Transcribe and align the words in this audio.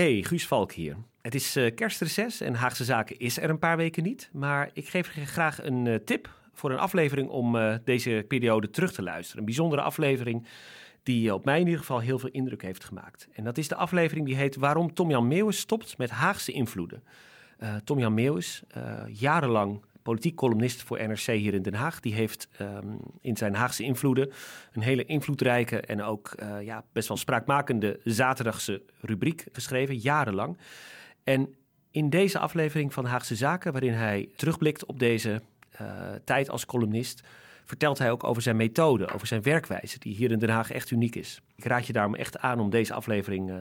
Hey, 0.00 0.22
Guus 0.22 0.46
Valk 0.46 0.72
hier. 0.72 0.96
Het 1.22 1.34
is 1.34 1.56
uh, 1.56 1.74
kerstreces 1.74 2.40
en 2.40 2.54
Haagse 2.54 2.84
Zaken 2.84 3.18
is 3.18 3.38
er 3.38 3.50
een 3.50 3.58
paar 3.58 3.76
weken 3.76 4.02
niet. 4.02 4.30
Maar 4.32 4.70
ik 4.72 4.88
geef 4.88 5.14
je 5.14 5.26
graag 5.26 5.64
een 5.64 5.86
uh, 5.86 5.94
tip 5.94 6.30
voor 6.52 6.70
een 6.70 6.78
aflevering 6.78 7.28
om 7.28 7.56
uh, 7.56 7.74
deze 7.84 8.24
periode 8.28 8.70
terug 8.70 8.92
te 8.92 9.02
luisteren. 9.02 9.38
Een 9.38 9.44
bijzondere 9.44 9.82
aflevering 9.82 10.46
die 11.02 11.34
op 11.34 11.44
mij 11.44 11.60
in 11.60 11.64
ieder 11.64 11.80
geval 11.80 11.98
heel 11.98 12.18
veel 12.18 12.28
indruk 12.28 12.62
heeft 12.62 12.84
gemaakt. 12.84 13.28
En 13.32 13.44
dat 13.44 13.58
is 13.58 13.68
de 13.68 13.74
aflevering 13.74 14.26
die 14.26 14.36
heet 14.36 14.56
Waarom 14.56 14.94
Tom-Jan 14.94 15.28
Meeuwis 15.28 15.58
stopt 15.58 15.98
met 15.98 16.10
Haagse 16.10 16.52
invloeden. 16.52 17.02
Tom-Jan 17.84 18.14
Meeuwis, 18.14 18.62
jarenlang 19.06 19.84
politiek 20.02 20.34
columnist 20.34 20.82
voor 20.82 21.08
NRC 21.08 21.26
hier 21.26 21.54
in 21.54 21.62
Den 21.62 21.74
Haag. 21.74 22.00
Die 22.00 22.14
heeft 22.14 22.48
um, 22.60 23.00
in 23.20 23.36
zijn 23.36 23.54
Haagse 23.54 23.82
invloeden 23.82 24.30
een 24.72 24.82
hele 24.82 25.04
invloedrijke 25.04 25.80
en 25.80 26.02
ook 26.02 26.34
uh, 26.42 26.62
ja, 26.62 26.84
best 26.92 27.08
wel 27.08 27.16
spraakmakende 27.16 28.00
zaterdagse 28.04 28.82
rubriek 29.00 29.44
geschreven, 29.52 29.96
jarenlang. 29.96 30.58
En 31.24 31.54
in 31.90 32.10
deze 32.10 32.38
aflevering 32.38 32.92
van 32.92 33.04
Haagse 33.04 33.34
Zaken, 33.34 33.72
waarin 33.72 33.92
hij 33.92 34.28
terugblikt 34.36 34.84
op 34.84 34.98
deze 34.98 35.40
uh, 35.80 35.88
tijd 36.24 36.50
als 36.50 36.66
columnist, 36.66 37.22
vertelt 37.64 37.98
hij 37.98 38.10
ook 38.10 38.24
over 38.24 38.42
zijn 38.42 38.56
methode, 38.56 39.12
over 39.12 39.26
zijn 39.26 39.42
werkwijze, 39.42 39.98
die 39.98 40.14
hier 40.14 40.30
in 40.30 40.38
Den 40.38 40.48
Haag 40.48 40.70
echt 40.70 40.90
uniek 40.90 41.16
is. 41.16 41.40
Ik 41.56 41.64
raad 41.64 41.86
je 41.86 41.92
daarom 41.92 42.14
echt 42.14 42.38
aan 42.38 42.60
om 42.60 42.70
deze 42.70 42.94
aflevering, 42.94 43.50
uh, 43.50 43.54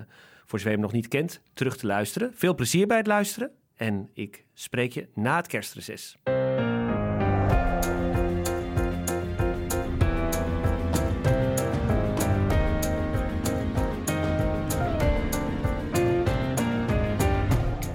voor 0.45 0.59
zover 0.59 0.65
je 0.65 0.77
hem 0.77 0.79
nog 0.79 0.91
niet 0.91 1.07
kent, 1.07 1.41
terug 1.53 1.77
te 1.77 1.85
luisteren. 1.85 2.31
Veel 2.33 2.55
plezier 2.55 2.87
bij 2.87 2.97
het 2.97 3.07
luisteren. 3.07 3.51
En 3.79 4.09
ik 4.13 4.45
spreek 4.53 4.91
je 4.91 5.07
na 5.13 5.35
het 5.35 5.47
kerstreces. 5.47 6.17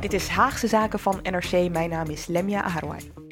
Dit 0.00 0.12
is 0.12 0.28
Haagse 0.28 0.66
Zaken 0.66 0.98
van 0.98 1.18
NRC. 1.22 1.70
Mijn 1.70 1.90
naam 1.90 2.10
is 2.10 2.26
Lemia 2.26 2.62
Aharwai. 2.62 3.23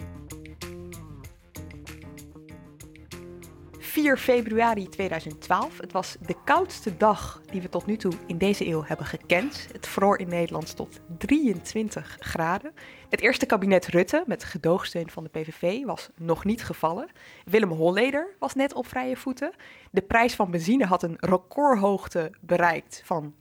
4 4.02 4.18
februari 4.18 4.88
2012. 4.88 5.78
Het 5.78 5.92
was 5.92 6.16
de 6.26 6.36
koudste 6.44 6.96
dag 6.96 7.40
die 7.50 7.60
we 7.60 7.68
tot 7.68 7.86
nu 7.86 7.96
toe 7.96 8.12
in 8.26 8.38
deze 8.38 8.66
eeuw 8.66 8.84
hebben 8.84 9.06
gekend. 9.06 9.68
Het 9.72 9.86
vroor 9.86 10.18
in 10.18 10.28
Nederland 10.28 10.76
tot 10.76 11.00
23 11.18 12.16
graden. 12.18 12.72
Het 13.08 13.20
eerste 13.20 13.46
kabinet 13.46 13.86
Rutte, 13.86 14.24
met 14.26 14.44
gedoogsteun 14.44 15.10
van 15.10 15.24
de 15.24 15.30
PVV, 15.30 15.84
was 15.84 16.10
nog 16.16 16.44
niet 16.44 16.64
gevallen. 16.64 17.10
Willem 17.44 17.70
Holleder 17.70 18.34
was 18.38 18.54
net 18.54 18.74
op 18.74 18.86
vrije 18.86 19.16
voeten. 19.16 19.52
De 19.90 20.02
prijs 20.02 20.34
van 20.34 20.50
benzine 20.50 20.84
had 20.86 21.02
een 21.02 21.16
recordhoogte 21.20 22.30
bereikt 22.40 23.02
van 23.04 23.34
1,75 23.34 23.40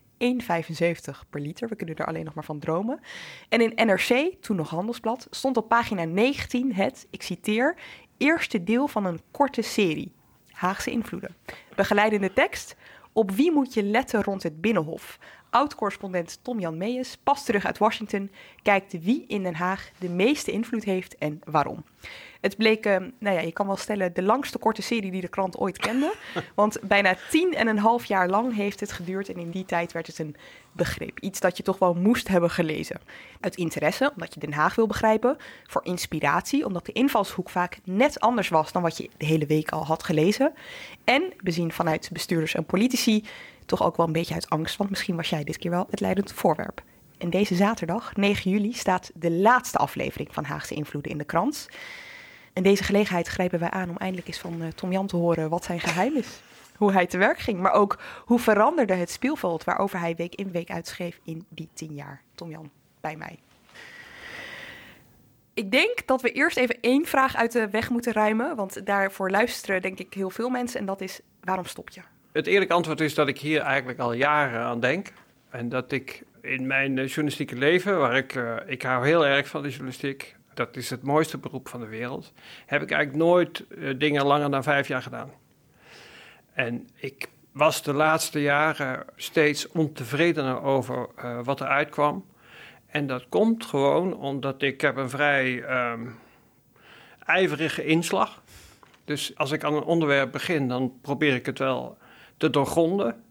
per 1.29 1.41
liter. 1.41 1.69
We 1.69 1.75
kunnen 1.75 1.95
er 1.95 2.05
alleen 2.05 2.25
nog 2.25 2.33
maar 2.33 2.43
van 2.43 2.59
dromen. 2.59 2.99
En 3.49 3.61
in 3.61 3.87
NRC, 3.87 4.35
toen 4.41 4.55
nog 4.55 4.69
Handelsblad, 4.69 5.27
stond 5.29 5.57
op 5.57 5.67
pagina 5.67 6.03
19 6.03 6.73
het, 6.73 7.07
ik 7.09 7.21
citeer, 7.21 7.75
eerste 8.17 8.63
deel 8.63 8.87
van 8.87 9.05
een 9.05 9.21
korte 9.31 9.61
serie. 9.61 10.19
Haagse 10.61 10.91
invloeden. 10.91 11.35
Begeleidende 11.75 12.33
tekst. 12.33 12.75
Op 13.13 13.31
wie 13.31 13.51
moet 13.51 13.73
je 13.73 13.83
letten 13.83 14.23
rond 14.23 14.43
het 14.43 14.61
Binnenhof? 14.61 15.17
Oud-correspondent 15.51 16.39
Tom-Jan 16.41 16.77
Meijers, 16.77 17.17
pas 17.23 17.43
terug 17.43 17.65
uit 17.65 17.77
Washington, 17.77 18.31
kijkt 18.61 19.03
wie 19.03 19.25
in 19.27 19.43
Den 19.43 19.55
Haag 19.55 19.89
de 19.97 20.09
meeste 20.09 20.51
invloed 20.51 20.83
heeft 20.83 21.17
en 21.17 21.41
waarom. 21.45 21.83
Het 22.41 22.57
bleek, 22.57 22.85
uh, 22.85 22.95
nou 23.19 23.35
ja, 23.35 23.41
je 23.41 23.51
kan 23.51 23.67
wel 23.67 23.77
stellen, 23.77 24.13
de 24.13 24.23
langste 24.23 24.57
korte 24.57 24.81
serie 24.81 25.11
die 25.11 25.21
de 25.21 25.27
krant 25.27 25.57
ooit 25.57 25.77
kende. 25.77 26.13
Want 26.55 26.77
bijna 26.81 27.15
tien 27.29 27.53
en 27.53 27.67
een 27.67 27.77
half 27.77 28.05
jaar 28.05 28.29
lang 28.29 28.55
heeft 28.55 28.79
het 28.79 28.91
geduurd. 28.91 29.29
En 29.29 29.37
in 29.37 29.49
die 29.49 29.65
tijd 29.65 29.91
werd 29.91 30.07
het 30.07 30.19
een 30.19 30.35
begrip. 30.71 31.19
Iets 31.19 31.39
dat 31.39 31.57
je 31.57 31.63
toch 31.63 31.79
wel 31.79 31.93
moest 31.93 32.27
hebben 32.27 32.49
gelezen. 32.49 33.01
Uit 33.39 33.55
interesse, 33.55 34.11
omdat 34.15 34.33
je 34.33 34.39
Den 34.39 34.53
Haag 34.53 34.75
wil 34.75 34.87
begrijpen. 34.87 35.37
Voor 35.63 35.85
inspiratie, 35.85 36.65
omdat 36.65 36.85
de 36.85 36.91
invalshoek 36.91 37.49
vaak 37.49 37.79
net 37.83 38.19
anders 38.19 38.49
was 38.49 38.71
dan 38.71 38.81
wat 38.81 38.97
je 38.97 39.09
de 39.17 39.25
hele 39.25 39.45
week 39.45 39.71
al 39.71 39.85
had 39.85 40.03
gelezen. 40.03 40.53
En 41.03 41.33
bezien 41.43 41.71
vanuit 41.71 42.09
bestuurders 42.13 42.55
en 42.55 42.65
politici, 42.65 43.23
toch 43.71 43.83
ook 43.83 43.97
wel 43.97 44.05
een 44.05 44.11
beetje 44.11 44.33
uit 44.33 44.49
angst. 44.49 44.77
Want 44.77 44.89
misschien 44.89 45.15
was 45.15 45.29
jij 45.29 45.43
dit 45.43 45.57
keer 45.57 45.71
wel 45.71 45.87
het 45.89 45.99
leidend 45.99 46.31
voorwerp. 46.31 46.83
En 47.17 47.29
deze 47.29 47.55
zaterdag, 47.55 48.15
9 48.15 48.51
juli, 48.51 48.73
staat 48.73 49.11
de 49.13 49.31
laatste 49.31 49.77
aflevering 49.77 50.33
van 50.33 50.43
Haagse 50.43 50.73
Invloeden 50.73 51.11
in 51.11 51.17
de 51.17 51.23
krant. 51.23 51.67
En 52.53 52.63
deze 52.63 52.83
gelegenheid 52.83 53.27
grijpen 53.27 53.59
wij 53.59 53.69
aan 53.69 53.89
om 53.89 53.97
eindelijk 53.97 54.27
eens 54.27 54.39
van 54.39 54.61
uh, 54.61 54.67
Tom 54.67 54.91
Jan 54.91 55.07
te 55.07 55.15
horen 55.15 55.49
wat 55.49 55.63
zijn 55.63 55.79
geheim 55.79 56.15
is. 56.15 56.41
Hoe 56.77 56.91
hij 56.91 57.07
te 57.07 57.17
werk 57.17 57.39
ging, 57.39 57.59
maar 57.59 57.71
ook 57.71 57.99
hoe 58.25 58.39
veranderde 58.39 58.93
het 58.93 59.11
speelveld 59.11 59.63
waarover 59.63 59.99
hij 59.99 60.15
week 60.15 60.35
in 60.35 60.51
week 60.51 60.69
uitschreef 60.69 61.19
in 61.23 61.45
die 61.49 61.69
tien 61.73 61.93
jaar. 61.93 62.21
Tom 62.35 62.49
Jan, 62.49 62.69
bij 63.01 63.15
mij. 63.15 63.39
Ik 65.53 65.71
denk 65.71 66.07
dat 66.07 66.21
we 66.21 66.31
eerst 66.31 66.57
even 66.57 66.77
één 66.81 67.05
vraag 67.05 67.35
uit 67.35 67.51
de 67.51 67.69
weg 67.69 67.89
moeten 67.89 68.13
ruimen, 68.13 68.55
want 68.55 68.85
daarvoor 68.85 69.31
luisteren 69.31 69.81
denk 69.81 69.99
ik 69.99 70.13
heel 70.13 70.29
veel 70.29 70.49
mensen 70.49 70.79
en 70.79 70.85
dat 70.85 71.01
is 71.01 71.19
waarom 71.41 71.65
stop 71.65 71.89
je? 71.89 72.01
Het 72.31 72.47
eerlijke 72.47 72.73
antwoord 72.73 73.01
is 73.01 73.13
dat 73.13 73.27
ik 73.27 73.39
hier 73.39 73.61
eigenlijk 73.61 73.99
al 73.99 74.13
jaren 74.13 74.59
aan 74.59 74.79
denk 74.79 75.11
en 75.49 75.69
dat 75.69 75.91
ik 75.91 76.23
in 76.41 76.67
mijn 76.67 76.93
journalistieke 76.93 77.55
leven, 77.55 77.99
waar 77.99 78.17
ik, 78.17 78.35
uh, 78.35 78.55
ik 78.65 78.81
hou 78.81 79.05
heel 79.05 79.25
erg 79.25 79.47
van 79.47 79.61
de 79.61 79.69
journalistiek, 79.69 80.35
dat 80.53 80.77
is 80.77 80.89
het 80.89 81.03
mooiste 81.03 81.37
beroep 81.37 81.69
van 81.69 81.79
de 81.79 81.87
wereld, 81.87 82.33
heb 82.65 82.81
ik 82.81 82.91
eigenlijk 82.91 83.23
nooit 83.23 83.65
uh, 83.69 83.99
dingen 83.99 84.25
langer 84.25 84.51
dan 84.51 84.63
vijf 84.63 84.87
jaar 84.87 85.01
gedaan. 85.01 85.31
En 86.53 86.89
ik 86.95 87.27
was 87.51 87.83
de 87.83 87.93
laatste 87.93 88.41
jaren 88.41 89.05
steeds 89.15 89.67
ontevredener 89.67 90.61
over 90.61 91.07
wat 91.43 91.59
er 91.59 91.67
uitkwam. 91.67 92.25
En 92.87 93.07
dat 93.07 93.25
komt 93.29 93.65
gewoon 93.65 94.17
omdat 94.17 94.61
ik 94.61 94.81
heb 94.81 94.97
een 94.97 95.09
vrij 95.09 95.63
um, 95.91 96.19
ijverige 97.25 97.85
inslag. 97.85 98.41
Dus 99.05 99.37
als 99.37 99.51
ik 99.51 99.63
aan 99.63 99.73
een 99.73 99.83
onderwerp 99.83 100.31
begin, 100.31 100.67
dan 100.67 100.93
probeer 101.01 101.35
ik 101.35 101.45
het 101.45 101.59
wel 101.59 101.97
te 102.41 102.49
doorgronden. 102.49 103.23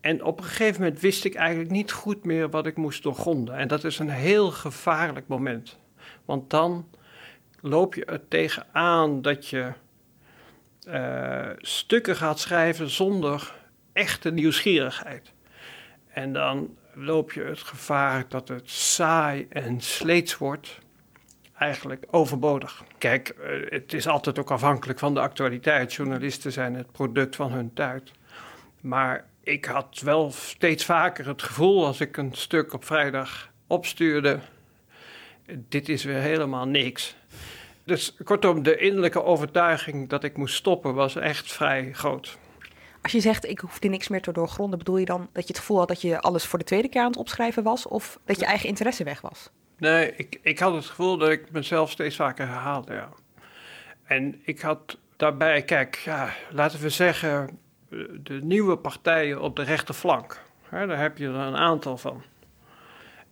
En 0.00 0.24
op 0.24 0.38
een 0.38 0.44
gegeven 0.44 0.82
moment 0.82 1.00
wist 1.00 1.24
ik 1.24 1.34
eigenlijk 1.34 1.70
niet 1.70 1.92
goed 1.92 2.24
meer 2.24 2.50
wat 2.50 2.66
ik 2.66 2.76
moest 2.76 3.02
doorgronden. 3.02 3.56
En 3.56 3.68
dat 3.68 3.84
is 3.84 3.98
een 3.98 4.08
heel 4.08 4.50
gevaarlijk 4.50 5.28
moment. 5.28 5.78
Want 6.24 6.50
dan 6.50 6.88
loop 7.60 7.94
je 7.94 8.04
er 8.04 8.28
tegenaan 8.28 9.22
dat 9.22 9.48
je 9.48 9.72
uh, 10.88 11.48
stukken 11.58 12.16
gaat 12.16 12.40
schrijven 12.40 12.90
zonder 12.90 13.54
echte 13.92 14.30
nieuwsgierigheid. 14.30 15.32
En 16.08 16.32
dan 16.32 16.76
loop 16.94 17.32
je 17.32 17.42
het 17.42 17.58
gevaar 17.60 18.24
dat 18.28 18.48
het 18.48 18.70
saai 18.70 19.46
en 19.48 19.80
sleets 19.80 20.38
wordt, 20.38 20.78
eigenlijk 21.58 22.04
overbodig. 22.10 22.84
Kijk, 22.98 23.34
uh, 23.40 23.70
het 23.70 23.92
is 23.92 24.08
altijd 24.08 24.38
ook 24.38 24.50
afhankelijk 24.50 24.98
van 24.98 25.14
de 25.14 25.20
actualiteit. 25.20 25.94
Journalisten 25.94 26.52
zijn 26.52 26.74
het 26.74 26.92
product 26.92 27.36
van 27.36 27.52
hun 27.52 27.72
tijd. 27.74 28.10
Maar 28.80 29.24
ik 29.42 29.64
had 29.64 30.00
wel 30.00 30.30
steeds 30.30 30.84
vaker 30.84 31.26
het 31.26 31.42
gevoel 31.42 31.86
als 31.86 32.00
ik 32.00 32.16
een 32.16 32.34
stuk 32.34 32.72
op 32.72 32.84
vrijdag 32.84 33.50
opstuurde 33.66 34.40
dit 35.46 35.88
is 35.88 36.04
weer 36.04 36.20
helemaal 36.20 36.66
niks. 36.66 37.16
Dus 37.84 38.14
kortom, 38.24 38.62
de 38.62 38.76
innerlijke 38.76 39.22
overtuiging 39.22 40.08
dat 40.08 40.24
ik 40.24 40.36
moest 40.36 40.54
stoppen 40.54 40.94
was 40.94 41.16
echt 41.16 41.52
vrij 41.52 41.92
groot. 41.92 42.38
Als 43.02 43.12
je 43.12 43.20
zegt, 43.20 43.48
ik 43.48 43.58
hoefde 43.58 43.88
niks 43.88 44.08
meer 44.08 44.22
te 44.22 44.32
doorgronden, 44.32 44.78
bedoel 44.78 44.96
je 44.96 45.04
dan 45.04 45.28
dat 45.32 45.42
je 45.42 45.48
het 45.48 45.58
gevoel 45.58 45.78
had 45.78 45.88
dat 45.88 46.00
je 46.00 46.20
alles 46.20 46.44
voor 46.44 46.58
de 46.58 46.64
tweede 46.64 46.88
keer 46.88 47.00
aan 47.00 47.06
het 47.06 47.16
opschrijven 47.16 47.62
was? 47.62 47.86
Of 47.86 48.18
dat 48.24 48.38
je 48.38 48.44
eigen 48.44 48.68
interesse 48.68 49.04
weg 49.04 49.20
was? 49.20 49.50
Nee, 49.76 50.16
ik, 50.16 50.38
ik 50.42 50.58
had 50.58 50.74
het 50.74 50.84
gevoel 50.84 51.16
dat 51.16 51.28
ik 51.28 51.50
mezelf 51.50 51.90
steeds 51.90 52.16
vaker 52.16 52.46
herhaalde, 52.46 52.94
ja. 52.94 53.08
En 54.04 54.40
ik 54.44 54.60
had 54.60 54.98
daarbij, 55.16 55.62
kijk, 55.62 55.96
ja, 55.96 56.32
laten 56.50 56.80
we 56.80 56.88
zeggen, 56.88 57.58
de 58.22 58.40
nieuwe 58.42 58.76
partijen 58.76 59.40
op 59.40 59.56
de 59.56 59.62
rechterflank. 59.62 60.42
Hè, 60.62 60.86
daar 60.86 61.00
heb 61.00 61.18
je 61.18 61.26
er 61.26 61.34
een 61.34 61.56
aantal 61.56 61.96
van. 61.96 62.22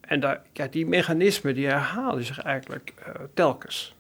En 0.01 0.21
daar, 0.21 0.43
ja, 0.53 0.67
die 0.67 0.87
mechanismen 0.87 1.55
die 1.55 1.67
herhalen 1.67 2.25
zich 2.25 2.39
eigenlijk 2.39 2.95
uh, 2.99 3.15
telkens. 3.35 3.95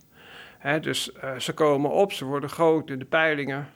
Hè, 0.58 0.80
dus 0.80 1.10
uh, 1.24 1.38
ze 1.38 1.52
komen 1.52 1.90
op, 1.90 2.12
ze 2.12 2.24
worden 2.24 2.50
groot 2.50 2.90
in 2.90 2.98
de 2.98 3.04
peilingen. 3.04 3.68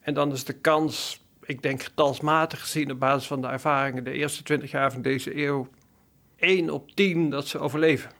En 0.00 0.14
dan 0.14 0.32
is 0.32 0.44
de 0.44 0.52
kans, 0.52 1.24
ik 1.42 1.62
denk 1.62 1.82
getalsmatig 1.82 2.60
gezien 2.60 2.90
op 2.90 2.98
basis 2.98 3.26
van 3.26 3.40
de 3.40 3.46
ervaringen 3.46 4.04
de 4.04 4.12
eerste 4.12 4.42
twintig 4.42 4.70
jaar 4.70 4.92
van 4.92 5.02
deze 5.02 5.44
eeuw, 5.44 5.68
1 6.40 6.70
op 6.70 6.90
10 6.90 7.30
dat 7.30 7.46
ze 7.46 7.58
overleven. 7.58 8.10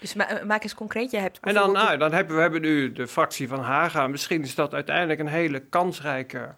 Dus 0.00 0.14
ma 0.14 0.42
maak 0.46 0.62
eens 0.62 0.74
concreet, 0.74 1.10
je 1.10 1.16
hebt 1.16 1.40
En 1.40 1.54
dan, 1.54 1.72
nou, 1.72 1.98
dan 1.98 2.12
hebben 2.12 2.36
we 2.36 2.42
hebben 2.42 2.60
nu 2.60 2.92
de 2.92 3.06
fractie 3.06 3.48
van 3.48 3.60
Haga. 3.60 4.06
Misschien 4.06 4.42
is 4.42 4.54
dat 4.54 4.74
uiteindelijk 4.74 5.20
een 5.20 5.26
hele 5.26 5.60
kansrijke 5.60 6.54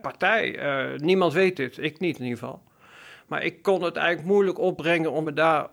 partij. 0.00 0.58
Uh, 0.92 0.98
niemand 0.98 1.32
weet 1.32 1.56
dit, 1.56 1.78
ik 1.78 1.98
niet 1.98 2.18
in 2.18 2.24
ieder 2.24 2.38
geval. 2.38 2.62
Maar 3.26 3.42
ik 3.42 3.62
kon 3.62 3.82
het 3.82 3.96
eigenlijk 3.96 4.28
moeilijk 4.28 4.58
opbrengen 4.58 5.12
om 5.12 5.24
me 5.24 5.32
daar 5.32 5.68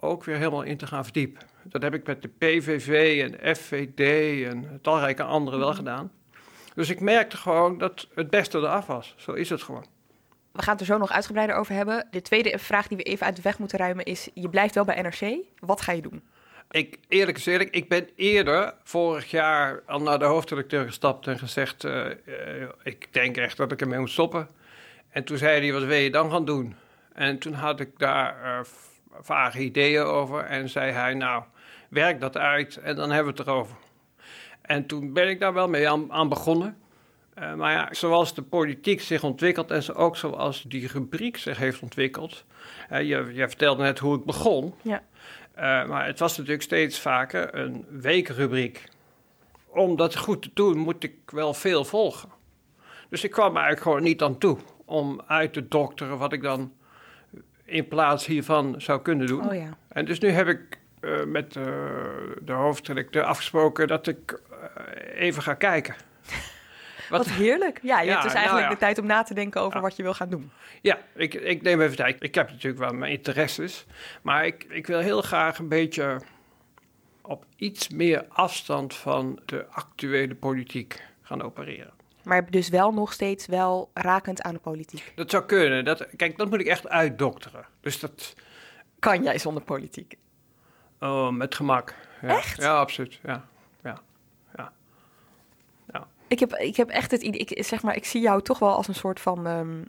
ook 0.00 0.24
weer 0.24 0.36
helemaal 0.36 0.62
in 0.62 0.76
te 0.76 0.86
gaan 0.86 1.04
verdiepen. 1.04 1.42
Dat 1.62 1.82
heb 1.82 1.94
ik 1.94 2.06
met 2.06 2.22
de 2.22 2.28
PVV 2.28 3.20
en 3.22 3.56
FVD 3.56 4.00
en 4.46 4.78
talrijke 4.82 5.22
anderen 5.22 5.58
wel 5.58 5.74
gedaan. 5.74 6.12
Dus 6.74 6.90
ik 6.90 7.00
merkte 7.00 7.36
gewoon 7.36 7.78
dat 7.78 8.08
het 8.14 8.30
beste 8.30 8.58
eraf 8.58 8.86
was. 8.86 9.14
Zo 9.16 9.32
is 9.32 9.50
het 9.50 9.62
gewoon. 9.62 9.86
We 10.52 10.62
gaan 10.62 10.72
het 10.72 10.80
er 10.80 10.86
zo 10.86 10.98
nog 10.98 11.12
uitgebreider 11.12 11.56
over 11.56 11.74
hebben. 11.74 12.06
De 12.10 12.22
tweede 12.22 12.58
vraag 12.58 12.88
die 12.88 12.96
we 12.96 13.02
even 13.02 13.26
uit 13.26 13.36
de 13.36 13.42
weg 13.42 13.58
moeten 13.58 13.78
ruimen 13.78 14.04
is: 14.04 14.28
je 14.34 14.48
blijft 14.48 14.74
wel 14.74 14.84
bij 14.84 15.02
NRC. 15.02 15.36
Wat 15.58 15.80
ga 15.80 15.92
je 15.92 16.02
doen? 16.02 16.22
Ik, 16.70 16.98
eerlijk 17.08 17.38
is 17.38 17.46
eerlijk, 17.46 17.70
ik 17.70 17.88
ben 17.88 18.08
eerder 18.16 18.74
vorig 18.82 19.30
jaar 19.30 19.82
al 19.86 20.02
naar 20.02 20.18
de 20.18 20.24
hoofdredacteur 20.24 20.84
gestapt 20.84 21.26
en 21.26 21.38
gezegd: 21.38 21.84
uh, 21.84 22.06
uh, 22.06 22.68
Ik 22.82 23.12
denk 23.12 23.36
echt 23.36 23.56
dat 23.56 23.72
ik 23.72 23.80
ermee 23.80 23.98
moet 23.98 24.10
stoppen. 24.10 24.48
En 25.10 25.24
toen 25.24 25.38
zei 25.38 25.60
hij: 25.60 25.72
Wat 25.72 25.84
wil 25.84 25.98
je 25.98 26.10
dan 26.10 26.30
gaan 26.30 26.44
doen? 26.44 26.74
En 27.12 27.38
toen 27.38 27.52
had 27.52 27.80
ik 27.80 27.98
daar 27.98 28.36
uh, 28.44 28.60
vage 29.20 29.58
ideeën 29.58 30.02
over 30.02 30.44
en 30.44 30.68
zei 30.68 30.92
hij: 30.92 31.14
Nou, 31.14 31.42
werk 31.88 32.20
dat 32.20 32.36
uit 32.36 32.76
en 32.76 32.96
dan 32.96 33.10
hebben 33.10 33.32
we 33.32 33.38
het 33.38 33.48
erover. 33.48 33.76
En 34.62 34.86
toen 34.86 35.12
ben 35.12 35.28
ik 35.28 35.40
daar 35.40 35.52
wel 35.52 35.68
mee 35.68 35.88
aan 35.88 36.28
begonnen. 36.28 36.81
Uh, 37.38 37.54
maar 37.54 37.72
ja, 37.72 37.88
zoals 37.90 38.34
de 38.34 38.42
politiek 38.42 39.00
zich 39.00 39.22
ontwikkelt 39.22 39.70
en 39.70 39.94
ook 39.94 40.16
zoals 40.16 40.62
die 40.62 40.88
rubriek 40.88 41.36
zich 41.36 41.58
heeft 41.58 41.82
ontwikkeld. 41.82 42.44
Uh, 42.92 42.98
je, 42.98 43.30
je, 43.32 43.48
vertelde 43.48 43.82
net 43.82 43.98
hoe 43.98 44.16
ik 44.16 44.24
begon. 44.24 44.74
Ja. 44.82 45.02
Uh, 45.56 45.88
maar 45.88 46.06
het 46.06 46.18
was 46.18 46.36
natuurlijk 46.36 46.62
steeds 46.62 47.00
vaker 47.00 47.54
een 47.54 47.86
weekrubriek. 47.88 48.88
Om 49.66 49.96
dat 49.96 50.16
goed 50.16 50.42
te 50.42 50.50
doen, 50.54 50.78
moet 50.78 51.04
ik 51.04 51.14
wel 51.26 51.54
veel 51.54 51.84
volgen. 51.84 52.28
Dus 53.08 53.24
ik 53.24 53.30
kwam 53.30 53.56
eigenlijk 53.56 53.82
gewoon 53.82 54.02
niet 54.02 54.22
aan 54.22 54.38
toe 54.38 54.58
om 54.84 55.22
uit 55.26 55.52
te 55.52 55.68
dokteren 55.68 56.18
wat 56.18 56.32
ik 56.32 56.42
dan 56.42 56.72
in 57.64 57.88
plaats 57.88 58.26
hiervan 58.26 58.74
zou 58.78 59.02
kunnen 59.02 59.26
doen. 59.26 59.48
Oh 59.48 59.54
ja. 59.54 59.76
En 59.88 60.04
dus 60.04 60.18
nu 60.18 60.28
heb 60.28 60.48
ik 60.48 60.78
met 61.26 61.52
de 62.42 62.52
hoofdredacteur 62.52 63.24
afgesproken 63.24 63.88
dat 63.88 64.06
ik 64.06 64.40
even 65.14 65.42
ga 65.42 65.54
kijken. 65.54 65.94
Wat, 67.18 67.28
heerlijk. 67.28 67.78
Ja, 67.82 68.00
je 68.00 68.06
ja, 68.06 68.10
hebt 68.10 68.22
dus 68.22 68.32
nou 68.32 68.44
eigenlijk 68.44 68.78
de 68.78 68.84
tijd 68.84 68.98
om 68.98 69.06
na 69.06 69.22
te 69.22 69.34
denken 69.34 69.60
over 69.60 69.80
wat 69.80 69.96
je 69.96 70.02
wil 70.02 70.14
gaan 70.14 70.28
doen. 70.28 70.50
Ja, 70.80 70.98
ik, 71.14 71.34
ik 71.34 71.62
neem 71.62 71.80
even 71.80 71.96
tijd. 71.96 72.22
Ik 72.22 72.34
heb 72.34 72.50
natuurlijk 72.50 72.78
wel 72.78 72.92
mijn 72.92 73.12
interesses. 73.12 73.86
Maar 74.22 74.46
ik, 74.46 74.64
ik 74.68 74.86
wil 74.86 74.98
heel 74.98 75.22
graag 75.22 75.58
een 75.58 75.68
beetje 75.68 76.20
op 77.22 77.44
iets 77.56 77.88
meer 77.88 78.24
afstand 78.28 78.94
van 78.94 79.40
de 79.44 79.66
actuele 79.70 80.34
politiek 80.34 81.02
gaan 81.22 81.42
opereren. 81.42 81.92
Maar 82.22 82.50
dus 82.50 82.68
wel 82.68 82.92
nog 82.92 83.12
steeds 83.12 83.46
wel 83.46 83.90
rakend 83.94 84.42
aan 84.42 84.54
de 84.54 84.60
politiek? 84.60 85.12
Dat 85.14 85.30
zou 85.30 85.44
kunnen. 85.44 85.84
Dat, 85.84 86.06
kijk, 86.16 86.38
dat 86.38 86.50
moet 86.50 86.60
ik 86.60 86.66
echt 86.66 86.88
uitdokteren. 86.88 87.66
Dus 87.80 88.00
dat... 88.00 88.34
Kan 88.98 89.22
jij 89.22 89.38
zonder 89.38 89.62
politiek? 89.62 90.16
Oh, 91.00 91.28
met 91.30 91.54
gemak. 91.54 91.94
Ja. 92.20 92.28
Echt? 92.28 92.62
Ja, 92.62 92.78
absoluut. 92.78 93.18
Ja. 93.22 93.44
Ik 96.32 96.38
heb, 96.38 96.54
ik 96.54 96.76
heb 96.76 96.88
echt 96.88 97.10
het 97.10 97.22
idee, 97.22 97.40
ik, 97.40 97.64
zeg 97.64 97.82
maar, 97.82 97.96
ik 97.96 98.04
zie 98.04 98.20
jou 98.20 98.42
toch 98.42 98.58
wel 98.58 98.74
als 98.74 98.88
een 98.88 98.94
soort 98.94 99.20
van... 99.20 99.46
Um... 99.46 99.88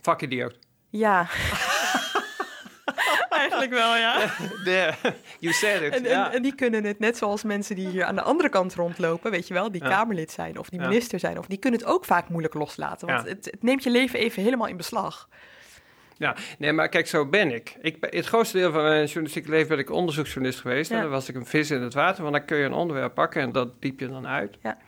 Vakidioot. 0.00 0.58
Ja. 0.88 1.28
Eigenlijk 3.28 3.70
wel, 3.70 3.96
ja. 3.96 4.30
Yeah, 4.64 4.94
you 5.38 5.52
said 5.52 5.82
it. 5.82 5.94
En, 5.94 6.02
ja. 6.02 6.32
en, 6.32 6.42
die 6.42 6.54
kunnen 6.54 6.84
het, 6.84 6.98
net 6.98 7.16
zoals 7.16 7.42
mensen 7.42 7.76
die 7.76 7.88
hier 7.88 8.04
aan 8.04 8.14
de 8.14 8.22
andere 8.22 8.48
kant 8.48 8.74
rondlopen, 8.74 9.30
weet 9.30 9.48
je 9.48 9.54
wel, 9.54 9.70
die 9.70 9.80
Kamerlid 9.80 10.30
zijn 10.30 10.58
of 10.58 10.68
die 10.68 10.80
minister 10.80 11.18
zijn, 11.18 11.38
of 11.38 11.46
die 11.46 11.58
kunnen 11.58 11.80
het 11.80 11.88
ook 11.88 12.04
vaak 12.04 12.28
moeilijk 12.28 12.54
loslaten. 12.54 13.06
Want 13.06 13.28
het, 13.28 13.44
het, 13.44 13.62
neemt 13.62 13.82
je 13.82 13.90
leven 13.90 14.18
even 14.18 14.42
helemaal 14.42 14.66
in 14.66 14.76
beslag. 14.76 15.28
Ja, 16.16 16.36
nee, 16.58 16.72
maar 16.72 16.88
kijk, 16.88 17.06
zo 17.06 17.26
ben 17.26 17.54
ik. 17.54 17.76
ik. 17.80 17.96
Het 18.00 18.26
grootste 18.26 18.56
deel 18.56 18.72
van 18.72 18.82
mijn 18.82 19.04
journalistieke 19.04 19.50
leven 19.50 19.68
ben 19.68 19.78
ik 19.78 19.90
onderzoeksjournalist 19.90 20.60
geweest. 20.60 20.90
En 20.90 21.00
dan 21.00 21.10
was 21.10 21.28
ik 21.28 21.34
een 21.34 21.46
vis 21.46 21.70
in 21.70 21.82
het 21.82 21.94
water, 21.94 22.22
want 22.22 22.34
dan 22.34 22.44
kun 22.44 22.56
je 22.56 22.64
een 22.64 22.72
onderwerp 22.72 23.14
pakken 23.14 23.42
en 23.42 23.52
dat 23.52 23.82
diep 23.82 24.00
je 24.00 24.08
dan 24.08 24.26
uit. 24.26 24.56
Ja. 24.62 24.78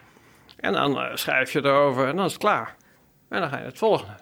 En 0.61 0.73
dan 0.73 0.99
uh, 0.99 1.15
schrijf 1.15 1.53
je 1.53 1.65
erover 1.65 2.09
en 2.09 2.17
dan 2.17 2.25
is 2.25 2.33
het 2.33 2.41
klaar. 2.41 2.77
En 3.29 3.41
dan 3.41 3.49
ga 3.49 3.59
je 3.59 3.65
het 3.65 3.79
volgende. 3.79 4.15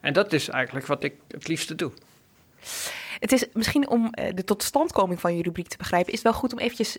En 0.00 0.12
dat 0.12 0.32
is 0.32 0.48
eigenlijk 0.48 0.86
wat 0.86 1.02
ik 1.02 1.14
het 1.28 1.48
liefste 1.48 1.74
doe. 1.74 1.92
Het 3.18 3.32
is 3.32 3.46
misschien 3.52 3.88
om 3.88 4.04
uh, 4.04 4.28
de 4.34 4.44
totstandkoming 4.44 5.20
van 5.20 5.36
je 5.36 5.42
rubriek 5.42 5.68
te 5.68 5.76
begrijpen, 5.76 6.12
is 6.12 6.18
het 6.18 6.28
wel 6.28 6.40
goed 6.40 6.52
om 6.52 6.58
eventjes 6.58 6.98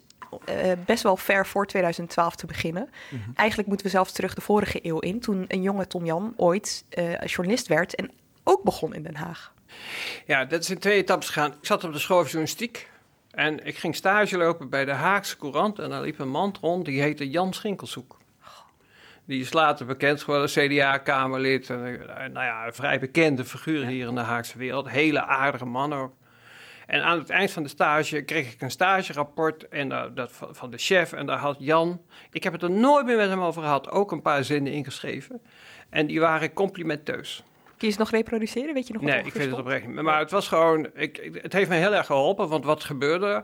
uh, 0.50 0.72
best 0.86 1.04
wel 1.04 1.18
ver 1.18 1.46
voor 1.46 1.66
2012 1.66 2.36
te 2.36 2.46
beginnen. 2.46 2.90
Mm 3.10 3.22
-hmm. 3.24 3.34
Eigenlijk 3.36 3.68
moeten 3.68 3.86
we 3.86 3.92
zelfs 3.92 4.12
terug 4.12 4.34
de 4.34 4.42
vorige 4.42 4.80
eeuw 4.82 5.00
in, 5.00 5.20
toen 5.20 5.46
een 5.48 5.62
jonge 5.62 5.88
Tom 5.88 6.06
Jan 6.06 6.34
ooit 6.38 6.86
journalist 7.26 7.68
werd 7.68 7.96
en 7.96 8.12
ook 8.44 8.64
begon 8.64 8.94
in 8.94 9.04
Den 9.04 9.16
Haag. 9.16 9.54
Ja, 10.26 10.46
dat 10.46 10.62
is 10.62 10.70
in 10.70 10.80
twee 10.80 10.98
etappes 10.98 11.28
gegaan. 11.28 11.52
Ik 11.52 11.66
zat 11.66 11.84
op 11.84 11.94
de 11.94 12.00
school 12.00 12.18
van 12.18 12.26
journalistiek 12.26 12.90
en 13.32 13.66
ik 13.66 13.78
ging 13.78 13.96
stage 13.96 14.38
lopen 14.38 14.70
bij 14.70 14.86
de 14.86 14.92
Haagse 14.92 15.38
Courant 15.38 15.80
en 15.80 15.90
daar 15.90 16.02
liep 16.02 16.20
een 16.20 16.30
man 16.30 16.56
rond 16.62 16.86
die 16.86 17.02
heette 17.02 17.30
Jan 17.30 17.54
Schinkelshoek. 17.54 18.17
Die 19.28 19.42
is 19.42 19.54
later 19.54 19.86
bekend 19.86 20.24
geworden, 20.24 20.50
CDA-kamerlid. 20.50 21.70
En, 21.70 21.82
nou 22.34 22.46
ja, 22.46 22.66
een 22.66 22.74
vrij 22.74 23.00
bekende 23.00 23.46
figuur 23.46 23.86
hier 23.86 24.08
in 24.08 24.16
de 24.16 24.22
Haagse 24.22 24.58
wereld. 24.58 24.90
Hele 24.90 25.26
aardige 25.26 25.66
man 25.66 25.94
ook. 25.94 26.14
En 26.86 27.04
aan 27.04 27.20
het 27.20 27.30
eind 27.30 27.52
van 27.52 27.64
de 27.64 27.70
stage 27.70 28.22
kreeg 28.22 28.54
ik 28.54 28.62
een 28.62 28.72
stagerapport 28.72 29.68
en, 29.68 29.92
uh, 29.92 30.04
dat 30.14 30.32
van, 30.32 30.56
van, 30.56 30.72
de 30.72 30.78
chef. 30.78 31.14
En 31.14 31.26
daar 31.26 31.38
had 31.38 31.56
Jan, 31.60 32.02
ik 32.32 32.44
heb 32.44 32.54
het 32.54 32.64
er 32.64 32.72
nooit 32.72 33.06
meer 33.06 33.18
met 33.18 33.30
hem 33.30 33.42
over 33.42 33.62
gehad, 33.62 33.90
ook 33.90 34.12
een 34.12 34.22
paar 34.22 34.44
zinnen 34.44 34.74
ingeschreven. 34.74 35.42
En 35.90 36.08
die 36.08 36.20
waren 36.20 36.54
complimenteus. 36.54 37.44
Kun 37.78 37.88
je 37.88 37.94
ze 37.94 38.00
nog 38.00 38.12
reproduceren? 38.12 38.74
Weet 38.74 38.88
je 38.88 38.94
nog 38.94 39.02
wat 39.02 39.12
Nee, 39.12 39.24
ik 39.24 39.34
weet 39.34 39.50
het 39.50 39.60
oprecht 39.60 39.88
niet. 39.88 40.02
Maar 40.02 40.20
het 40.20 40.32
was 40.32 40.48
gewoon, 40.48 40.90
ik, 40.94 41.40
het 41.42 41.54
heeft 41.54 41.70
me 41.70 41.76
heel 41.76 41.94
erg 41.94 42.06
geholpen, 42.06 42.48
want 42.48 42.66
wat 42.66 42.84
gebeurde 42.84 43.44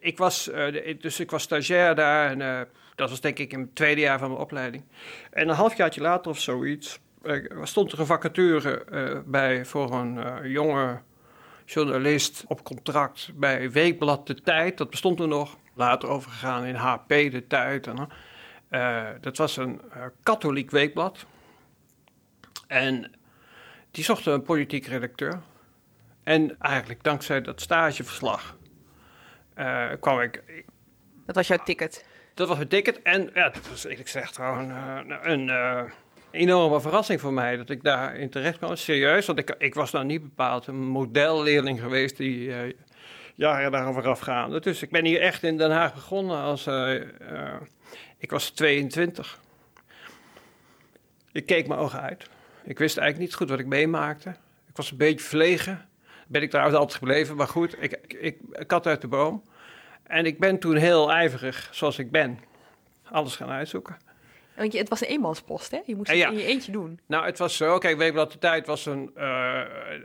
ik 0.00 0.18
was, 0.18 0.48
uh, 0.48 0.98
dus 1.00 1.20
ik 1.20 1.30
was 1.30 1.42
stagiair 1.42 1.94
daar 1.94 2.30
en 2.30 2.40
uh, 2.40 2.60
dat 2.98 3.10
was 3.10 3.20
denk 3.20 3.38
ik 3.38 3.52
in 3.52 3.60
het 3.60 3.74
tweede 3.74 4.00
jaar 4.00 4.18
van 4.18 4.28
mijn 4.28 4.40
opleiding. 4.40 4.84
En 5.30 5.48
een 5.48 5.54
halfjaartje 5.54 6.00
later 6.00 6.30
of 6.30 6.40
zoiets 6.40 7.00
uh, 7.22 7.62
stond 7.62 7.92
er 7.92 8.00
een 8.00 8.06
vacature 8.06 9.22
bij 9.26 9.64
voor 9.64 9.92
een 9.92 10.48
jonge 10.50 11.00
journalist 11.64 12.44
op 12.46 12.64
contract 12.64 13.30
bij 13.34 13.70
Weekblad 13.70 14.26
De 14.26 14.34
Tijd. 14.34 14.78
Dat 14.78 14.90
bestond 14.90 15.16
toen 15.16 15.28
nog. 15.28 15.56
Later 15.74 16.08
overgegaan 16.08 16.64
in 16.64 16.74
HP 16.74 17.08
De 17.08 17.44
Tijd. 17.46 17.86
En, 17.86 18.08
dat 19.20 19.36
was 19.36 19.56
een 19.56 19.80
katholiek 20.22 20.70
weekblad. 20.70 21.26
En 22.66 23.12
die 23.90 24.04
zochten 24.04 24.32
een 24.32 24.42
politiek 24.42 24.86
redacteur. 24.86 25.40
En 26.22 26.60
eigenlijk 26.60 27.02
dankzij 27.02 27.40
dat 27.40 27.60
stageverslag 27.60 28.56
kwam 30.00 30.20
ik... 30.20 30.64
Dat 31.26 31.34
was 31.34 31.46
jouw 31.46 31.64
ticket? 31.64 32.07
Dat 32.38 32.48
was 32.48 32.56
mijn 32.56 32.68
ticket. 32.68 33.02
En 33.02 33.30
ja, 33.34 33.48
dat 33.48 33.68
was 33.68 33.84
eerlijk 33.84 34.08
gezegd 34.08 34.36
gewoon 34.36 34.70
een 35.22 35.48
uh, 35.48 35.82
enorme 36.30 36.80
verrassing 36.80 37.20
voor 37.20 37.32
mij 37.32 37.56
dat 37.56 37.70
ik 37.70 37.82
daarin 37.82 38.30
terecht 38.30 38.58
kwam. 38.58 38.76
Serieus, 38.76 39.26
want 39.26 39.38
ik, 39.38 39.54
ik 39.58 39.74
was 39.74 39.90
nou 39.90 40.04
niet 40.04 40.22
bepaald 40.22 40.66
een 40.66 40.86
modelleerling 40.86 41.80
geweest 41.80 42.16
die 42.16 42.52
jaren 43.34 43.72
daarover 43.72 44.08
afgaande. 44.08 44.60
Dus 44.60 44.82
ik 44.82 44.90
ben 44.90 45.04
hier 45.04 45.20
echt 45.20 45.42
in 45.42 45.56
Den 45.56 45.70
Haag 45.70 45.94
begonnen 45.94 46.36
als... 46.36 46.66
ik 48.18 48.30
was 48.30 48.50
22. 48.50 49.40
Ik 51.32 51.46
keek 51.46 51.66
mijn 51.66 51.80
ogen 51.80 52.00
uit. 52.00 52.28
Ik 52.64 52.78
wist 52.78 52.96
eigenlijk 52.96 53.30
niet 53.30 53.38
goed 53.38 53.48
wat 53.50 53.58
ik 53.58 53.66
meemaakte. 53.66 54.28
Ik 54.68 54.76
was 54.76 54.90
een 54.90 54.96
beetje 54.96 55.24
verlegen 55.24 55.88
ben 56.28 56.42
ik 56.42 56.50
trouwens 56.50 56.76
altijd 56.78 56.98
gebleven. 56.98 57.36
Maar 57.36 57.48
goed, 57.48 57.82
ik, 57.82 57.98
ik, 58.06 58.38
ik 58.52 58.66
kat 58.66 58.86
uit 58.86 59.00
de 59.00 59.08
boom. 59.08 59.42
En 60.08 60.26
ik 60.26 60.38
ben 60.38 60.58
toen 60.58 60.76
heel 60.76 61.12
ijverig, 61.12 61.68
zoals 61.72 61.98
ik 61.98 62.10
ben, 62.10 62.38
alles 63.10 63.36
gaan 63.36 63.50
uitzoeken. 63.50 63.96
Want 64.56 64.72
je, 64.72 64.78
het 64.78 64.88
was 64.88 65.00
een 65.00 65.08
eenmanspost, 65.08 65.70
hè? 65.70 65.80
Je 65.84 65.96
moest 65.96 66.10
het 66.10 66.18
in 66.18 66.38
je 66.38 66.44
eentje 66.44 66.72
doen. 66.72 67.00
Nou, 67.06 67.24
het 67.24 67.38
was 67.38 67.56
zo. 67.56 67.78
Kijk, 67.78 67.96
Weekblad 67.96 68.32
de 68.32 68.38
Tijd 68.38 68.66
was, 68.66 68.86
een, 68.86 69.10
uh, 69.16 69.62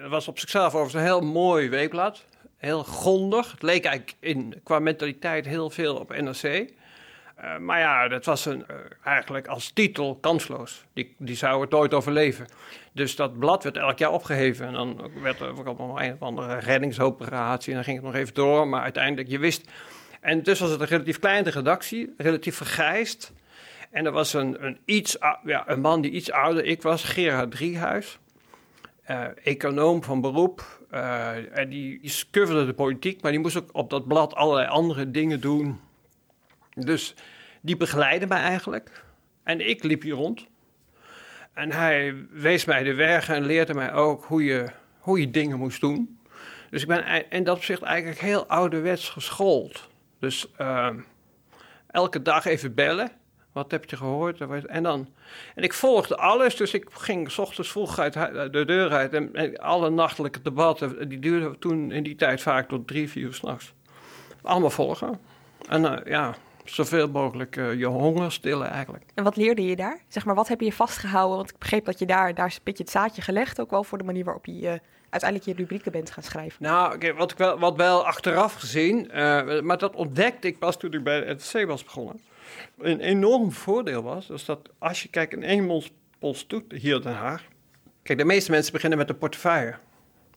was 0.10 0.28
op 0.28 0.40
zichzelf 0.40 0.66
overigens 0.66 0.94
een 0.94 1.02
heel 1.02 1.22
mooi 1.22 1.70
weekblad. 1.70 2.26
Heel 2.58 2.84
grondig. 2.84 3.52
Het 3.52 3.62
leek 3.62 3.86
eigenlijk 3.86 4.18
in, 4.20 4.62
qua 4.64 4.80
mentaliteit 4.80 5.46
heel 5.46 5.70
veel 5.70 5.96
op 5.96 6.10
NRC. 6.10 6.44
Uh, 6.44 7.58
maar 7.58 7.80
ja, 7.80 8.08
dat 8.08 8.26
was 8.26 8.46
een, 8.46 8.66
uh, 8.72 8.76
eigenlijk 9.04 9.48
als 9.48 9.72
titel 9.72 10.18
kansloos. 10.22 10.86
Die, 10.94 11.16
die 11.18 11.36
zou 11.36 11.62
het 11.62 11.70
nooit 11.70 11.94
overleven. 11.94 12.48
Dus 12.94 13.16
dat 13.16 13.40
blad 13.40 13.64
werd 13.64 13.78
elk 13.78 13.98
jaar 13.98 14.12
opgeheven. 14.12 14.68
En 14.68 14.74
dan 14.74 15.12
werd 15.22 15.40
er 15.40 15.68
ook 15.68 15.78
nog 15.78 16.02
een 16.02 16.14
of 16.14 16.22
andere 16.22 16.58
reddingsoperatie. 16.58 17.70
En 17.70 17.76
dan 17.76 17.84
ging 17.84 17.98
het 17.98 18.06
nog 18.06 18.16
even 18.16 18.34
door. 18.34 18.68
Maar 18.68 18.82
uiteindelijk, 18.82 19.30
je 19.30 19.40
wist... 19.40 19.72
En 20.22 20.44
dus 20.44 20.60
was 20.60 20.70
het 20.70 20.80
een 20.80 20.88
relatief 20.88 21.20
kleine 21.20 21.50
redactie, 21.50 22.14
relatief 22.18 22.56
vergrijsd. 22.56 23.34
En 23.92 24.06
er 24.06 24.12
was 24.12 24.34
een, 24.34 24.66
een, 24.66 24.78
iets, 24.86 25.18
ja, 25.44 25.64
een 25.70 25.82
man 25.82 26.02
die 26.02 26.12
iets 26.12 26.32
ouder 26.32 26.66
ik 26.66 26.82
was, 26.82 27.04
Gerard 27.04 27.52
Driehuis. 27.52 28.20
Uh, 29.10 29.26
econoom 29.44 30.04
van 30.04 30.22
beroep. 30.22 30.82
Uh, 30.92 31.58
en 31.58 31.70
die, 31.70 32.00
die 32.02 32.46
de 32.46 32.74
politiek, 32.76 33.22
maar 33.22 33.32
die 33.32 33.40
moest 33.40 33.58
ook 33.58 33.70
op 33.72 33.90
dat 33.90 34.08
blad 34.08 34.36
allerlei 34.36 34.68
andere 34.68 35.12
dingen 35.12 35.42
doen. 35.42 35.80
Dus 36.74 37.16
die 37.62 37.78
begeleidde 37.78 38.28
mij 38.28 38.42
eigenlijk. 38.42 39.04
En 39.44 39.70
ik 39.70 39.84
liep 39.84 40.02
hier 40.02 40.14
rond. 40.14 40.48
En 41.54 41.72
hij 41.72 42.16
wees 42.32 42.66
mij 42.66 42.84
de 42.84 42.94
weg 42.94 43.30
en 43.30 43.46
leerde 43.46 43.74
mij 43.74 43.94
ook 43.94 44.26
hoe 44.26 44.44
je, 44.44 44.66
hoe 45.00 45.20
je 45.20 45.32
dingen 45.32 45.58
moest 45.58 45.82
doen. 45.82 46.20
Dus 46.70 46.82
ik 46.82 46.88
ben 46.88 47.30
in 47.30 47.44
dat 47.44 47.58
opzicht 47.58 47.82
eigenlijk 47.82 48.20
heel 48.20 48.48
ouderwets 48.48 49.10
geschoold. 49.10 49.90
Dus 50.20 50.48
uh, 50.62 50.90
elke 51.88 52.22
dag 52.22 52.46
even 52.46 52.74
bellen. 52.74 53.12
Wat 53.52 53.72
heb 53.72 53.90
je 53.90 53.98
gehoord? 53.98 54.66
En, 54.66 54.84
dan, 54.84 55.08
en 55.56 55.64
ik 55.64 55.74
volgde 55.74 56.18
alles, 56.18 56.56
dus 56.56 56.74
ik 56.74 56.88
ging 56.92 57.32
s 57.32 57.38
ochtends 57.38 57.72
vroeg 57.72 58.00
uit 58.00 58.14
de 58.14 58.64
deur 58.66 58.92
uit. 58.92 59.14
En, 59.14 59.58
alle 59.58 59.90
nachtelijke 59.90 60.42
debatten, 60.42 61.10
die 61.10 61.20
duurden 61.20 61.60
toen 61.60 61.92
in 61.92 62.04
die 62.04 62.16
tijd 62.16 62.42
vaak 62.42 62.68
tot 62.68 62.88
drie, 62.88 63.10
vier 63.10 63.24
uur 63.24 63.34
s'nachts. 63.34 63.74
Allemaal 64.42 64.70
volgen. 64.70 65.20
En 65.68 65.82
uh, 65.82 65.98
ja, 66.06 66.36
zoveel 66.64 67.10
mogelijk 67.10 67.56
uh, 67.56 67.74
je 67.74 67.86
honger 67.86 68.32
stillen 68.32 68.70
eigenlijk. 68.70 69.04
En 69.14 69.24
wat 69.24 69.36
leerde 69.36 69.66
je 69.66 69.76
daar? 69.76 70.00
Zeg 70.08 70.26
maar, 70.26 70.36
wat 70.36 70.48
heb 70.48 70.62
je 70.62 70.74
vastgehouden? 70.74 71.38
Want 71.38 71.50
ik 71.50 71.58
begreep 71.58 71.86
dat 71.86 72.00
je 72.00 72.06
daar, 72.06 72.34
daar 72.34 72.48
is 72.48 72.56
een 72.56 72.62
beetje 72.64 72.84
het 72.84 72.92
zaadje 72.92 73.22
gelegd, 73.22 73.60
ook 73.60 73.70
wel 73.70 73.84
voor 73.84 73.98
de 73.98 74.04
manier 74.04 74.24
waarop 74.24 74.46
je 74.46 74.62
uh, 74.62 74.74
uiteindelijk 75.10 75.50
je 75.50 75.56
rubrieken 75.56 75.92
bent 75.92 76.12
gaan 76.12 76.24
schrijven. 76.24 76.64
Nou, 76.64 76.96
okay, 76.96 77.14
wat, 77.14 77.32
ik 77.32 77.38
wel, 77.38 77.60
wat 77.60 77.76
wel 77.76 78.06
achteraf 78.06 78.54
gezien, 78.54 79.08
uh, 79.08 79.62
maar 79.62 79.78
dat 79.78 79.96
ontdekte 79.96 80.48
ik 80.48 80.60
pas 80.60 80.78
toen 80.78 80.94
ik 80.94 81.04
bij 81.04 81.20
het 81.20 81.52
C 81.54 81.66
was 81.68 81.84
begonnen. 81.84 82.22
Een 82.78 83.00
enorm 83.00 83.52
voordeel 83.52 84.04
was, 84.04 84.28
dus 84.28 84.46
dat 84.46 84.70
als 84.78 85.04
je 85.04 85.10
kijkt 85.10 85.34
in 85.34 85.44
één 85.44 85.84
pols 86.20 86.48
doet 86.48 86.72
hier 86.72 86.96
in 86.96 87.02
Den 87.02 87.14
Haag. 87.14 87.44
Kijk, 88.04 88.20
de 88.20 88.26
meeste 88.26 88.52
mensen 88.52 88.74
beginnen 88.74 88.98
met 88.98 89.10
een 89.10 89.18
portefeuille. 89.18 89.76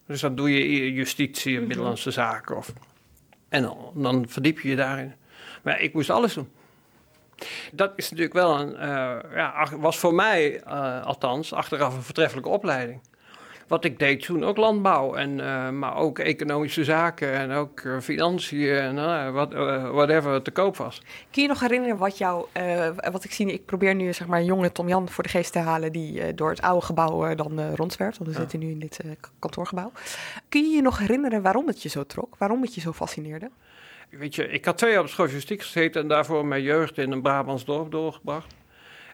Dus 0.06 0.20
dan 0.20 0.34
doe 0.34 0.50
je 0.50 0.92
justitie 0.92 1.60
mm 1.60 1.66
binnenlandse 1.66 2.10
zaken. 2.10 2.56
Of, 2.56 2.72
en 3.48 3.62
dan, 3.62 3.90
dan 3.94 4.28
verdiep 4.28 4.60
je 4.60 4.68
je 4.68 4.76
daarin. 4.76 5.14
Maar 5.66 5.80
ik 5.80 5.94
moest 5.94 6.10
alles 6.10 6.34
doen. 6.34 6.48
Dat 7.72 7.92
is 7.96 8.10
natuurlijk 8.10 8.36
wel 8.36 8.60
een, 8.60 8.72
uh, 8.72 9.16
ja, 9.34 9.68
was 9.78 9.98
voor 9.98 10.14
mij 10.14 10.62
uh, 10.66 11.04
althans 11.04 11.52
achteraf 11.52 11.94
een 11.94 12.02
voortreffelijke 12.02 12.48
opleiding. 12.48 13.00
Wat 13.68 13.84
ik 13.84 13.98
deed 13.98 14.22
toen 14.22 14.44
ook 14.44 14.56
landbouw, 14.56 15.14
en, 15.14 15.38
uh, 15.38 15.70
maar 15.70 15.96
ook 15.96 16.18
economische 16.18 16.84
zaken 16.84 17.32
en 17.32 17.50
ook 17.50 17.82
financiën 18.00 18.98
en 18.98 19.32
wat, 19.32 19.52
whatever 19.92 20.42
te 20.42 20.50
koop 20.50 20.76
was. 20.76 21.02
Kun 21.30 21.42
je 21.42 21.48
nog 21.48 21.60
herinneren 21.60 21.96
wat 21.96 22.18
jou, 22.18 22.46
wat 23.10 23.24
ik 23.24 23.32
zie, 23.32 23.52
ik 23.52 23.64
probeer 23.64 23.94
nu 23.94 24.12
zeg 24.12 24.26
maar 24.26 24.38
een 24.38 24.44
jonge 24.44 24.72
Tom 24.72 24.88
Jan 24.88 25.08
voor 25.08 25.22
de 25.22 25.30
geest 25.30 25.52
te 25.52 25.58
halen 25.58 25.92
die 25.92 26.34
door 26.34 26.50
het 26.50 26.60
oude 26.60 26.86
gebouw 26.86 27.34
dan 27.34 27.74
rondzwerft, 27.74 28.18
want 28.18 28.30
we 28.30 28.36
ja. 28.36 28.40
zitten 28.40 28.58
nu 28.58 28.70
in 28.70 28.78
dit 28.78 29.00
kantoorgebouw. 29.38 29.92
Kun 30.48 30.62
je 30.62 30.76
je 30.76 30.82
nog 30.82 30.98
herinneren 30.98 31.42
waarom 31.42 31.66
het 31.66 31.82
je 31.82 31.88
zo 31.88 32.04
trok, 32.04 32.36
waarom 32.38 32.62
het 32.62 32.74
je 32.74 32.80
zo 32.80 32.92
fascineerde? 32.92 33.50
Weet 34.08 34.34
je, 34.34 34.48
ik 34.48 34.64
had 34.64 34.78
twee 34.78 34.92
jaar 34.92 35.00
op 35.00 35.08
school 35.08 35.28
justiek 35.28 35.62
gezeten 35.62 36.02
en 36.02 36.08
daarvoor 36.08 36.46
mijn 36.46 36.62
jeugd 36.62 36.98
in 36.98 37.12
een 37.12 37.22
Brabants 37.22 37.64
dorp 37.64 37.90
doorgebracht. 37.90 38.54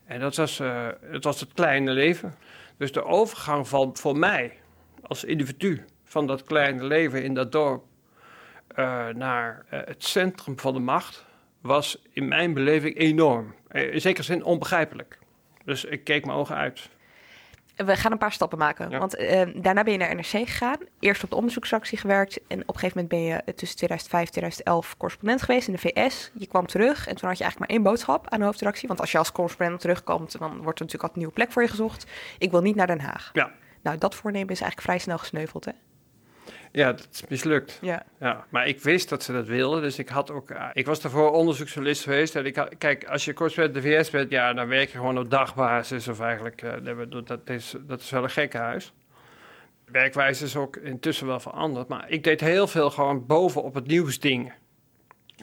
En 0.04 0.20
dat 0.20 0.36
was, 0.36 0.60
uh, 0.60 0.88
het 1.00 1.24
was 1.24 1.40
het 1.40 1.52
kleine 1.52 1.90
leven. 1.90 2.34
Dus 2.76 2.92
de 2.92 3.04
overgang 3.04 3.68
van 3.68 3.96
voor 3.96 4.16
mij 4.16 4.58
als 5.02 5.24
individu 5.24 5.84
van 6.04 6.26
dat 6.26 6.42
kleine 6.42 6.84
leven 6.84 7.22
in 7.22 7.34
dat 7.34 7.52
dorp 7.52 7.84
uh, 8.76 9.08
naar 9.08 9.64
uh, 9.72 9.80
het 9.84 10.04
centrum 10.04 10.58
van 10.58 10.74
de 10.74 10.80
macht 10.80 11.24
was 11.60 12.02
in 12.12 12.28
mijn 12.28 12.54
beleving 12.54 12.96
enorm. 12.96 13.54
In 13.70 14.00
zekere 14.00 14.24
zin 14.24 14.44
onbegrijpelijk. 14.44 15.18
Dus 15.64 15.84
ik 15.84 16.04
keek 16.04 16.24
mijn 16.24 16.38
ogen 16.38 16.56
uit. 16.56 16.88
We 17.76 17.96
gaan 17.96 18.12
een 18.12 18.18
paar 18.18 18.32
stappen 18.32 18.58
maken. 18.58 18.90
Ja. 18.90 18.98
Want 18.98 19.18
uh, 19.18 19.42
daarna 19.54 19.82
ben 19.82 19.92
je 19.92 19.98
naar 19.98 20.14
NRC 20.14 20.24
gegaan. 20.24 20.76
Eerst 21.00 21.24
op 21.24 21.30
de 21.30 21.36
onderzoeksactie 21.36 21.98
gewerkt. 21.98 22.40
En 22.48 22.60
op 22.60 22.68
een 22.68 22.80
gegeven 22.80 23.02
moment 23.02 23.08
ben 23.08 23.20
je 23.20 23.54
tussen 23.54 23.76
2005 23.76 24.24
en 24.24 24.30
2011 24.30 24.96
correspondent 24.96 25.42
geweest 25.42 25.66
in 25.66 25.72
de 25.72 25.78
VS. 25.78 26.30
Je 26.34 26.46
kwam 26.46 26.66
terug 26.66 27.06
en 27.06 27.16
toen 27.16 27.28
had 27.28 27.38
je 27.38 27.44
eigenlijk 27.44 27.58
maar 27.58 27.68
één 27.68 27.82
boodschap 27.82 28.28
aan 28.28 28.38
de 28.38 28.44
hoofdredactie. 28.44 28.88
Want 28.88 29.00
als 29.00 29.12
je 29.12 29.18
als 29.18 29.32
correspondent 29.32 29.80
terugkomt, 29.80 30.38
dan 30.38 30.50
wordt 30.62 30.78
er 30.78 30.84
natuurlijk 30.84 30.92
altijd 30.92 31.12
een 31.12 31.18
nieuwe 31.18 31.34
plek 31.34 31.52
voor 31.52 31.62
je 31.62 31.68
gezocht. 31.68 32.06
Ik 32.38 32.50
wil 32.50 32.60
niet 32.60 32.76
naar 32.76 32.86
Den 32.86 33.00
Haag. 33.00 33.30
Ja. 33.32 33.50
Nou, 33.82 33.98
dat 33.98 34.14
voornemen 34.14 34.48
is 34.48 34.60
eigenlijk 34.60 34.80
vrij 34.80 34.98
snel 34.98 35.18
gesneuveld, 35.18 35.64
hè? 35.64 35.72
Ja, 36.72 36.92
dat 36.92 37.08
is 37.12 37.22
mislukt. 37.28 37.78
Ja. 37.82 38.02
ja. 38.20 38.44
Maar 38.48 38.66
ik 38.66 38.80
wist 38.80 39.08
dat 39.08 39.22
ze 39.22 39.32
dat 39.32 39.46
wilden, 39.46 39.82
dus 39.82 39.98
ik 39.98 40.08
had 40.08 40.30
ook... 40.30 40.54
Ik 40.72 40.86
was 40.86 41.00
daarvoor 41.00 41.30
onderzoeksjournalist 41.30 42.02
geweest. 42.02 42.36
En 42.36 42.46
ik 42.46 42.56
had, 42.56 42.78
kijk, 42.78 43.04
als 43.04 43.24
je 43.24 43.32
correspondent 43.32 43.74
de 43.74 43.82
VS 43.82 44.10
bent, 44.10 44.30
ja, 44.30 44.52
dan 44.52 44.68
werk 44.68 44.90
je 44.90 44.98
gewoon 44.98 45.18
op 45.18 45.30
dagbasis. 45.30 46.08
Of 46.08 46.20
eigenlijk, 46.20 46.62
uh, 46.62 46.72
dat, 47.24 47.40
is, 47.44 47.74
dat 47.80 48.00
is 48.00 48.10
wel 48.10 48.22
een 48.22 48.30
gekke 48.30 48.58
huis. 48.58 48.92
Werkwijze 49.84 50.44
is 50.44 50.56
ook 50.56 50.76
intussen 50.76 51.26
wel 51.26 51.40
veranderd. 51.40 51.88
Maar 51.88 52.10
ik 52.10 52.24
deed 52.24 52.40
heel 52.40 52.66
veel 52.66 52.90
gewoon 52.90 53.26
bovenop 53.26 53.74
het 53.74 53.86
nieuwsding. 53.86 54.52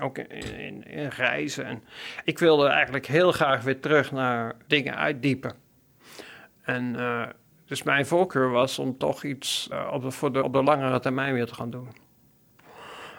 Ook 0.01 0.17
in, 0.17 0.29
in, 0.59 0.83
in 0.83 1.07
reizen. 1.07 1.65
En 1.65 1.83
ik 2.23 2.39
wilde 2.39 2.67
eigenlijk 2.67 3.05
heel 3.05 3.31
graag 3.31 3.63
weer 3.63 3.79
terug 3.79 4.11
naar 4.11 4.55
dingen 4.67 4.95
uitdiepen. 4.95 5.53
En... 6.61 6.93
Uh, 6.93 7.27
dus 7.69 7.83
mijn 7.83 8.05
voorkeur 8.05 8.49
was 8.49 8.79
om 8.79 8.97
toch 8.97 9.23
iets 9.23 9.69
uh, 9.71 9.89
op, 9.93 10.01
de, 10.01 10.11
voor 10.11 10.33
de, 10.33 10.43
op 10.43 10.53
de 10.53 10.63
langere 10.63 10.99
termijn 10.99 11.33
weer 11.33 11.45
te 11.45 11.55
gaan 11.55 11.69
doen. 11.69 11.87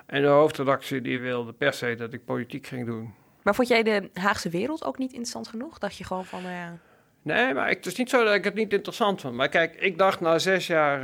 En 0.07 0.23
de 0.23 0.29
hoofdredactie 0.29 1.01
die 1.01 1.21
wilde 1.21 1.53
per 1.53 1.73
se 1.73 1.95
dat 1.95 2.13
ik 2.13 2.25
politiek 2.25 2.67
ging 2.67 2.87
doen. 2.87 3.15
Maar 3.43 3.55
vond 3.55 3.69
jij 3.69 3.83
de 3.83 4.11
Haagse 4.15 4.49
wereld 4.49 4.85
ook 4.85 4.99
niet 4.99 5.11
interessant 5.11 5.49
genoeg? 5.49 5.79
Dacht 5.79 5.97
je 5.97 6.05
gewoon 6.05 6.25
van, 6.25 6.43
ja... 6.43 6.79
Nee, 7.23 7.55
maar 7.55 7.71
ik, 7.71 7.77
het 7.77 7.87
is 7.87 7.97
niet 7.97 8.11
zo 8.11 8.25
dat 8.25 8.35
ik 8.35 8.45
het 8.45 8.55
niet 8.55 8.73
interessant 8.73 9.21
vond. 9.21 9.35
Maar 9.35 9.49
kijk, 9.49 9.75
ik 9.75 9.99
dacht 9.99 10.21
na 10.21 10.39
zes 10.39 10.67
jaar 10.67 11.03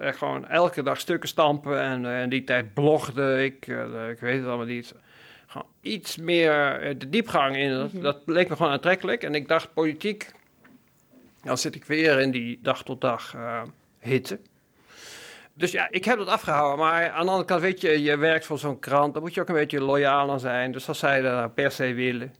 uh, 0.00 0.12
gewoon 0.12 0.48
elke 0.48 0.82
dag 0.82 1.00
stukken 1.00 1.28
stampen. 1.28 1.80
En 1.80 2.04
uh, 2.04 2.22
in 2.22 2.28
die 2.28 2.44
tijd 2.44 2.74
blogde 2.74 3.44
ik, 3.44 3.66
ik 4.10 4.20
weet 4.20 4.38
het 4.38 4.46
allemaal 4.46 4.66
niet. 4.66 4.94
Gewoon 5.46 5.66
iets 5.80 6.16
meer 6.16 6.80
de 6.98 7.08
diepgang 7.08 7.56
in. 7.56 7.70
Dat, 7.70 7.92
mm 7.92 8.02
dat 8.02 8.22
leek 8.26 8.48
me 8.48 8.56
gewoon 8.56 8.72
aantrekkelijk. 8.72 9.22
En 9.22 9.34
ik 9.34 9.48
dacht, 9.48 9.74
politiek, 9.74 10.30
dan 11.42 11.58
zit 11.58 11.74
ik 11.74 11.84
weer 11.84 12.20
in 12.20 12.30
die 12.30 12.58
dag 12.62 12.82
tot 12.82 13.00
dag 13.00 13.34
uh, 13.34 13.62
hitte. 13.98 14.40
Dus 15.54 15.70
ja, 15.70 15.90
ik 15.90 16.04
heb 16.04 16.18
dat 16.18 16.28
afgehouden. 16.28 16.78
Maar 16.78 17.10
aan 17.10 17.24
de 17.24 17.30
andere 17.30 17.44
kant, 17.48 17.60
weet 17.60 17.80
je, 17.80 18.02
je 18.02 18.16
werkt 18.16 18.46
voor 18.46 18.58
zo'n 18.58 18.78
krant. 18.78 19.12
Dan 19.14 19.22
moet 19.22 19.34
je 19.34 19.40
ook 19.40 19.48
een 19.48 19.54
beetje 19.54 19.80
loyaal 19.80 20.30
aan 20.30 20.40
zijn. 20.40 20.72
Dus 20.72 20.88
als 20.88 20.98
zij 20.98 21.20
dat 21.20 21.54
per 21.54 21.70
se 21.70 21.94
willen. 21.94 22.34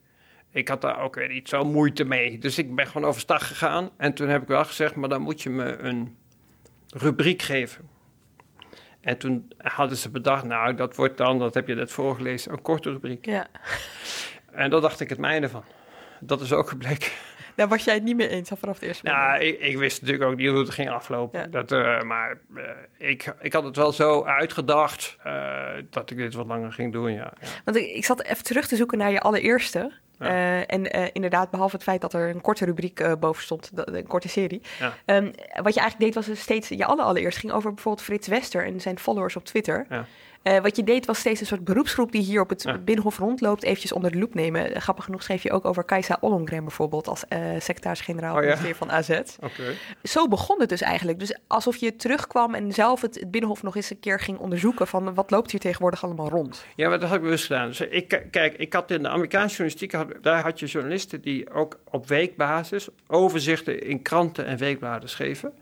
Ik 0.53 0.69
had 0.69 0.81
daar 0.81 1.01
ook 1.01 1.15
weer 1.15 1.29
niet 1.29 1.49
zo 1.49 1.65
moeite 1.65 2.05
mee. 2.05 2.39
Dus 2.39 2.59
ik 2.59 2.75
ben 2.75 2.87
gewoon 2.87 3.09
overstag 3.09 3.47
gegaan. 3.47 3.91
En 3.97 4.15
toen 4.15 4.29
heb 4.29 4.43
ik 4.43 4.49
wel 4.49 4.65
gezegd, 4.65 4.95
maar 4.95 5.09
dan 5.09 5.23
moet 5.23 5.43
je 5.43 5.51
me 5.51 5.79
een 5.79 6.17
rubriek 6.89 7.43
geven. 7.43 7.89
En 9.01 9.19
toen 9.19 9.53
hadden 9.57 9.97
ze 9.97 10.11
bedacht, 10.11 10.45
nou, 10.45 10.75
dat 10.75 10.97
wordt 10.97 11.17
dan, 11.17 11.39
dat 11.39 11.55
heb 11.55 11.69
je 11.69 11.75
net 11.75 11.91
voorgelezen, 11.91 12.53
een 12.53 12.63
korte 12.63 12.91
rubriek. 12.91 13.25
Ja. 13.25 13.47
En 14.53 14.71
daar 14.71 14.81
dacht 14.81 15.01
ik 15.01 15.09
het 15.09 15.19
mijne 15.19 15.49
van. 15.49 15.65
Dat 16.21 16.41
is 16.41 16.53
ook 16.53 16.69
gebleken. 16.69 17.11
Daar 17.55 17.69
was 17.69 17.85
jij 17.85 17.95
het 17.95 18.03
niet 18.03 18.17
mee 18.17 18.29
eens 18.29 18.51
vanaf 18.57 18.75
het 18.75 18.85
eerste 18.85 19.07
moment? 19.07 19.25
Nou, 19.25 19.45
ik, 19.45 19.61
ik, 19.61 19.79
wist 19.79 20.01
natuurlijk 20.01 20.31
ook 20.31 20.37
niet 20.37 20.49
hoe 20.49 20.59
het 20.59 20.71
ging 20.71 20.91
aflopen. 20.91 21.41
Ja. 21.41 21.47
Dat, 21.47 21.73
uh, 21.73 22.03
maar 22.03 22.39
uh, 22.57 22.63
ik, 22.99 23.35
ik 23.41 23.53
had 23.53 23.65
het 23.65 23.77
wel 23.77 23.93
zo 23.93 24.25
uitgedacht 24.25 25.17
uh, 25.27 25.69
dat 25.91 26.11
ik 26.11 26.17
dit 26.17 26.35
wat 26.35 26.47
langer 26.47 26.73
ging 26.73 26.93
doen, 26.93 27.13
ja. 27.13 27.33
ja. 27.41 27.49
Want 27.65 27.77
ik, 27.77 27.87
ik 27.87 28.05
zat 28.05 28.23
even 28.23 28.45
terug 28.45 28.67
te 28.67 28.77
zoeken 28.77 28.99
naar 28.99 29.11
je 29.11 29.21
allereerste. 29.21 29.93
Ja. 30.19 30.67
en 30.67 31.13
inderdaad, 31.13 31.51
behalve 31.51 31.75
het 31.75 31.85
feit 31.85 32.01
dat 32.01 32.13
er 32.13 32.29
een 32.29 32.41
korte 32.41 32.65
rubriek 32.65 33.19
boven 33.21 33.43
stond, 33.43 33.71
een 33.75 34.07
korte 34.07 34.29
serie. 34.29 34.63
Ja. 34.79 35.17
Um, 35.17 35.25
wat 35.63 35.75
je 35.75 35.81
eigenlijk 35.81 35.99
deed 35.99 36.15
was 36.15 36.41
steeds, 36.41 36.69
je 36.69 36.85
alle 36.85 37.03
allereerst 37.03 37.39
ging 37.39 37.53
over 37.53 37.75
bijvoorbeeld 37.75 38.05
Frits 38.05 38.29
Wester 38.29 38.65
en 38.65 38.81
zijn 38.81 38.99
followers 38.99 39.37
op 39.37 39.45
Twitter. 39.45 39.87
Ja. 39.89 40.07
Uh, 40.43 40.59
wat 40.59 40.77
je 40.77 40.85
deed 40.85 41.07
was 41.07 41.19
steeds 41.19 41.41
een 41.41 41.47
soort 41.47 41.65
beroepsgroep 41.65 42.13
die 42.13 42.23
hier 42.23 42.41
op 42.41 42.49
het 42.49 42.63
ja. 42.63 42.79
Binnenhof 42.79 43.19
rondloopt, 43.19 43.63
eventjes 43.63 43.93
onder 43.93 44.11
de 44.11 44.19
loep 44.19 44.35
nemen. 44.35 44.71
Uh, 44.71 44.77
grappig 44.77 45.05
genoeg 45.05 45.23
schreef 45.23 45.43
je 45.43 45.53
ook 45.53 45.65
over 45.65 45.85
Kajsa 45.85 46.17
Ollongren 46.21 46.65
bijvoorbeeld 46.65 47.09
als 47.09 47.25
uh, 47.29 47.39
secretaris-generaal 47.59 48.37
oh, 48.37 48.45
ja? 48.45 48.57
van 48.57 48.91
AZ. 48.91 49.11
Okay. 49.11 49.77
Zo 50.03 50.29
begon 50.29 50.61
het 50.61 50.69
dus 50.69 50.81
eigenlijk. 50.81 51.19
Dus 51.19 51.39
alsof 51.47 51.77
je 51.77 51.97
terugkwam 51.97 52.55
en 52.55 52.73
zelf 52.73 53.01
het, 53.01 53.15
het, 53.15 53.31
Binnenhof 53.31 53.63
nog 53.63 53.77
eens 53.77 53.91
een 53.91 54.01
keer 54.01 54.21
ging 54.21 54.39
onderzoeken 54.39 54.87
van 54.87 55.15
wat 55.15 55.31
loopt 55.31 55.51
hier 55.51 55.61
tegenwoordig 55.61 56.05
allemaal 56.05 56.29
rond. 56.29 56.65
Ja, 56.77 56.89
maar 56.89 57.01
dat 57.01 57.09
heb 57.09 57.19
ik 57.19 57.25
bewust 57.25 57.47
gedaan. 57.47 57.67
Dus 57.67 57.81
ik, 57.81 58.23
kijk, 58.31 58.55
ik 58.57 58.73
had 58.73 58.91
in 58.91 59.03
de 59.03 59.09
Amerikaanse 59.09 59.57
journalistiek, 59.57 59.93
had, 59.93 60.09
daar 60.23 60.43
had 60.43 60.61
je 60.61 60.67
journalisten 60.67 61.21
die 61.21 61.51
ook 61.53 61.79
op 61.91 62.09
weekbasis 62.09 62.89
overzichten 63.07 63.83
in 63.83 64.03
kranten 64.03 64.47
en 64.47 64.57
weekbladen 64.57 65.09
schreven. 65.09 65.53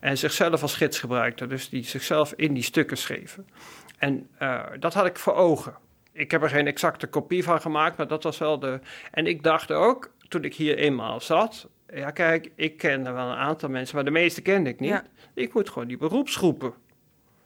En 0.00 0.18
zichzelf 0.18 0.62
als 0.62 0.74
gids 0.74 0.98
gebruikten, 0.98 1.48
dus 1.48 1.68
die 1.68 1.84
zichzelf 1.84 2.32
in 2.36 2.54
die 2.54 2.62
stukken 2.62 2.96
schreven. 2.96 3.46
En 3.96 4.28
uh, 4.42 4.62
dat 4.78 4.94
had 4.94 5.06
ik 5.06 5.16
voor 5.16 5.34
ogen. 5.34 5.74
ik 6.12 6.30
heb 6.30 6.42
er 6.42 6.48
geen 6.48 6.66
exacte 6.66 7.06
kopie 7.06 7.44
van 7.44 7.60
gemaakt, 7.60 7.96
maar 7.96 8.08
dat 8.08 8.22
was 8.22 8.38
wel 8.38 8.58
de. 8.58 8.80
En 9.10 9.26
ik 9.26 9.42
dacht 9.42 9.72
ook, 9.72 10.10
toen 10.28 10.44
ik 10.44 10.54
hier 10.54 10.76
eenmaal 10.76 11.20
zat. 11.20 11.68
Ja, 11.94 12.10
kijk, 12.10 12.50
ik 12.54 12.76
kende 12.76 13.10
wel 13.10 13.28
een 13.28 13.36
aantal 13.36 13.68
mensen, 13.68 13.94
maar 13.94 14.04
de 14.04 14.10
meeste 14.10 14.42
kende 14.42 14.70
ik 14.70 14.80
niet. 14.80 14.90
Ja. 14.90 15.04
Ik 15.34 15.54
moet 15.54 15.70
gewoon 15.70 15.88
die 15.88 15.96
beroepsgroepen 15.96 16.74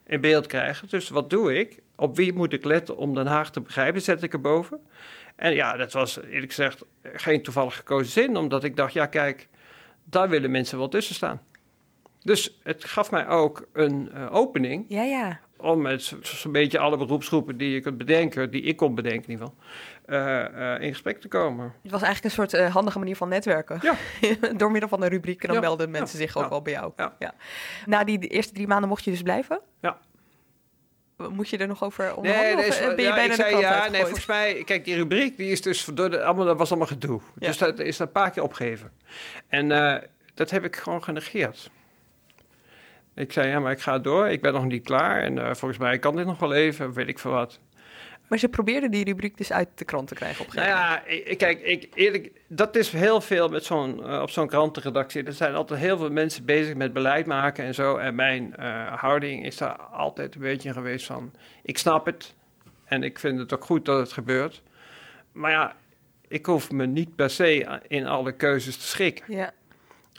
in 0.07 0.21
beeld 0.21 0.47
krijgen. 0.47 0.89
Dus 0.89 1.09
wat 1.09 1.31
doe 1.31 1.59
ik? 1.59 1.79
Op 1.97 2.17
wie 2.17 2.33
moet 2.33 2.53
ik 2.53 2.65
letten 2.65 2.97
om 2.97 3.15
Den 3.15 3.27
Haag 3.27 3.51
te 3.51 3.61
begrijpen? 3.61 4.03
Zet 4.03 4.23
ik 4.23 4.33
erboven. 4.33 4.81
En 5.37 5.55
ja, 5.55 5.77
dat 5.77 5.93
was 5.93 6.21
eerlijk 6.23 6.53
gezegd 6.53 6.85
geen 7.03 7.43
toevallig 7.43 7.77
gekozen 7.77 8.13
zin, 8.13 8.37
omdat 8.37 8.65
ik 8.65 8.77
dacht, 8.77 8.93
ja, 8.93 9.07
kijk, 9.07 9.49
daar 10.05 10.29
willen 10.29 10.51
mensen 10.51 10.79
wel 10.79 10.89
tussen 10.89 11.15
staan. 11.15 11.41
Dus 12.23 12.59
het 12.63 12.85
gaf 12.85 13.11
mij 13.11 13.29
ook 13.29 13.69
een 13.73 14.11
eh, 14.13 14.35
opening 14.35 14.85
Ja, 14.89 15.03
ja. 15.03 15.41
Om 15.63 15.81
met 15.83 16.03
zo- 16.03 16.17
zo'n 16.23 16.53
beetje 16.53 16.79
alle 16.79 16.97
beroepsgroepen 16.97 17.57
die 17.57 17.71
je 17.71 17.81
kunt 17.81 17.99
bedenken, 17.99 18.51
die 18.51 18.63
ik 18.63 18.77
kon 18.77 18.95
bedenken 18.95 19.23
in 19.25 19.31
ieder 19.31 19.47
geval, 19.47 19.65
eh, 20.05 20.75
eh, 20.75 20.83
in 20.83 20.91
gesprek 20.93 21.21
te 21.21 21.29
komen. 21.29 21.75
Het 21.83 21.91
was 21.91 22.03
eigenlijk 22.03 22.25
een 22.25 22.43
soort 22.45 22.55
eh, 22.63 22.73
handige 22.75 22.99
manier 22.99 23.17
van 23.17 23.29
netwerken. 23.29 23.79
Ja. 23.83 23.95
Door 24.57 24.71
middel 24.71 24.89
van 24.89 25.03
een 25.03 25.09
rubriek. 25.09 25.41
En 25.41 25.47
dan 25.47 25.57
Ja. 25.57 25.63
melden 25.63 25.91
mensen 25.91 26.19
Ja. 26.19 26.25
zich 26.27 26.37
ook 26.37 26.49
wel 26.49 26.63
bij 26.63 26.73
jou. 26.73 26.93
Ja. 27.19 27.35
Na 27.87 28.05
die 28.05 28.19
eerste 28.19 28.53
drie 28.53 28.67
maanden 28.67 28.89
mocht 28.89 29.05
je 29.05 29.11
dus 29.11 29.23
blijven? 29.23 29.61
Ja. 29.81 29.99
Moet 31.31 31.49
je 31.49 31.57
er 31.59 31.67
nog 31.67 31.85
over 31.85 32.15
onderhandelen? 32.17 32.57
dat 32.57 32.67
is- 32.67 32.79
eh, 32.81 32.87
ben 32.95 33.05
je 33.05 33.11
bijna 33.15 33.23
ik 33.23 33.41
zei, 33.41 33.57
ja, 33.59 33.89
nee, 33.89 34.01
volgens 34.01 34.27
mij, 34.27 34.63
kijk, 34.65 34.85
die 34.85 34.95
rubriek, 34.95 35.37
die 35.37 35.51
is 35.51 35.63
dus 35.63 35.85
door 35.85 36.11
de, 36.11 36.23
allemaal, 36.25 36.45
dat 36.45 36.59
was 36.59 36.69
allemaal 36.71 36.87
gedoe. 36.89 37.21
Dus 37.35 37.59
dat 37.59 37.79
is 37.79 37.99
een 37.99 38.13
paar 38.13 38.31
keer 38.31 38.43
opgegeven. 38.43 38.93
En 39.49 39.69
dat 40.35 40.51
heb 40.51 40.65
ik 40.65 40.77
gewoon 40.77 41.03
genegeerd. 41.05 41.71
Ik 43.21 43.33
zei, 43.33 43.49
ja, 43.49 43.61
maar 43.61 43.73
ik 43.73 43.81
ga 43.81 43.99
door, 43.99 44.29
ik 44.29 44.41
ben 44.41 44.53
nog 44.53 44.65
niet 44.65 44.85
klaar. 44.85 45.23
En 45.23 45.39
eh, 45.39 45.55
volgens 45.55 45.81
mij 45.81 45.99
kan 45.99 46.17
dit 46.17 46.27
nog 46.27 46.39
wel 46.39 46.53
even, 46.53 46.93
weet 46.93 47.09
ik 47.09 47.19
veel 47.19 47.31
wat. 47.31 47.61
Maar 48.29 48.39
ze 48.39 48.49
probeerden 48.49 48.91
die 48.91 49.05
rubriek 49.05 49.37
dus 49.37 49.53
uit 49.53 49.69
de 49.75 49.85
krant 49.85 50.09
te 50.09 50.15
krijgen 50.15 50.45
op 50.45 50.51
een 50.51 50.57
Nou 50.57 50.69
gegeven 50.69 51.29
ja, 51.29 51.35
kijk, 51.37 51.63
ik, 51.63 51.89
eerlijk, 51.95 52.31
dat 52.47 52.77
is 52.77 52.91
heel 52.91 53.21
veel 53.21 53.49
met 53.49 53.65
zo'n, 53.65 54.07
eh, 54.07 54.21
op 54.23 54.31
zo'n 54.31 54.47
krantenredactie. 54.47 55.23
Er 55.23 55.33
zijn 55.33 55.55
altijd 55.55 55.81
heel 55.81 55.99
veel 55.99 56.11
mensen 56.11 56.45
bezig 56.45 56.75
met 56.75 56.93
beleid 56.93 57.27
maken 57.27 57.65
en 57.65 57.75
zo. 57.75 57.97
En 57.97 58.15
mijn 58.15 58.57
eh, 58.57 58.93
houding 59.01 59.45
is 59.47 59.57
daar 59.57 59.77
altijd 59.77 60.35
een 60.35 60.41
beetje 60.41 60.73
geweest 60.73 61.07
van... 61.07 61.33
ik 61.63 61.79
snap 61.79 62.07
het 62.07 62.35
en 62.85 63.03
ik 63.03 63.19
vind 63.19 63.39
het 63.39 63.53
ook 63.53 63.65
goed 63.65 63.85
dat 63.85 63.99
het 63.99 64.13
gebeurt. 64.13 64.63
Maar 65.33 65.51
ja, 65.51 65.77
ik 66.29 66.47
hoef 66.47 66.71
me 66.71 66.87
niet 66.87 67.17
per 67.17 67.31
se 67.31 67.81
in 67.89 68.07
alle 68.07 68.33
keuzes 68.33 68.77
te 68.77 68.87
schikken. 68.87 69.35
Ja. 69.35 69.53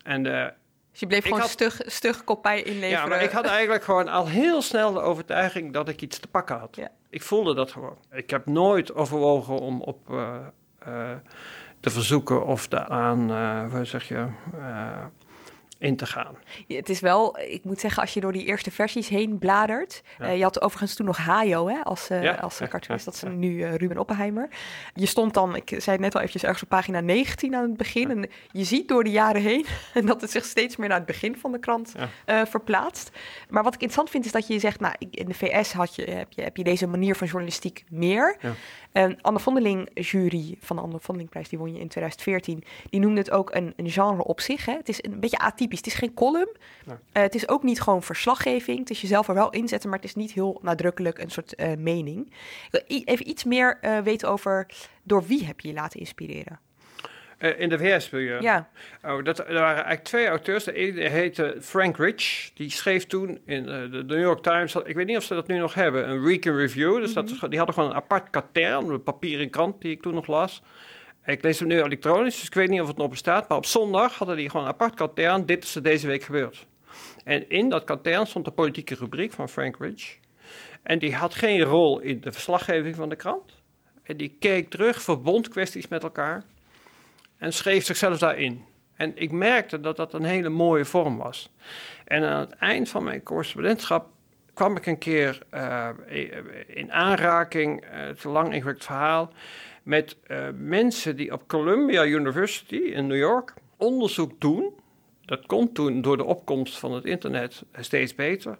En 0.04 0.26
eh, 0.26 0.52
Dus 0.92 1.00
je 1.00 1.08
bleef 1.08 1.20
Ik 1.20 1.26
gewoon 1.26 1.40
had- 1.40 1.50
stug, 1.50 1.82
stug 1.86 2.24
kopij 2.24 2.62
inleveren. 2.64 2.90
ja, 2.90 3.06
maar 3.06 3.22
ik 3.24 3.32
had 3.32 3.46
eigenlijk 3.46 3.84
gewoon 3.84 4.08
al 4.08 4.28
heel 4.28 4.62
snel 4.62 4.94
de 4.94 5.00
overtuiging 5.00 5.74
dat 5.74 5.90
ik 5.90 6.02
iets 6.02 6.20
te 6.20 6.28
pakken 6.28 6.58
had. 6.60 6.76
Ja. 6.76 6.90
Ik 7.10 7.22
voelde 7.22 7.56
dat 7.56 7.72
gewoon. 7.72 7.98
Ik 8.12 8.30
heb 8.30 8.46
nooit 8.46 8.94
overwogen 8.96 9.60
om 9.60 9.82
op 9.82 10.10
eh, 10.10 10.36
eh, 10.80 11.12
te 11.80 11.90
verzoeken 11.90 12.46
of 12.46 12.68
daaraan, 12.68 13.32
eh 13.32 13.72
hoe 13.74 13.86
zeg 13.86 14.08
je, 14.08 14.28
in 15.82 15.96
te 15.96 16.06
gaan. 16.06 16.36
Ja, 16.68 16.76
Het 16.76 16.90
is 16.90 17.00
wel, 17.00 17.40
ik 17.40 17.64
moet 17.64 17.80
zeggen, 17.80 18.02
als 18.02 18.14
je 18.14 18.20
door 18.20 18.32
die 18.32 18.46
eerste 18.46 18.72
versies 18.72 19.08
heen 19.08 19.38
bladert. 19.38 20.02
Ja. 20.20 20.26
eh, 20.26 20.38
je 20.38 20.44
had 20.44 20.62
overigens 20.62 20.94
toen 20.96 21.06
nog 21.06 21.18
Hajo 21.18 21.68
hè, 21.68 21.82
als, 21.84 22.10
eh, 22.10 22.24
Ja, 22.24 22.34
als 22.34 22.58
ja, 22.58 22.68
cartoonist. 22.68 23.06
dat 23.06 23.14
is 23.14 23.24
nu 23.24 23.64
eh, 23.64 23.76
Ruben 23.76 23.98
Oppenheimer. 23.98 24.50
Je 24.94 25.06
stond 25.06 25.34
dan, 25.34 25.56
ik 25.56 25.70
zei 25.70 25.92
het 25.92 26.00
net 26.00 26.14
al 26.14 26.20
eventjes, 26.20 26.44
ergens 26.44 26.64
op 26.64 26.70
pagina 26.70 27.00
19 27.00 27.56
aan 27.56 27.64
het 27.64 27.78
begin. 27.78 28.10
En 28.12 28.30
je 28.52 28.64
ziet 28.64 28.88
door 28.88 29.04
de 29.04 29.10
jaren 29.12 29.42
heen 29.42 29.66
dat 30.06 30.22
het 30.22 30.32
zich 30.32 30.46
steeds 30.46 30.76
meer 30.76 30.88
naar 30.88 30.98
het 30.98 31.06
begin 31.06 31.38
van 31.38 31.52
de 31.52 31.60
krant 31.60 31.94
eh, 32.26 32.42
verplaatst. 32.46 33.12
Maar 33.50 33.64
wat 33.64 33.74
ik 33.74 33.82
interessant 33.82 34.10
vind 34.10 34.26
is 34.26 34.32
dat 34.32 34.48
je 34.48 34.60
zegt, 34.60 34.80
nou, 34.80 34.96
in 35.12 35.26
de 35.26 35.34
VS 35.34 35.74
had 35.74 35.96
je, 35.96 36.04
heb, 36.04 36.28
je, 36.30 36.42
heb 36.42 36.58
je 36.58 36.64
deze 36.64 36.88
manier 36.88 37.16
van 37.16 37.28
journalistiek 37.28 37.84
meer. 37.90 38.38
En 38.92 39.22
Anne 39.22 39.40
Vondeling 39.40 39.90
jury 39.94 40.58
van 40.60 40.76
de 40.76 40.82
Anne 40.82 41.00
Vondelingprijs, 41.00 41.50
die 41.50 41.60
won 41.60 41.74
je 41.74 41.80
in 41.80 41.88
2014, 41.88 42.64
die 42.90 43.00
noemde 43.00 43.20
het 43.20 43.32
ook 43.32 43.56
een, 43.56 43.74
een 43.76 43.90
genre 43.90 44.24
op 44.24 44.40
zich. 44.40 44.66
Hè? 44.66 44.74
Het 44.74 44.90
is 44.90 45.04
een 45.04 45.20
beetje 45.20 45.38
atypisch. 45.38 45.71
Het 45.78 45.88
is 45.88 45.94
geen 45.94 46.14
column. 46.14 46.56
Ja. 46.86 47.00
Eh, 47.12 47.22
het 47.24 47.36
is 47.36 47.48
ook 47.50 47.64
niet 47.64 47.82
gewoon 47.82 48.04
verslaggeving. 48.04 48.80
Het 48.80 48.90
is 48.90 49.02
jezelf 49.02 49.28
er 49.28 49.34
wel 49.34 49.50
inzetten, 49.50 49.90
maar 49.90 50.00
het 50.00 50.08
is 50.08 50.16
niet 50.16 50.32
heel 50.32 50.60
nadrukkelijk 50.62 51.20
een 51.20 51.32
soort 51.32 51.56
eh, 51.56 51.76
mening. 51.78 52.26
Ik 52.28 52.68
wil 52.72 52.82
even 53.06 53.30
iets 53.30 53.44
meer 53.44 53.78
eh, 53.82 54.00
weten 54.00 54.30
over 54.30 54.66
door 55.04 55.24
wie 55.24 55.46
heb 55.46 55.60
je 55.60 55.68
je 55.68 55.74
laten 55.74 56.00
inspireren? 56.00 56.60
In 57.58 57.70
de 57.70 57.78
VS 57.78 58.10
wil 58.10 58.20
je? 58.20 58.38
Ja, 58.42 58.70
Oh, 59.04 59.24
dat, 59.24 59.40
er 59.40 59.54
waren 59.54 59.68
eigenlijk 59.74 60.04
twee 60.04 60.28
auteurs. 60.28 60.64
De 60.64 60.74
ene 60.74 61.10
heette 61.10 61.58
Frank 61.62 61.98
Rich. 61.98 62.52
Die 62.54 62.70
schreef 62.70 63.06
toen 63.08 63.40
in 63.46 63.70
eh, 63.70 63.92
de 63.92 64.04
New 64.08 64.20
York 64.20 64.44
Times... 64.44 64.76
Ik 64.76 64.96
weet 64.96 65.08
niet 65.08 65.18
of 65.18 65.24
ze 65.24 65.34
dat 65.34 65.48
nu 65.48 65.58
nog 65.58 65.74
hebben. 65.74 66.10
Een 66.10 66.24
week 66.24 66.46
in 66.46 66.56
review. 66.56 67.00
Dus 67.00 67.14
dat 67.14 67.26
is, 67.26 67.34
gewoon- 67.34 67.50
die 67.50 67.58
hadden 67.58 67.76
gewoon 67.76 67.90
een 67.90 67.96
apart 67.96 68.30
katern. 68.30 68.90
Een 68.90 69.04
papieren 69.04 69.50
krant 69.50 69.82
die 69.82 69.92
ik 69.92 70.02
toen 70.02 70.14
nog 70.14 70.28
las. 70.28 70.62
Ik 71.26 71.44
lees 71.44 71.60
hem 71.60 71.68
nu 71.68 71.82
elektronisch, 71.82 72.36
dus 72.36 72.46
ik 72.46 72.54
weet 72.54 72.70
niet 72.70 72.82
of 72.82 72.88
het 72.88 72.98
nog 72.98 73.10
bestaat. 73.10 73.50
Maar 73.50 73.58
op 73.58 73.66
zondag 73.66 74.18
hadden 74.18 74.38
die 74.38 74.50
gewoon 74.50 74.66
een 74.66 74.72
apart 74.72 74.94
katern. 74.94 75.46
Dit 75.46 75.64
is 75.64 75.76
er 75.76 75.84
deze 75.84 76.08
week 76.08 76.24
gebeurd. 76.24 76.68
En 77.24 77.50
in 77.50 77.70
dat 77.70 77.84
katern 77.84 78.28
stond 78.28 78.46
de 78.46 78.52
politieke 78.52 78.96
rubriek 78.96 79.34
van 79.34 79.50
Frank 79.50 79.78
Rich. 79.80 80.18
En 80.84 81.00
die 81.00 81.16
had 81.16 81.36
geen 81.36 81.62
rol 81.62 82.00
in 82.00 82.22
de 82.22 82.32
verslaggeving 82.32 82.96
van 82.96 83.10
de 83.10 83.16
krant. 83.16 83.52
En 84.04 84.18
die 84.18 84.36
keek 84.40 84.70
terug, 84.70 85.02
verbond 85.02 85.48
kwesties 85.48 85.88
met 85.88 86.04
elkaar. 86.04 86.44
En 87.38 87.54
schreef 87.54 87.86
zichzelf 87.86 88.18
daarin. 88.18 88.66
En 88.96 89.12
ik 89.16 89.32
merkte 89.32 89.80
dat 89.80 89.96
dat 89.96 90.14
een 90.14 90.24
hele 90.24 90.50
mooie 90.50 90.86
vorm 90.86 91.18
was. 91.18 91.52
En 92.06 92.24
aan 92.24 92.40
het 92.40 92.52
eind 92.52 92.90
van 92.90 93.04
mijn 93.04 93.24
correspondentschap 93.24 94.08
kwam 94.54 94.78
ik 94.78 94.86
een 94.86 94.98
keer 94.98 95.42
eh, 95.50 95.90
in 96.68 96.92
aanraking, 96.92 97.82
eh, 97.82 98.00
het 98.00 98.24
een 98.24 98.32
lang 98.32 98.54
ingewikkeld 98.54 98.86
verhaal, 98.86 99.34
met 99.84 100.18
eh, 100.24 100.48
mensen 100.58 101.16
die 101.16 101.34
op 101.34 101.48
Columbia 101.48 102.06
University 102.06 102.76
in 102.76 103.08
New 103.08 103.18
York 103.18 103.54
onderzoek 103.78 104.40
doen. 104.40 104.74
Dat 105.26 105.46
kon 105.46 105.72
toen 105.72 106.02
door 106.02 106.18
de 106.18 106.24
opkomst 106.24 106.78
van 106.78 106.94
het 106.94 107.06
internet 107.06 107.64
steeds 107.80 108.16
beter. 108.16 108.58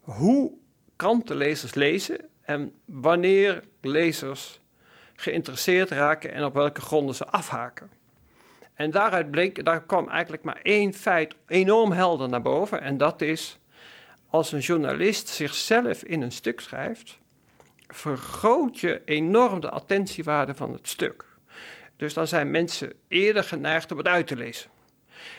Hoe 0.00 0.52
krantenlezers 0.96 1.74
lezen 1.74 2.28
en 2.42 2.72
wanneer 2.84 3.64
lezers 3.80 4.60
geïnteresseerd 5.14 5.90
raken 5.90 6.32
en 6.32 6.44
op 6.44 6.54
welke 6.54 6.80
gronden 6.80 7.14
ze 7.14 7.26
afhaken. 7.26 7.90
En 8.74 8.90
daaruit 8.90 9.30
bleek, 9.30 9.64
daar 9.64 9.82
kwam 9.82 10.08
eigenlijk 10.08 10.42
maar 10.42 10.60
één 10.62 10.94
feit 10.94 11.34
enorm 11.46 11.92
helder 11.92 12.28
naar 12.28 12.42
boven. 12.42 12.80
En 12.80 12.96
dat 12.96 13.20
is, 13.20 13.58
als 14.30 14.52
een 14.52 14.58
journalist 14.58 15.28
zichzelf 15.28 16.02
in 16.02 16.22
een 16.22 16.32
stuk 16.32 16.60
schrijft, 16.60 17.19
vergroot 17.90 18.78
je 18.80 19.02
enorm 19.04 19.60
de 19.60 19.70
attentiewaarde 19.70 20.54
van 20.54 20.72
het 20.72 20.88
stuk. 20.88 21.24
Dus 21.96 22.14
dan 22.14 22.26
zijn 22.26 22.50
mensen 22.50 22.92
eerder 23.08 23.44
geneigd 23.44 23.92
om 23.92 23.98
het 23.98 24.06
uit 24.06 24.26
te 24.26 24.36
lezen. 24.36 24.70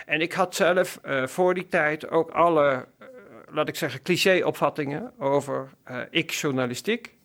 En 0.06 0.22
ik 0.22 0.34
had 0.34 0.56
zelf 0.56 1.00
eh, 1.02 1.28
voor 1.28 1.54
die 1.54 1.68
tijd 1.68 2.10
ook 2.10 2.32
alle, 2.32 2.88
eh, 3.00 3.08
laat 3.50 3.68
ik 3.68 3.76
zeggen, 3.76 4.02
cliché-opvattingen 4.02 5.12
over 5.20 5.70
eh, 5.84 6.00
ik-journalistiek. 6.10 7.16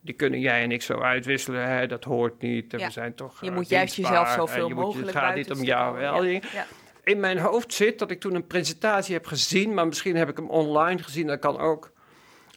Die 0.00 0.14
kunnen 0.14 0.40
jij 0.40 0.62
en 0.62 0.72
ik 0.72 0.82
zo 0.82 1.00
uitwisselen. 1.00 1.68
Hè? 1.68 1.86
Dat 1.86 2.04
hoort 2.04 2.40
niet. 2.42 2.70
Ja. 2.70 2.86
We 2.86 2.92
zijn 2.92 3.14
toch. 3.14 3.40
je 3.40 3.50
moet 3.50 3.68
juist 3.68 3.94
jezelf 3.94 4.28
zoveel 4.28 4.68
je 4.68 4.74
moet- 4.74 4.84
mogelijk 4.84 5.06
Het 5.06 5.16
gaat 5.16 5.34
niet 5.34 5.50
om 5.50 5.62
jou. 5.62 6.04
al 6.04 6.20
die 6.20 6.42
Ja. 6.52 6.66
In 7.04 7.20
mijn 7.20 7.38
hoofd 7.38 7.74
zit 7.74 7.98
dat 7.98 8.10
ik 8.10 8.20
toen 8.20 8.34
een 8.34 8.46
presentatie 8.46 9.14
heb 9.14 9.26
gezien, 9.26 9.74
maar 9.74 9.86
misschien 9.86 10.16
heb 10.16 10.28
ik 10.28 10.36
hem 10.36 10.50
online 10.50 11.02
gezien. 11.02 11.26
Dat 11.26 11.38
kan 11.38 11.58
ook. 11.58 11.92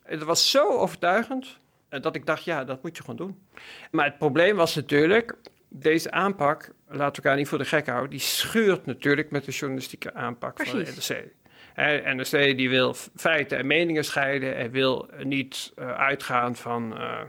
Het 0.03 0.23
was 0.23 0.51
zo 0.51 0.69
overtuigend 0.69 1.59
dat 1.89 2.15
ik 2.15 2.25
dacht, 2.25 2.43
ja, 2.43 2.63
dat 2.63 2.83
moet 2.83 2.97
je 2.97 3.03
gewoon 3.03 3.15
doen. 3.15 3.39
Maar 3.91 4.05
het 4.05 4.17
probleem 4.17 4.55
was 4.55 4.75
natuurlijk, 4.75 5.35
deze 5.69 6.11
aanpak, 6.11 6.71
laten 6.87 6.97
we 6.97 7.27
elkaar 7.27 7.35
niet 7.35 7.47
voor 7.47 7.57
de 7.57 7.65
gek 7.65 7.87
houden, 7.87 8.09
die 8.09 8.19
scheurt 8.19 8.85
natuurlijk 8.85 9.31
met 9.31 9.45
de 9.45 9.51
journalistieke 9.51 10.13
aanpak 10.13 10.65
van 10.65 10.77
de 10.79 10.93
NRC. 10.95 11.25
Hè, 11.73 12.13
NRC 12.13 12.57
die 12.57 12.69
wil 12.69 12.95
feiten 13.15 13.57
en 13.57 13.67
meningen 13.67 14.05
scheiden 14.05 14.55
en 14.55 14.71
wil 14.71 15.09
niet 15.23 15.71
eh, 15.75 15.97
uitgaan 15.97 16.55
van 16.55 16.97
eh, 16.97 17.19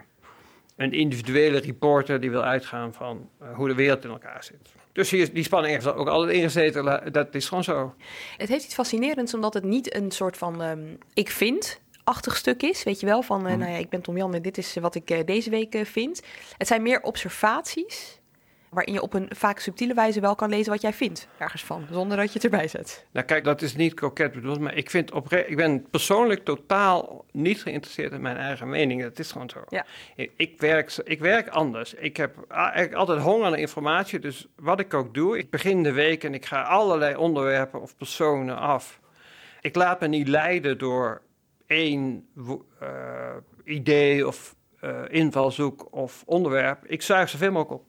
een 0.77 0.93
individuele 0.93 1.59
reporter, 1.59 2.21
die 2.21 2.31
wil 2.31 2.43
uitgaan 2.43 2.95
van 2.95 3.31
eh, 3.41 3.55
hoe 3.55 3.69
de 3.69 3.75
wereld 3.75 4.05
in 4.05 4.11
elkaar 4.11 4.45
zit. 4.45 4.73
Dus 4.93 5.11
hier, 5.11 5.33
die 5.33 5.43
spanning 5.43 5.75
heeft 5.75 5.95
ook 5.95 6.09
altijd 6.09 6.37
ingezeten, 6.37 7.13
dat 7.13 7.35
is 7.35 7.49
gewoon 7.49 7.65
zo. 7.65 7.95
Het 8.37 8.49
heeft 8.49 8.65
iets 8.65 8.75
fascinerends, 8.75 9.35
omdat 9.35 9.55
het 9.55 9.65
niet 9.65 9.95
een 9.95 10.11
soort 10.11 10.37
van 10.37 10.63
ehm, 10.63 10.95
ik 11.15 11.31
vind 11.31 11.81
achtig 12.09 12.37
stuk 12.37 12.63
is, 12.63 12.83
weet 12.83 13.01
je 13.01 13.07
wel, 13.07 13.23
van 13.23 13.47
eh, 13.47 13.57
nou 13.57 13.71
ja, 13.71 13.77
ik 13.77 13.89
ben 13.89 14.01
Tom 14.01 14.17
Jan 14.17 14.35
en 14.35 14.43
dit 14.43 14.59
is 14.59 14.75
wat 14.75 14.95
ik 14.95 15.11
eh, 15.11 15.19
deze 15.25 15.51
week 15.51 15.75
eh, 15.75 15.85
vind. 15.85 16.23
Het 16.59 16.67
zijn 16.67 16.83
meer 16.83 17.03
observaties 17.03 18.21
waarin 18.69 18.93
je 18.93 19.03
op 19.03 19.15
een 19.15 19.31
vaak 19.35 19.59
subtiele 19.59 19.95
wijze 19.95 20.21
wel 20.21 20.35
kan 20.35 20.49
lezen 20.49 20.73
wat 20.73 20.81
jij 20.83 20.93
vindt 20.93 21.29
ergens 21.39 21.65
van, 21.65 21.87
zonder 21.91 22.17
dat 22.17 22.27
je 22.27 22.33
het 22.33 22.45
erbij 22.45 22.69
zet. 22.69 23.07
Nou 23.13 23.27
kijk, 23.27 23.45
dat 23.45 23.63
is 23.63 23.77
niet 23.77 23.95
koket 23.95 24.33
bedoeld, 24.33 24.61
maar 24.61 24.75
ik, 24.75 24.91
vind 24.91 25.13
opre- 25.13 25.47
ik 25.47 25.57
ben 25.57 25.87
persoonlijk 25.91 26.45
totaal 26.45 27.25
niet 27.33 27.63
geïnteresseerd 27.63 28.13
in 28.13 28.21
mijn 28.21 28.37
eigen 28.37 28.69
mening. 28.69 29.03
Dat 29.03 29.19
is 29.19 29.33
gewoon 29.33 29.51
zo. 29.51 29.61
Ja. 29.69 29.85
Ik, 30.37 30.61
werk, 30.61 30.97
ik 31.05 31.21
werk 31.21 31.49
anders. 31.49 31.95
Ik 31.95 32.17
heb 32.17 32.35
eigenlijk 32.49 32.95
altijd 32.95 33.21
honger 33.21 33.51
naar 33.51 33.59
informatie, 33.59 34.19
dus 34.19 34.47
wat 34.57 34.81
ik 34.81 34.95
ook 34.95 35.15
doe, 35.15 35.39
ik 35.39 35.51
begin 35.51 35.83
de 35.83 35.93
week 35.93 36.25
en 36.25 36.35
ik 36.35 36.47
ga 36.47 36.63
allerlei 36.63 37.17
onderwerpen 37.17 37.83
of 37.83 37.97
personen 37.97 38.59
af. 38.59 39.01
Ik 39.61 39.75
laat 39.75 40.01
me 40.01 40.07
niet 40.07 40.29
leiden 40.29 40.79
door 40.79 41.23
één 41.69 42.29
eh, 42.81 43.37
idee 43.65 44.27
of 44.27 44.57
uh, 44.81 45.01
invalshoek 45.09 45.87
of 45.91 46.23
onderwerp. 46.27 46.87
Ik 46.87 47.03
zuig 47.03 47.29
zoveel 47.29 47.53
mogelijk 47.53 47.81
op. 47.81 47.87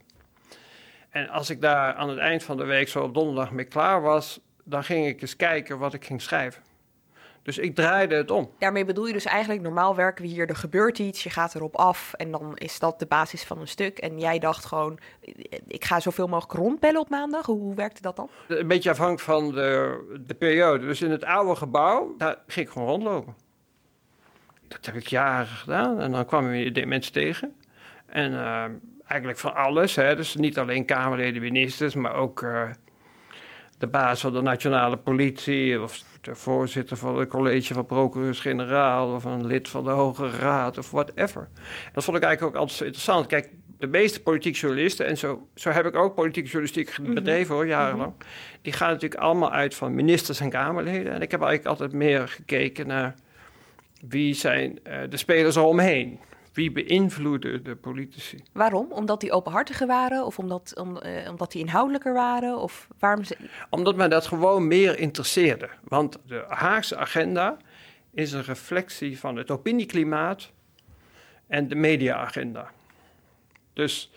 En 1.10 1.30
als 1.30 1.50
ik 1.50 1.62
daar 1.62 1.94
aan 1.94 2.10
het 2.10 2.18
eind 2.18 2.44
van 2.44 2.58
de 2.58 2.66
week 2.66 2.88
zo 2.88 3.04
op 3.04 3.14
donderdag 3.14 3.52
mee 3.52 3.66
klaar 3.66 4.02
was, 4.02 4.40
dan 4.64 4.84
ging 4.84 5.08
ik 5.08 5.22
eens 5.22 5.36
kijken 5.36 5.80
wat 5.80 5.94
ik 5.94 6.06
ging 6.06 6.22
schrijven. 6.22 6.64
Dus 7.44 7.58
ik 7.58 7.76
draaide 7.76 8.16
het 8.16 8.32
om. 8.32 8.50
Daarmee 8.58 8.86
bedoel 8.86 9.08
je 9.08 9.14
dus 9.14 9.26
eigenlijk, 9.26 9.62
normaal 9.62 9.96
werken 9.96 10.24
we 10.24 10.30
hier, 10.30 10.50
er 10.50 10.56
gebeurt 10.56 11.00
iets, 11.00 11.24
je 11.24 11.30
gaat 11.30 11.56
erop 11.56 11.76
af 11.76 12.14
en 12.14 12.32
dan 12.32 12.58
is 12.58 12.80
dat 12.80 13.00
de 13.00 13.06
basis 13.06 13.44
van 13.44 13.60
een 13.60 13.68
stuk. 13.68 13.98
En 13.98 14.20
jij 14.20 14.40
dacht 14.40 14.66
gewoon, 14.66 15.00
ik 15.68 15.86
ga 15.86 16.00
zoveel 16.00 16.28
mogelijk 16.28 16.60
rondbellen 16.60 17.02
op 17.02 17.10
maandag. 17.10 17.46
Hoe, 17.46 17.60
hoe 17.60 17.76
werkte 17.76 18.02
dat 18.02 18.16
dan? 18.16 18.30
Een 18.48 18.68
beetje 18.68 18.90
afhankelijk 18.90 19.24
van 19.24 19.52
de, 19.52 20.22
de 20.26 20.34
periode. 20.34 20.86
Dus 20.86 21.02
in 21.02 21.12
het 21.12 21.24
oude 21.24 21.56
gebouw, 21.56 22.16
daar 22.18 22.38
ging 22.48 22.66
ik 22.66 22.72
gewoon 22.72 22.88
rondlopen. 22.88 23.36
Dat 24.70 24.86
heb 24.86 24.96
ik 24.96 25.08
jaren 25.08 25.48
gedaan 25.48 26.00
en 26.00 26.12
dan 26.12 26.26
kwamen 26.26 26.52
we 26.52 26.86
mensen 26.86 27.14
tegen. 27.14 27.56
En 28.06 28.32
uh, 28.32 28.66
eigenlijk 29.06 29.40
van 29.40 29.56
alles, 29.56 29.96
hè. 29.96 30.16
dus 30.16 30.36
niet 30.36 30.58
alleen 30.58 30.86
Kamerleden, 30.86 31.42
ministers, 31.42 31.96
maar 31.96 32.14
ook... 32.14 32.42
Uh, 32.42 32.70
de 33.80 33.88
baas 33.88 34.22
van 34.22 34.34
de 34.34 34.42
nationale 34.42 34.98
politie 34.98 35.82
of 35.82 36.04
de 36.22 36.36
voorzitter 36.36 36.98
van 36.98 37.20
het 37.20 37.30
college 37.30 37.74
van 37.74 37.86
procureurs-generaal 37.86 39.14
of 39.14 39.24
een 39.24 39.46
lid 39.46 39.70
van 39.70 39.84
de 39.84 39.90
Hoge 39.90 40.30
Raad 40.30 40.78
of 40.78 40.92
whatever. 40.92 41.48
Dat 41.94 42.04
vond 42.04 42.18
ik 42.18 42.24
eigenlijk 42.24 42.56
ook 42.56 42.62
altijd 42.62 42.78
zo 42.78 42.84
interessant. 42.84 43.26
Kijk, 43.26 43.50
de 43.78 43.88
meeste 43.88 44.22
politieke 44.22 44.60
journalisten, 44.60 45.06
en 45.06 45.18
zo, 45.18 45.48
zo 45.56 45.70
heb 45.70 45.86
ik 45.86 45.96
ook 45.96 46.16
politieke 46.16 46.50
journalistiek 46.50 46.98
mhm. 46.98 47.14
bedreven 47.14 47.56
hoor, 47.56 47.68
jarenlang, 47.68 48.14
mhm. 48.18 48.28
die 48.62 48.74
gaan 48.74 48.92
natuurlijk 48.92 49.22
allemaal 49.22 49.52
uit 49.52 49.76
van 49.76 49.96
ministers 49.96 50.40
en 50.40 50.50
Kamerleden. 50.50 51.14
En 51.14 51.22
ik 51.22 51.32
heb 51.32 51.42
eigenlijk 51.42 51.70
altijd 51.70 51.92
meer 51.92 52.28
gekeken 52.28 52.88
naar 52.88 53.16
wie 54.08 54.34
zijn 54.34 54.80
uh, 54.88 55.00
de 55.10 55.18
spelers 55.18 55.56
eromheen. 55.56 56.20
Wie 56.54 56.72
beïnvloeden 56.72 57.64
de 57.64 57.76
politici? 57.76 58.38
Waarom? 58.54 58.92
Omdat 58.92 59.22
die 59.22 59.32
openhartiger 59.32 59.88
waren 59.88 60.26
of 60.26 60.40
omdat, 60.40 60.74
om, 60.78 60.98
uh, 61.06 61.30
omdat 61.30 61.52
die 61.52 61.62
inhoudelijker 61.62 62.14
waren? 62.14 62.58
Of 62.58 62.88
waarom 63.00 63.24
ze... 63.24 63.38
Omdat 63.70 63.96
mij 63.96 64.08
dat 64.08 64.28
gewoon 64.28 64.68
meer 64.68 65.00
interesseerde. 65.00 65.70
Want 65.84 66.20
de 66.26 66.46
Haagse 66.48 66.98
agenda 66.98 67.58
is 68.14 68.32
een 68.32 68.44
reflectie 68.44 69.20
van 69.20 69.36
het 69.36 69.52
opinieklimaat 69.52 70.52
en 71.48 71.68
de 71.68 71.76
mediaagenda. 71.76 72.72
Dus 73.74 74.12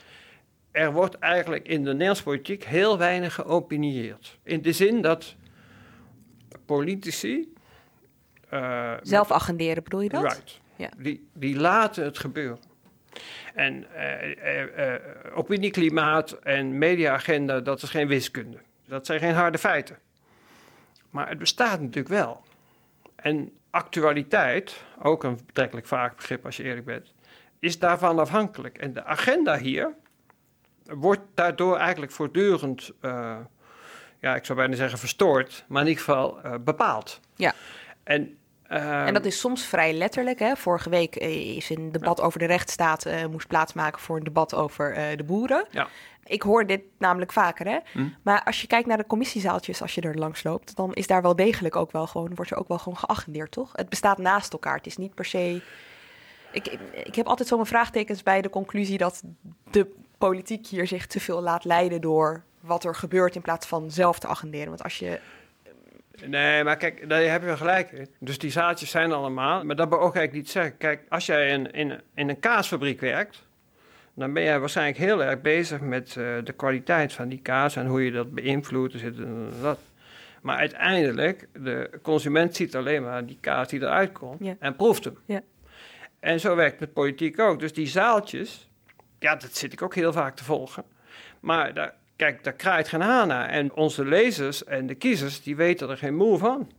er 0.71 0.93
wordt 0.93 1.19
eigenlijk 1.19 1.69
in 1.69 1.85
de 1.85 1.91
Nederlandse 1.91 2.23
politiek 2.23 2.65
heel 2.65 2.99
weinig 2.99 3.35
geopinieerd. 3.35 4.39
In 4.43 4.63
de 4.63 4.73
zin 4.73 5.03
dat 5.03 5.37
politici. 6.67 7.53
Uh, 8.55 8.93
Zelf 9.03 9.31
agenderen, 9.33 9.83
bedoel 9.83 10.01
je 10.01 10.09
dat? 10.09 10.23
Right. 10.23 10.61
Ja. 10.77 10.89
Die, 10.97 11.29
die 11.33 11.57
laten 11.57 12.05
het 12.05 12.19
gebeuren. 12.19 12.59
En 13.55 13.87
uh, 13.97 14.95
opinieklimaat 15.35 16.33
en 16.33 16.79
mediaagenda, 16.79 17.61
dat 17.61 17.83
is 17.83 17.91
geen 17.91 18.09
wiskunde. 18.09 18.59
Dat 18.87 19.07
zijn 19.07 19.21
geen 19.21 19.35
harde 19.35 19.59
feiten. 19.59 19.99
Maar 21.11 21.29
het 21.29 21.39
bestaat 21.39 21.81
natuurlijk 21.81 22.09
wel. 22.09 22.45
En 23.17 23.53
actualiteit, 23.71 24.85
ook 25.03 25.25
een 25.25 25.39
betrekkelijk 25.47 25.87
vaak 25.87 26.17
begrip 26.17 26.45
als 26.45 26.57
je 26.57 26.63
eerlijk 26.63 26.87
bent, 26.87 27.13
is 27.59 27.79
daarvan 27.79 28.19
afhankelijk. 28.19 28.79
En 28.79 28.93
de 28.93 29.05
agenda 29.05 29.59
hier 29.59 29.95
wordt 30.85 31.23
daardoor 31.35 31.77
eigenlijk 31.77 32.13
voortdurend, 32.13 32.93
ja, 34.21 34.35
ik 34.35 34.45
zou 34.45 34.59
bijna 34.59 34.77
zeggen 34.77 34.99
verstoord, 34.99 35.65
maar 35.69 35.83
in 35.83 35.89
ieder 35.89 36.05
geval 36.05 36.41
bepaald. 36.61 37.21
Ja. 37.35 37.55
En 38.03 38.37
en 38.81 39.15
dat 39.15 39.25
is 39.25 39.39
soms 39.39 39.65
vrij 39.65 39.93
letterlijk. 39.93 40.39
Hè? 40.39 40.57
Vorige 40.57 40.91
week 40.91 41.17
eh, 41.17 41.57
is 41.57 41.71
een 41.71 41.93
debat 41.93 42.21
over 42.21 42.39
de 42.39 42.45
rechtsstaat 42.45 43.07
uh, 43.07 43.27
moest 43.27 43.47
plaatsmaken 43.47 44.01
voor 44.01 44.17
een 44.17 44.25
debat 44.25 44.55
over 44.55 44.99
uh, 44.99 45.17
de 45.17 45.25
boeren. 45.25 45.67
Ja. 45.71 45.89
Ik 46.25 46.43
hoor 46.43 46.67
dit 46.67 46.83
namelijk 46.99 47.33
vaker, 47.33 47.67
hè? 47.67 47.79
Hm. 47.93 48.09
Maar 48.23 48.45
als 48.45 48.61
je 48.61 48.67
kijkt 48.67 48.89
naar 48.89 48.97
de 48.97 49.07
commissiezaaltjes, 49.07 49.83
als 49.83 49.95
je 49.95 50.01
er 50.01 50.19
langs 50.19 50.43
loopt, 50.43 50.77
dan 50.77 50.95
is 50.95 51.07
daar 51.07 51.23
wel 51.23 51.37
degelijk 51.37 51.77
ook 51.77 51.93
wel 51.93 52.07
gewoon, 52.07 52.35
wordt 52.35 52.51
er 52.51 52.57
ook 52.57 52.69
wel 52.69 52.79
gewoon 52.79 52.99
geagendeerd, 52.99 53.51
toch? 53.51 53.71
Het 53.73 53.89
bestaat 53.89 54.19
naast 54.19 54.53
elkaar. 54.53 54.77
Het 54.77 54.87
is 54.87 54.97
niet 54.97 55.15
per 55.15 55.25
se. 55.25 55.63
Ik, 56.53 56.79
ik 57.05 57.15
heb 57.15 57.27
altijd 57.27 57.49
zo 57.49 57.57
mijn 57.57 57.69
vraagtekens 57.69 58.23
bij 58.23 58.43
de 58.43 58.51
conclusie 58.51 58.99
dat 58.99 59.23
de 59.71 59.95
politiek 60.19 60.67
hier 60.67 60.87
zich 60.87 61.07
te 61.07 61.21
veel 61.21 61.41
laat 61.41 61.65
leiden 61.65 62.01
door 62.01 62.43
wat 62.61 62.85
er 62.85 62.95
gebeurt 62.95 63.35
in 63.35 63.43
plaats 63.43 63.67
van 63.67 63.91
zelf 63.91 64.19
te 64.19 64.27
agenderen. 64.27 64.69
Want 64.69 64.83
als 64.83 64.99
je 64.99 65.21
Nee, 66.27 66.65
maar 66.65 66.77
kijk, 66.77 67.09
daar 67.09 67.23
heb 67.23 67.43
je 67.43 67.57
gelijk 67.57 67.91
in. 67.91 68.09
Dus 68.19 68.39
die 68.39 68.51
zaadjes 68.51 68.91
zijn 68.91 69.13
allemaal. 69.13 69.65
Maar 69.65 69.77
dat 69.77 69.89
wil 69.89 69.99
ook 69.99 70.17
eigenlijk 70.17 70.33
niet 70.33 70.51
zeggen. 70.51 70.77
Kijk, 70.77 71.03
als 71.09 71.27
jij 71.27 71.49
in, 71.49 71.71
in, 71.71 72.01
in 72.15 72.29
een 72.29 72.41
kaasfabriek 72.41 73.01
werkt, 73.01 73.47
dan 74.15 74.33
ben 74.33 74.43
jij 74.43 74.61
waarschijnlijk 74.61 74.99
heel 74.99 75.23
erg 75.25 75.41
bezig 75.41 75.81
met 75.81 76.09
uh, 76.09 76.15
de 76.45 76.53
kwaliteit 76.53 77.13
van 77.13 77.29
die 77.29 77.41
kaas 77.41 77.77
en 77.77 77.87
hoe 77.87 78.05
je 78.05 78.11
dat 78.11 78.35
beïnvloedt. 78.35 78.93
Dus 78.93 79.03
dat. 79.61 79.79
Maar 80.43 80.57
uiteindelijk, 80.57 81.49
de 81.53 81.91
consument 82.03 82.57
ziet 82.57 82.77
alleen 82.77 83.03
maar 83.03 83.27
die 83.27 83.39
kaas 83.41 83.69
die 83.69 83.81
eruit 83.81 84.13
komt 84.13 84.59
en 84.59 84.77
proeft 84.77 85.05
hem. 85.05 85.19
Ja. 85.27 85.41
En 86.21 86.41
zo 86.41 86.57
werkt 86.57 86.71
het 86.71 86.81
met 86.81 86.93
politiek 86.93 87.39
ook. 87.39 87.61
Dus 87.61 87.73
die 87.73 87.87
zaaltjes, 87.87 88.69
ja, 89.19 89.37
dat 89.37 89.57
zit 89.57 89.73
ik 89.73 89.83
ook 89.83 89.95
heel 89.95 90.13
vaak 90.13 90.37
te 90.37 90.45
volgen. 90.45 90.85
Maar 91.41 91.75
daar, 91.75 91.95
Kijk, 92.23 92.45
daar 92.45 92.53
kraait 92.53 92.89
geen 92.89 93.01
haan 93.01 93.29
naar. 93.29 93.49
En 93.49 93.75
onze 93.75 94.05
lezers 94.05 94.65
en 94.65 94.87
de 94.87 94.95
kiezers, 94.95 95.43
die 95.43 95.57
weten 95.57 95.91
er 95.91 95.97
geen 95.97 96.15
moe 96.15 96.39
van. 96.39 96.71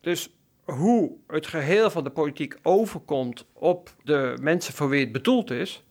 Dus 0.00 0.30
hoe 0.64 1.12
het 1.26 1.46
geheel 1.46 1.90
van 1.90 2.04
de 2.04 2.10
politiek 2.10 2.56
overkomt 2.62 3.46
op 3.52 3.90
de 4.02 4.36
mensen 4.40 4.74
voor 4.74 4.88
wie 4.88 5.00
het 5.00 5.12
bedoeld 5.12 5.50
is, 5.50 5.84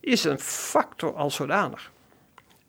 is 0.00 0.24
een 0.24 0.38
factor 0.38 1.14
als 1.14 1.34
zodanig. 1.34 1.92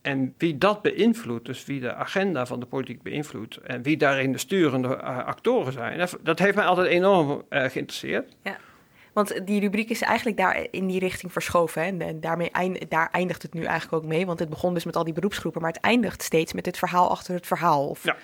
En 0.01 0.33
wie 0.37 0.57
dat 0.57 0.81
beïnvloedt, 0.81 1.45
dus 1.45 1.65
wie 1.65 1.79
de 1.79 1.93
agenda 1.93 2.45
van 2.45 2.59
de 2.59 2.65
politiek 2.65 3.01
beïnvloedt 3.01 3.57
en 3.57 3.81
wie 3.81 3.97
daarin 3.97 4.31
de 4.31 4.37
sturende 4.37 4.87
uh, 4.87 5.17
actoren 5.17 5.73
zijn, 5.73 6.07
dat 6.21 6.39
heeft 6.39 6.55
mij 6.55 6.65
altijd 6.65 6.87
enorm 6.87 7.29
uh, 7.29 7.63
geïnteresseerd. 7.63 8.35
Ja. 8.43 8.57
Want 9.15 9.45
die 9.45 9.59
rubriek 9.59 9.89
is 9.89 10.01
eigenlijk 10.01 10.37
daar 10.37 10.67
in 10.71 10.87
die 10.87 10.99
richting 10.99 11.31
verschoven. 11.31 11.81
Hè? 11.81 11.87
En 11.87 12.19
daarmee 12.19 12.51
eind, 12.51 12.89
daar 12.89 13.09
eindigt 13.11 13.41
het 13.41 13.53
nu 13.53 13.63
eigenlijk 13.63 14.03
ook 14.03 14.09
mee. 14.09 14.25
Want 14.25 14.39
het 14.39 14.49
begon 14.49 14.73
dus 14.73 14.85
met 14.85 14.95
al 14.95 15.03
die 15.03 15.13
beroepsgroepen, 15.13 15.61
maar 15.61 15.71
het 15.71 15.81
eindigt 15.81 16.23
steeds 16.23 16.53
met 16.53 16.65
het 16.65 16.77
verhaal 16.77 17.09
achter 17.09 17.33
het 17.33 17.47
verhaal. 17.47 17.87
Of, 17.87 18.03
ja. 18.03 18.15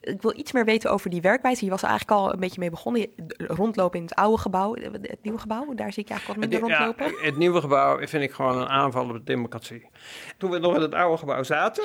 Ik 0.00 0.22
wil 0.22 0.32
iets 0.36 0.52
meer 0.52 0.64
weten 0.64 0.90
over 0.90 1.10
die 1.10 1.20
werkwijze. 1.20 1.64
Je 1.64 1.70
was 1.70 1.82
er 1.82 1.88
eigenlijk 1.88 2.20
al 2.20 2.32
een 2.32 2.40
beetje 2.40 2.60
mee 2.60 2.70
begonnen. 2.70 3.06
Rondlopen 3.36 3.98
in 3.98 4.04
het 4.04 4.14
oude 4.14 4.38
gebouw. 4.38 4.74
Het 4.74 5.22
nieuwe 5.22 5.38
gebouw, 5.38 5.74
daar 5.74 5.92
zie 5.92 6.02
ik 6.02 6.10
eigenlijk 6.10 6.40
wat 6.40 6.50
minder 6.50 6.68
rondlopen. 6.68 7.06
Ja, 7.06 7.24
het 7.24 7.36
nieuwe 7.36 7.60
gebouw 7.60 8.06
vind 8.06 8.22
ik 8.22 8.32
gewoon 8.32 8.58
een 8.58 8.68
aanval 8.68 9.04
op 9.04 9.12
de 9.12 9.24
democratie. 9.24 9.86
Toen 10.36 10.50
we 10.50 10.58
nog 10.58 10.74
in 10.74 10.80
het 10.80 10.94
oude 10.94 11.18
gebouw 11.18 11.42
zaten, 11.42 11.84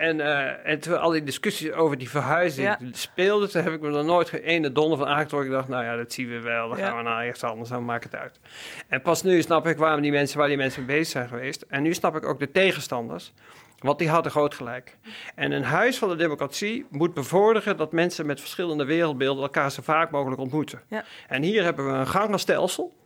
en, 0.00 0.18
uh, 0.18 0.66
en 0.66 0.80
toen 0.80 1.00
al 1.00 1.10
die 1.10 1.22
discussies 1.22 1.72
over 1.72 1.98
die 1.98 2.10
verhuizing 2.10 2.66
ja. 2.66 2.78
speelden, 2.92 3.50
toen 3.50 3.62
heb 3.62 3.72
ik 3.72 3.80
me 3.80 3.98
er 3.98 4.04
nooit 4.04 4.28
geen 4.28 4.40
ene 4.40 4.72
donder 4.72 4.98
van 4.98 5.06
aangetrokken. 5.06 5.50
Ik 5.50 5.54
dacht, 5.54 5.68
nou 5.68 5.84
ja, 5.84 5.96
dat 5.96 6.12
zien 6.12 6.28
we 6.28 6.40
wel. 6.40 6.68
Dan 6.68 6.78
gaan 6.78 6.96
we 6.96 7.02
naar 7.02 7.24
ergens 7.24 7.44
anders, 7.44 7.68
dan 7.68 7.84
maakt 7.84 8.04
het 8.04 8.14
uit. 8.14 8.40
En 8.88 9.02
pas 9.02 9.22
nu 9.22 9.42
snap 9.42 9.66
ik 9.66 9.76
waarom 9.76 10.00
die 10.00 10.10
mensen, 10.10 10.38
waar 10.38 10.48
die 10.48 10.56
mensen 10.56 10.84
mee 10.84 10.96
bezig 10.96 11.12
zijn 11.12 11.28
geweest. 11.28 11.64
En 11.68 11.82
nu 11.82 11.94
snap 11.94 12.16
ik 12.16 12.24
ook 12.24 12.38
de 12.38 12.50
tegenstanders. 12.50 13.32
Want 13.78 13.98
die 13.98 14.08
hadden 14.08 14.32
groot 14.32 14.54
gelijk. 14.54 14.96
En 15.34 15.52
een 15.52 15.64
huis 15.64 15.98
van 15.98 16.08
de 16.08 16.16
democratie 16.16 16.86
moet 16.90 17.14
bevorderen 17.14 17.76
dat 17.76 17.92
mensen 17.92 18.26
met 18.26 18.40
verschillende 18.40 18.84
wereldbeelden 18.84 19.42
elkaar 19.42 19.70
zo 19.70 19.82
vaak 19.82 20.10
mogelijk 20.10 20.40
ontmoeten. 20.40 20.82
Ja. 20.88 21.04
En 21.28 21.42
hier 21.42 21.62
hebben 21.62 21.86
we 21.86 21.92
een 21.92 22.06
gangenstelsel. 22.06 22.96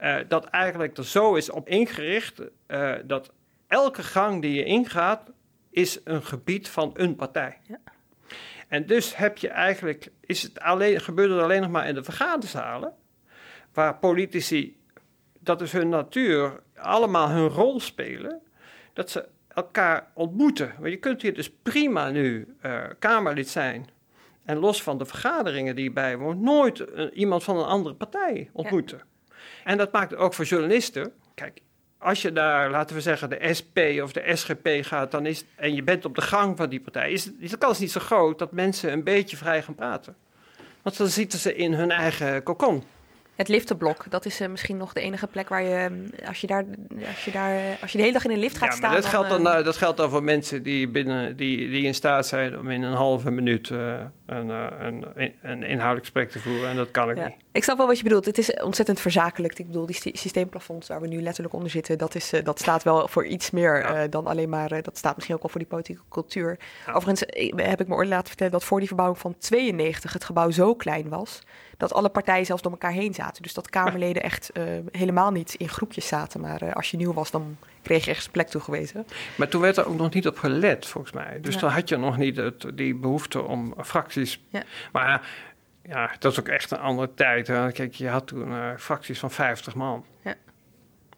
Uh, 0.00 0.16
dat 0.28 0.44
eigenlijk 0.44 0.96
er 0.96 1.04
zo 1.04 1.34
is 1.34 1.50
op 1.50 1.68
ingericht 1.68 2.42
uh, 2.68 2.92
dat 3.04 3.32
elke 3.68 4.02
gang 4.02 4.42
die 4.42 4.54
je 4.54 4.64
ingaat, 4.64 5.30
is 5.70 6.00
een 6.04 6.22
gebied 6.22 6.68
van 6.68 6.90
een 6.94 7.16
partij. 7.16 7.58
Ja. 7.62 7.78
En 8.68 8.86
dus 8.86 9.16
heb 9.16 9.38
je 9.38 9.48
eigenlijk, 9.48 10.08
is 10.20 10.42
het 10.42 10.60
alleen, 10.60 11.00
gebeurt 11.00 11.30
het 11.30 11.40
alleen 11.40 11.60
nog 11.60 11.70
maar 11.70 11.88
in 11.88 11.94
de 11.94 12.04
vergaderzalen, 12.04 12.94
waar 13.72 13.98
politici, 13.98 14.76
dat 15.38 15.60
is 15.60 15.72
hun 15.72 15.88
natuur, 15.88 16.62
allemaal 16.76 17.28
hun 17.28 17.48
rol 17.48 17.80
spelen, 17.80 18.42
dat 18.92 19.10
ze 19.10 19.28
elkaar 19.48 20.10
ontmoeten. 20.14 20.74
Want 20.78 20.90
je 20.90 20.98
kunt 20.98 21.22
hier 21.22 21.34
dus 21.34 21.50
prima 21.62 22.10
nu 22.10 22.54
uh, 22.62 22.84
Kamerlid 22.98 23.48
zijn 23.48 23.88
en 24.44 24.58
los 24.58 24.82
van 24.82 24.98
de 24.98 25.06
vergaderingen 25.06 25.74
die 25.74 25.84
je 25.84 25.92
bijwoont, 25.92 26.40
nooit 26.40 26.78
iemand 27.12 27.44
van 27.44 27.58
een 27.58 27.64
andere 27.64 27.94
partij 27.94 28.50
ontmoeten. 28.52 28.98
Ja. 28.98 29.34
En 29.64 29.78
dat 29.78 29.92
maakt 29.92 30.10
het 30.10 30.20
ook 30.20 30.34
voor 30.34 30.44
journalisten. 30.44 31.12
Kijk, 31.34 31.60
als 32.00 32.22
je 32.22 32.32
daar, 32.32 32.70
laten 32.70 32.96
we 32.96 33.02
zeggen, 33.02 33.30
de 33.30 33.54
SP 33.58 33.78
of 34.02 34.12
de 34.12 34.36
SGP 34.36 34.68
gaat 34.80 35.10
dan 35.10 35.26
is, 35.26 35.44
en 35.54 35.74
je 35.74 35.82
bent 35.82 36.04
op 36.04 36.14
de 36.14 36.20
gang 36.20 36.56
van 36.56 36.68
die 36.68 36.80
partij, 36.80 37.12
is, 37.12 37.24
de 37.24 37.58
kans 37.58 37.78
niet 37.78 37.92
zo 37.92 38.00
groot 38.00 38.38
dat 38.38 38.52
mensen 38.52 38.92
een 38.92 39.04
beetje 39.04 39.36
vrij 39.36 39.62
gaan 39.62 39.74
praten. 39.74 40.16
Want 40.82 40.96
dan 40.96 41.06
zitten 41.06 41.38
ze 41.38 41.54
in 41.54 41.72
hun 41.72 41.90
eigen 41.90 42.42
kokon. 42.42 42.82
Het 43.34 43.48
liftenblok, 43.48 44.10
dat 44.10 44.26
is 44.26 44.40
uh, 44.40 44.48
misschien 44.48 44.76
nog 44.76 44.92
de 44.92 45.00
enige 45.00 45.26
plek 45.26 45.48
waar 45.48 45.62
je, 45.62 45.74
ehm, 45.74 46.26
als 46.26 46.40
je 46.40 46.46
daar, 46.46 46.64
als 47.08 47.24
je 47.24 47.30
daar, 47.30 47.78
als 47.80 47.92
je 47.92 47.96
de 47.96 48.02
hele 48.02 48.14
dag 48.14 48.24
in 48.24 48.30
een 48.30 48.38
lift 48.38 48.58
gaat 48.58 48.68
ja, 48.68 48.76
staan. 48.76 48.94
Dat, 48.94 49.04
geldt 49.04 49.28
dan, 49.28 49.46
uh, 49.46 49.64
dat 49.64 49.76
geldt 49.76 49.96
dan 49.96 50.10
voor 50.10 50.22
mensen 50.22 50.62
die, 50.62 50.88
binnen, 50.88 51.36
die, 51.36 51.70
die 51.70 51.82
in 51.82 51.94
staat 51.94 52.26
zijn 52.26 52.58
om 52.58 52.70
in 52.70 52.82
een 52.82 52.94
halve 52.94 53.30
minuut 53.30 53.68
uh, 53.68 54.00
een, 54.30 54.50
eh, 54.50 54.66
een, 54.86 55.06
een 55.42 55.62
inhoudelijk 55.62 56.00
gesprek 56.00 56.30
te 56.30 56.38
voeren. 56.40 56.68
En 56.68 56.76
dat 56.76 56.90
kan 56.90 57.10
ik 57.10 57.16
Ja. 57.16 57.26
niet. 57.26 57.36
Ik 57.52 57.64
snap 57.64 57.76
wel 57.76 57.86
wat 57.86 57.96
je 57.96 58.02
bedoelt. 58.02 58.24
Het 58.24 58.38
is 58.38 58.52
ontzettend 58.52 59.00
verzakelijk. 59.00 59.58
Ik 59.58 59.66
bedoel, 59.66 59.86
die 59.86 59.94
sy- 59.94 60.10
systeemplafonds 60.16 60.88
waar 60.88 61.00
we 61.00 61.06
nu 61.06 61.22
letterlijk 61.22 61.54
onder 61.54 61.70
zitten, 61.70 61.98
dat, 61.98 62.14
is, 62.14 62.32
eh, 62.32 62.44
dat 62.44 62.58
staat 62.58 62.82
wel 62.82 63.08
voor 63.08 63.26
iets 63.26 63.50
meer 63.50 63.78
Ja. 63.78 63.94
eh, 64.02 64.10
dan 64.10 64.26
alleen 64.26 64.48
maar. 64.48 64.82
dat 64.82 64.98
staat 64.98 65.14
misschien 65.14 65.34
ook 65.36 65.42
wel 65.42 65.50
voor 65.50 65.60
die 65.60 65.68
politieke 65.70 66.02
cultuur. 66.08 66.58
Overigens 66.86 67.20
heb 67.56 67.80
ik 67.80 67.88
me 67.88 67.94
ooit 67.94 68.08
laten 68.08 68.28
vertellen 68.28 68.52
dat 68.52 68.64
voor 68.64 68.78
die 68.78 68.86
verbouwing 68.88 69.20
van 69.20 69.34
92 69.38 70.12
het 70.12 70.24
gebouw 70.24 70.50
zo 70.50 70.74
klein 70.74 71.08
was 71.08 71.42
dat 71.76 71.92
alle 71.92 72.08
partijen 72.08 72.46
zelfs 72.46 72.62
door 72.62 72.72
elkaar 72.72 72.92
heen 72.92 73.14
zaten. 73.14 73.42
Dus 73.42 73.54
dat 73.54 73.70
Kamerleden 73.70 74.22
echt 74.22 74.50
helemaal 74.90 75.30
niet 75.30 75.54
in 75.54 75.68
groepjes 75.68 76.06
zaten. 76.06 76.40
Maar 76.40 76.72
als 76.74 76.90
je 76.90 76.96
nieuw 76.96 77.12
was, 77.12 77.30
dan 77.30 77.56
kreeg 77.82 78.04
je 78.04 78.08
ergens 78.10 78.28
plek 78.28 78.48
toegewezen. 78.48 79.06
Maar 79.36 79.48
toen 79.48 79.60
werd 79.60 79.76
er 79.76 79.86
ook 79.88 79.96
nog 79.96 80.14
niet 80.14 80.26
op 80.26 80.38
gelet, 80.38 80.86
volgens 80.86 81.12
mij. 81.12 81.38
Dus 81.40 81.54
Ja. 81.54 81.60
dan 81.60 81.70
had 81.70 81.88
je 81.88 81.96
nog 81.96 82.16
niet 82.16 82.36
het, 82.36 82.66
die 82.74 82.94
behoefte 82.94 83.42
om 83.42 83.74
fracties. 83.84 84.40
Ja. 84.48 84.62
Maar 84.92 85.28
ja, 85.82 86.10
dat 86.18 86.32
is 86.32 86.40
ook 86.40 86.48
echt 86.48 86.70
een 86.70 86.78
andere 86.78 87.14
tijd. 87.14 87.46
Hè. 87.46 87.72
Kijk, 87.72 87.94
je 87.94 88.08
had 88.08 88.26
toen 88.26 88.52
eh, 88.52 88.68
fracties 88.78 89.18
van 89.18 89.30
50 89.30 89.74
man. 89.74 90.04
Ja. 90.24 90.34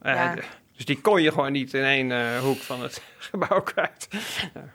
Eh, 0.02 0.32
Dus 0.76 0.84
die 0.84 1.00
kon 1.00 1.22
je 1.22 1.32
gewoon 1.32 1.52
niet 1.52 1.74
in 1.74 1.82
één 1.82 2.12
eh, 2.12 2.38
hoek 2.38 2.58
van 2.58 2.82
het 2.82 3.02
gebouw 3.30 3.62
kwijt. 3.62 4.08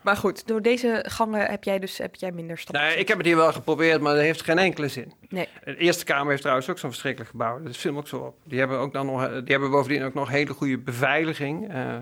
Maar 0.01 0.17
goed, 0.17 0.47
door 0.47 0.61
deze 0.61 1.05
gangen 1.07 1.49
heb 1.49 1.63
jij 1.63 1.79
dus 1.79 1.97
heb 1.97 2.15
jij 2.15 2.31
minder 2.31 2.57
stappen. 2.57 2.83
Nee, 2.83 2.97
ik 2.97 3.07
heb 3.07 3.17
het 3.17 3.25
hier 3.25 3.35
wel 3.35 3.53
geprobeerd, 3.53 4.01
maar 4.01 4.13
dat 4.13 4.23
heeft 4.23 4.41
geen 4.41 4.57
enkele 4.57 4.87
zin. 4.87 5.13
Nee. 5.29 5.47
De 5.63 5.77
Eerste 5.77 6.05
Kamer 6.05 6.29
heeft 6.29 6.41
trouwens 6.41 6.69
ook 6.69 6.79
zo'n 6.79 6.89
verschrikkelijk 6.89 7.31
gebouw. 7.31 7.63
Dat 7.63 7.77
viel 7.77 7.91
me 7.91 7.99
ook 7.99 8.07
zo 8.07 8.17
op. 8.17 8.35
Die 8.43 8.59
hebben, 8.59 8.77
ook 8.79 8.93
dan 8.93 9.05
nog, 9.05 9.29
die 9.29 9.51
hebben 9.51 9.71
bovendien 9.71 10.03
ook 10.03 10.13
nog 10.13 10.29
hele 10.29 10.53
goede 10.53 10.77
beveiliging 10.77 11.73
eh, 11.73 11.97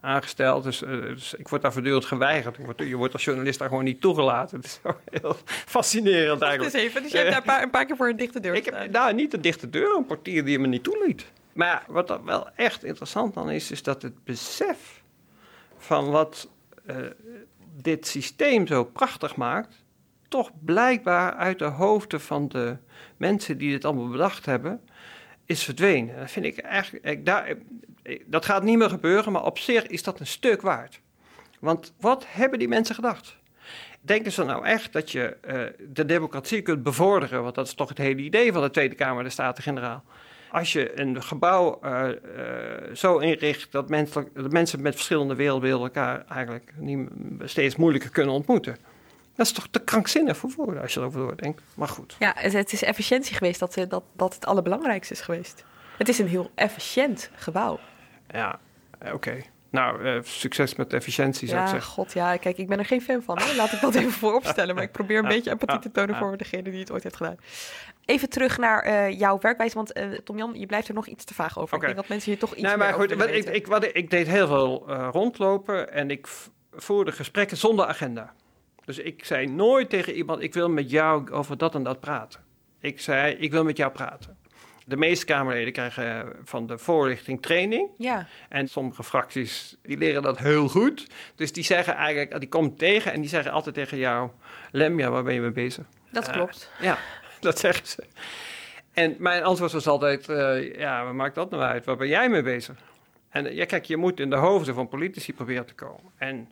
aangesteld. 0.00 0.64
Dus, 0.64 0.82
eh, 0.82 0.90
dus 0.90 1.34
ik 1.34 1.48
word 1.48 1.62
daar 1.62 1.72
voortdurend 1.72 2.04
geweigerd. 2.04 2.56
Word, 2.56 2.78
je 2.78 2.96
wordt 2.96 3.12
als 3.12 3.24
journalist 3.24 3.58
daar 3.58 3.68
gewoon 3.68 3.84
niet 3.84 4.00
toegelaten. 4.00 4.56
Het 4.60 4.66
is 4.66 4.78
zo 4.82 4.96
heel 5.10 5.36
fascinerend 5.46 6.42
eigenlijk. 6.42 6.74
eens 6.74 6.84
even. 6.84 7.02
Dus 7.02 7.12
je 7.12 7.18
hebt 7.18 7.30
daar 7.30 7.38
een 7.38 7.44
paar, 7.44 7.62
een 7.62 7.70
paar 7.70 7.86
keer 7.86 7.96
voor 7.96 8.08
een 8.08 8.16
dichte 8.16 8.40
deur 8.40 8.54
Ik 8.54 8.64
heb 8.64 8.90
nou, 8.90 9.14
niet 9.14 9.34
een 9.34 9.40
dichte 9.40 9.70
deur, 9.70 9.96
een 9.96 10.06
portier 10.06 10.44
die 10.44 10.58
me 10.58 10.66
niet 10.66 10.82
toeliet. 10.82 11.24
Maar 11.56 11.84
wat 11.86 12.08
dan 12.08 12.24
wel 12.24 12.48
echt 12.54 12.84
interessant 12.84 13.34
dan 13.34 13.50
is, 13.50 13.70
is 13.70 13.82
dat 13.82 14.02
het 14.02 14.24
besef 14.24 15.02
van 15.76 16.10
wat 16.10 16.48
eh, 16.86 16.96
dit 17.76 18.06
systeem 18.06 18.66
zo 18.66 18.84
prachtig 18.84 19.36
maakt, 19.36 19.84
toch 20.28 20.50
blijkbaar 20.64 21.34
uit 21.34 21.58
de 21.58 21.64
hoofden 21.64 22.20
van 22.20 22.48
de 22.48 22.76
mensen 23.16 23.58
die 23.58 23.70
dit 23.70 23.84
allemaal 23.84 24.08
bedacht 24.08 24.46
hebben, 24.46 24.80
is 25.44 25.64
verdwenen. 25.64 26.18
Dat 26.18 26.30
vind 26.30 26.46
ik 26.46 26.58
eigenlijk, 26.58 27.24
daar, 27.24 27.54
dat 28.26 28.44
gaat 28.44 28.62
niet 28.62 28.78
meer 28.78 28.90
gebeuren, 28.90 29.32
maar 29.32 29.44
op 29.44 29.58
zich 29.58 29.86
is 29.86 30.02
dat 30.02 30.20
een 30.20 30.26
stuk 30.26 30.60
waard. 30.60 31.00
Want 31.60 31.94
wat 32.00 32.24
hebben 32.28 32.58
die 32.58 32.68
mensen 32.68 32.94
gedacht? 32.94 33.36
Denken 34.00 34.32
ze 34.32 34.44
nou 34.44 34.64
echt 34.64 34.92
dat 34.92 35.12
je 35.12 35.36
eh, 35.40 35.60
de 35.88 36.04
democratie 36.04 36.62
kunt 36.62 36.82
bevorderen? 36.82 37.42
Want 37.42 37.54
dat 37.54 37.66
is 37.66 37.74
toch 37.74 37.88
het 37.88 37.98
hele 37.98 38.22
idee 38.22 38.52
van 38.52 38.62
de 38.62 38.70
Tweede 38.70 38.94
Kamer, 38.94 39.24
de 39.24 39.30
Staten-Generaal. 39.30 40.04
Als 40.50 40.72
je 40.72 41.00
een 41.00 41.22
gebouw 41.22 41.78
eh, 41.82 42.08
eh, 42.10 42.94
zo 42.94 43.18
inricht 43.18 43.72
dat 43.72 43.88
mensen, 43.88 44.28
dat 44.34 44.52
mensen 44.52 44.82
met 44.82 44.94
verschillende 44.94 45.34
wereldbeelden 45.34 45.86
elkaar 45.86 46.24
eigenlijk 46.28 46.72
niet, 46.76 47.08
steeds 47.44 47.76
moeilijker 47.76 48.10
kunnen 48.10 48.34
ontmoeten. 48.34 48.76
Dat 49.34 49.46
is 49.46 49.52
toch 49.52 49.66
te 49.70 49.78
krankzinnig 49.78 50.36
voor 50.36 50.52
woorden 50.56 50.82
als 50.82 50.94
je 50.94 51.00
erover 51.00 51.20
doordenkt. 51.20 51.62
Maar 51.74 51.88
goed. 51.88 52.16
Ja, 52.18 52.32
het, 52.36 52.52
het 52.52 52.72
is 52.72 52.82
efficiëntie 52.82 53.36
geweest 53.36 53.60
dat, 53.60 53.76
eh, 53.76 53.88
dat, 53.88 54.02
dat 54.12 54.34
het 54.34 54.46
allerbelangrijkste 54.46 55.12
is 55.14 55.20
geweest. 55.20 55.64
Het 55.98 56.08
is 56.08 56.18
een 56.18 56.28
heel 56.28 56.50
efficiënt 56.54 57.30
gebouw. 57.34 57.78
Ja, 58.28 58.58
oké. 59.12 59.42
Nou, 59.70 60.20
succes 60.24 60.74
met 60.74 60.92
efficiëntie 60.92 61.48
zou 61.48 61.60
ik 61.60 61.66
Ja, 61.66 61.72
zeggen. 61.72 61.92
god, 61.92 62.12
ja. 62.12 62.36
Kijk, 62.36 62.58
ik 62.58 62.68
ben 62.68 62.78
er 62.78 62.84
geen 62.84 63.02
fan 63.02 63.22
van. 63.22 63.38
Hè? 63.38 63.54
Laat 63.54 63.72
ik 63.72 63.80
dat 63.80 63.94
even 63.94 64.12
vooropstellen. 64.12 64.74
Maar 64.74 64.84
ik 64.84 64.92
probeer 64.92 65.18
een 65.18 65.28
beetje 65.34 65.50
empathie 65.50 65.78
te 65.78 65.90
tonen 65.90 66.16
voor 66.16 66.36
degene 66.36 66.62
die 66.62 66.80
het 66.80 66.90
ooit 66.90 67.02
heeft 67.02 67.16
gedaan. 67.16 67.36
Even 68.06 68.28
terug 68.28 68.58
naar 68.58 68.82
eh, 68.82 69.18
jouw 69.18 69.38
werkwijze. 69.38 69.74
Want 69.74 69.92
eh 69.92 70.10
Tom 70.24 70.36
Jan, 70.38 70.54
je 70.54 70.66
blijft 70.66 70.88
er 70.88 70.94
nog 70.94 71.06
iets 71.06 71.24
te 71.24 71.34
vaag 71.34 71.58
over. 71.58 71.76
Ik 71.76 71.82
denk 71.82 71.96
dat 71.96 72.08
mensen 72.08 72.30
hier 72.30 72.40
toch 72.40 72.54
iets 72.54 72.62
Nee, 72.62 72.76
maar 72.76 72.92
goed, 72.92 73.14
wat 73.14 73.28
ik, 73.28 73.44
ik, 73.44 73.66
wat 73.66 73.84
ik, 73.84 74.10
deed 74.10 74.26
heel 74.26 74.46
veel 74.46 74.84
eh, 74.88 75.08
rondlopen 75.12 75.92
en 75.92 76.10
ik 76.10 76.28
voerde 76.72 77.12
gesprekken 77.12 77.56
zonder 77.56 77.86
agenda. 77.86 78.34
Dus 78.84 78.98
ik 78.98 79.24
zei 79.24 79.46
nooit 79.46 79.90
tegen 79.90 80.14
iemand, 80.14 80.42
ik 80.42 80.54
wil 80.54 80.70
met 80.70 80.90
jou 80.90 81.30
over 81.30 81.58
dat 81.58 81.74
en 81.74 81.82
dat 81.82 82.00
praten. 82.00 82.40
Ik 82.80 83.00
zei, 83.00 83.34
ik 83.34 83.50
wil 83.50 83.64
met 83.64 83.76
jou 83.76 83.92
praten. 83.92 84.36
De 84.84 84.96
meeste 84.96 85.24
Kamerleden 85.24 85.72
krijgen 85.72 86.32
van 86.44 86.66
de 86.66 86.78
voorlichting 86.78 87.42
training. 87.42 87.90
Ja, 87.98 88.26
En 88.48 88.68
sommige 88.68 89.02
fracties 89.02 89.76
die 89.82 89.96
leren 89.96 90.22
dat 90.22 90.38
heel 90.38 90.68
goed. 90.68 91.06
Dus 91.34 91.52
die 91.52 91.64
zeggen 91.64 91.94
eigenlijk, 91.94 92.40
die 92.40 92.48
komen 92.48 92.76
tegen 92.76 93.12
en 93.12 93.20
die 93.20 93.30
zeggen 93.30 93.52
altijd 93.52 93.74
tegen 93.74 93.98
jou... 93.98 94.30
Lem, 94.70 94.98
ja, 94.98 95.10
waar 95.10 95.22
ben 95.22 95.34
je 95.34 95.40
mee 95.40 95.50
bezig? 95.50 95.84
dat 96.10 96.30
klopt. 96.30 96.70
Ja, 96.80 96.98
dat 97.40 97.58
zeggen 97.58 97.86
ze. 97.86 98.04
En 98.92 99.16
mijn 99.18 99.42
antwoord 99.42 99.72
was 99.72 99.86
altijd, 99.86 100.28
eh, 100.28 100.74
ja, 100.74 101.04
wat 101.04 101.14
maakt 101.14 101.34
dat 101.34 101.50
nou 101.50 101.62
uit? 101.62 101.84
Waar 101.84 101.96
ben 101.96 102.08
jij 102.08 102.28
mee 102.28 102.42
bezig? 102.42 102.76
En 103.28 103.46
eh, 103.46 103.56
ja, 103.56 103.64
kijk, 103.64 103.84
je 103.84 103.96
moet 103.96 104.20
in 104.20 104.30
de 104.30 104.36
hoofden 104.36 104.74
van 104.74 104.88
politici 104.88 105.34
proberen 105.34 105.66
te 105.66 105.74
komen. 105.74 106.12
En 106.16 106.50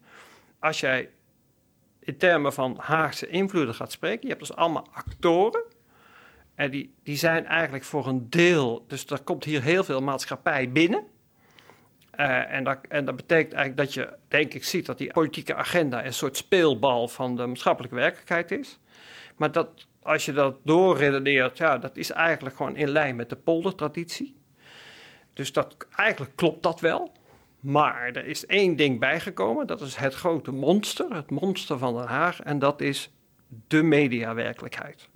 als 0.58 0.80
jij 0.80 1.10
in 2.00 2.16
termen 2.16 2.52
van 2.52 2.76
Haagse 2.78 3.28
invloeden 3.28 3.74
gaat 3.74 3.92
spreken, 3.92 4.22
je 4.22 4.28
hebt 4.28 4.40
dus 4.40 4.56
allemaal 4.56 4.86
actoren. 4.92 5.62
En 6.54 6.70
die, 6.70 6.94
die 7.02 7.16
zijn 7.16 7.46
eigenlijk 7.46 7.84
voor 7.84 8.06
een 8.06 8.30
deel, 8.30 8.84
dus 8.88 9.06
er 9.06 9.22
komt 9.22 9.44
hier 9.44 9.62
heel 9.62 9.84
veel 9.84 10.00
maatschappij 10.00 10.70
binnen. 10.70 11.04
Eh, 12.10 12.52
en, 12.52 12.64
dat, 12.64 12.78
en 12.88 13.04
dat 13.04 13.16
betekent 13.16 13.52
eigenlijk 13.52 13.76
dat 13.76 13.94
je, 13.94 14.16
denk 14.28 14.54
ik, 14.54 14.64
ziet 14.64 14.86
dat 14.86 14.98
die 14.98 15.12
politieke 15.12 15.54
agenda 15.54 16.04
een 16.04 16.12
soort 16.12 16.36
speelbal 16.36 17.08
van 17.08 17.36
de 17.36 17.46
maatschappelijke 17.46 17.96
werkelijkheid 17.96 18.50
is. 18.50 18.78
Maar 19.36 19.52
dat, 19.52 19.86
als 20.04 20.24
je 20.24 20.32
dat 20.32 20.56
doorredeneert, 20.64 21.58
ja, 21.58 21.78
dat 21.78 21.96
is 21.96 22.10
eigenlijk 22.10 22.56
gewoon 22.56 22.76
in 22.76 22.88
lijn 22.88 23.16
met 23.16 23.28
de 23.28 23.36
poldertraditie. 23.36 24.36
Dus 25.32 25.52
dat, 25.52 25.76
eigenlijk 25.96 26.36
klopt 26.36 26.62
dat 26.62 26.80
wel. 26.80 27.12
Maar 27.60 28.06
er 28.12 28.26
is 28.26 28.46
één 28.46 28.76
ding 28.76 29.00
bijgekomen, 29.00 29.66
dat 29.66 29.80
is 29.80 29.96
het 29.96 30.14
grote 30.14 30.50
monster, 30.50 31.14
het 31.14 31.30
monster 31.30 31.78
van 31.78 31.94
Den 31.94 32.06
Haag, 32.06 32.40
en 32.40 32.58
dat 32.58 32.80
is 32.80 33.12
de 33.68 33.82
mediawerkelijkheid. 33.82 35.08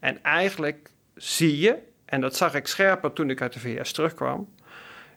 En 0.00 0.22
eigenlijk 0.22 0.90
zie 1.14 1.58
je, 1.58 1.78
en 2.04 2.20
dat 2.20 2.36
zag 2.36 2.54
ik 2.54 2.66
scherper 2.66 3.12
toen 3.12 3.30
ik 3.30 3.40
uit 3.40 3.52
de 3.52 3.60
VS 3.60 3.92
terugkwam, 3.92 4.54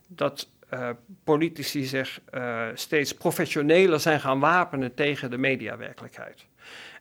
dat 0.08 0.50
eh, 0.70 0.90
politici 1.24 1.84
zich 1.84 2.22
eh, 2.30 2.68
steeds 2.74 3.14
professioneler 3.14 4.00
zijn 4.00 4.20
gaan 4.20 4.40
wapenen 4.40 4.94
tegen 4.94 5.30
de 5.30 5.38
mediawerkelijkheid. 5.38 6.46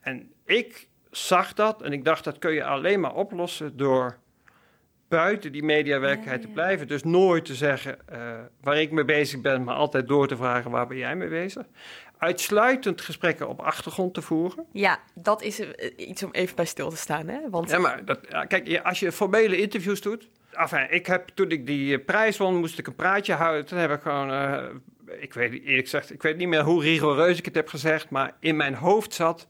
En 0.00 0.32
ik 0.44 0.88
zag 1.16 1.52
dat 1.52 1.82
en 1.82 1.92
ik 1.92 2.04
dacht 2.04 2.24
dat 2.24 2.38
kun 2.38 2.52
je 2.52 2.64
alleen 2.64 3.00
maar 3.00 3.14
oplossen 3.14 3.76
door 3.76 4.18
buiten 5.08 5.52
die 5.52 5.62
mediawerkelijkheid 5.62 6.40
te 6.40 6.48
blijven. 6.48 6.88
Dus 6.88 7.02
nooit 7.02 7.44
te 7.44 7.54
zeggen 7.54 7.98
eh, 8.06 8.18
waar 8.60 8.80
ik 8.80 8.90
mee 8.90 9.04
bezig 9.04 9.40
ben, 9.40 9.64
maar 9.64 9.74
altijd 9.74 10.08
door 10.08 10.28
te 10.28 10.36
vragen 10.36 10.70
waar 10.70 10.86
ben 10.86 10.96
jij 10.96 11.16
mee 11.16 11.28
bezig. 11.28 11.66
Uitsluitend 12.18 13.00
gesprekken 13.00 13.48
op 13.48 13.60
achtergrond 13.60 14.14
te 14.14 14.22
voeren. 14.22 14.66
Ja, 14.72 14.98
dat 15.14 15.42
is 15.42 15.60
eh, 15.60 15.90
iets 15.96 16.22
om 16.22 16.30
even 16.32 16.56
bij 16.56 16.64
stil 16.64 16.90
te 16.90 16.96
staan. 16.96 17.28
Hè? 17.28 17.38
Want 17.50 17.70
Ja, 17.70 17.78
maar 17.78 18.04
dat, 18.04 18.20
kijk, 18.48 18.80
als 18.82 19.00
je 19.00 19.12
formele 19.12 19.56
interviews 19.56 20.00
doet. 20.00 20.28
Enfin, 20.52 20.86
ik 20.90 21.06
heb, 21.06 21.28
toen 21.34 21.50
ik 21.50 21.66
die 21.66 21.96
eh, 21.98 22.04
prijs 22.04 22.36
won, 22.36 22.56
moest 22.56 22.78
ik 22.78 22.86
een 22.86 22.94
praatje 22.94 23.32
houden. 23.32 23.66
Toen 23.66 23.78
heb 23.78 23.90
ik 23.90 24.00
gewoon, 24.02 24.30
ik 25.20 25.34
weet 25.34 25.52
eerlijk 25.52 25.84
gezegd, 25.84 26.12
ik 26.12 26.22
weet 26.22 26.36
niet 26.36 26.48
meer 26.48 26.62
hoe 26.62 26.82
rigoureus 26.82 27.38
ik 27.38 27.44
het 27.44 27.54
heb 27.54 27.68
gezegd, 27.68 28.10
maar 28.10 28.36
in 28.40 28.56
mijn 28.56 28.74
hoofd 28.74 29.14
zat, 29.14 29.48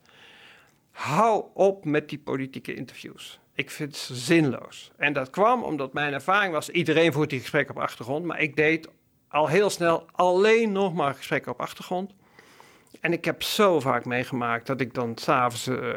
hou 0.97 1.45
op 1.55 1.85
met 1.85 2.09
die 2.09 2.19
politieke 2.19 2.75
interviews. 2.75 3.41
Ik 3.55 3.71
vind 3.71 3.97
ze 3.97 4.15
zinloos. 4.15 4.91
En 4.97 5.13
dat 5.13 5.31
kwam 5.31 5.63
omdat 5.63 5.93
mijn 5.93 6.13
ervaring 6.13 6.53
was, 6.53 6.69
iedereen 6.69 7.13
voert 7.13 7.31
die 7.31 7.41
gesprekken 7.41 7.75
op 7.75 7.83
achtergrond, 7.83 8.25
maar 8.25 8.41
ik 8.41 8.57
deed 8.57 8.89
al 9.29 9.49
heel 9.49 9.71
snel 9.71 10.07
alleen 10.13 10.73
nog 10.73 10.95
maar 10.95 11.15
gesprekken 11.15 11.53
op 11.53 11.61
achtergrond. 11.61 12.13
En 13.01 13.13
ik 13.13 13.25
heb 13.25 13.43
zo 13.43 13.81
vaak 13.81 14.05
meegemaakt 14.05 14.67
dat 14.67 14.81
ik 14.81 14.95
dan 14.95 15.13
s'avonds 15.17 15.69
uh, 15.69 15.95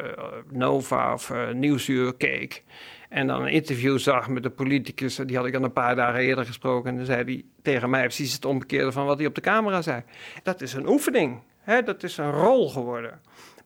Nova 0.50 1.12
of 1.12 1.30
uh, 1.30 1.50
Nieuwsuur 1.50 2.14
keek. 2.14 2.62
En 3.08 3.26
dan 3.26 3.42
een 3.42 3.52
interview 3.52 3.98
zag 3.98 4.28
met 4.28 4.42
de 4.42 4.50
politicus. 4.50 5.16
Die 5.16 5.36
had 5.36 5.46
ik 5.46 5.52
dan 5.52 5.62
een 5.62 5.72
paar 5.72 5.96
dagen 5.96 6.20
eerder 6.20 6.46
gesproken. 6.46 6.90
En 6.90 6.96
dan 6.96 7.04
zei 7.04 7.24
hij 7.24 7.44
tegen 7.62 7.90
mij 7.90 8.02
precies 8.02 8.32
het 8.32 8.44
omgekeerde 8.44 8.92
van 8.92 9.06
wat 9.06 9.18
hij 9.18 9.26
op 9.26 9.34
de 9.34 9.40
camera 9.40 9.82
zei. 9.82 10.02
Dat 10.42 10.60
is 10.60 10.72
een 10.72 10.88
oefening. 10.88 11.40
Hè? 11.58 11.82
Dat 11.82 12.02
is 12.02 12.16
een 12.16 12.30
rol 12.30 12.70
geworden. 12.70 13.20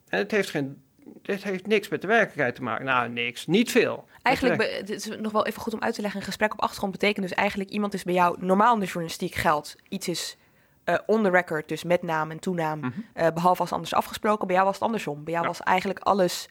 En 0.08 0.18
het 0.18 0.30
heeft, 0.30 0.50
geen, 0.50 0.82
het 1.26 1.44
heeft 1.44 1.66
niks 1.66 1.88
met 1.88 2.00
de 2.00 2.06
werkelijkheid 2.06 2.54
te 2.54 2.62
maken. 2.62 2.84
Nou, 2.84 3.08
niks. 3.08 3.46
Niet 3.46 3.70
veel. 3.70 4.08
Eigenlijk, 4.22 4.58
be- 4.58 4.76
het 4.78 4.90
is 4.90 5.06
nog 5.06 5.32
wel 5.32 5.46
even 5.46 5.60
goed 5.60 5.74
om 5.74 5.80
uit 5.80 5.94
te 5.94 6.00
leggen. 6.00 6.20
Een 6.20 6.26
gesprek 6.26 6.52
op 6.52 6.60
achtergrond 6.60 6.92
betekent 6.92 7.28
dus 7.28 7.36
eigenlijk 7.36 7.70
iemand 7.70 7.94
is 7.94 8.04
bij 8.04 8.14
jou, 8.14 8.36
normaal 8.40 8.74
in 8.74 8.80
de 8.80 8.86
journalistiek 8.86 9.34
geldt, 9.34 9.76
iets 9.88 10.08
is 10.08 10.36
uh, 10.84 10.94
on 11.06 11.22
the 11.22 11.30
record, 11.30 11.68
dus 11.68 11.84
met 11.84 12.02
naam 12.02 12.30
en 12.30 12.38
toenaam, 12.38 12.78
mm 12.78 12.92
-hmm. 12.94 13.24
uh, 13.24 13.32
behalve 13.34 13.60
als 13.60 13.72
anders 13.72 13.94
afgesproken. 13.94 14.46
Bij 14.46 14.54
jou 14.54 14.66
was 14.66 14.76
het 14.76 14.84
andersom. 14.84 15.24
Bij 15.24 15.32
jou 15.32 15.44
ja. 15.44 15.50
was 15.50 15.60
eigenlijk 15.62 15.98
alles 15.98 16.48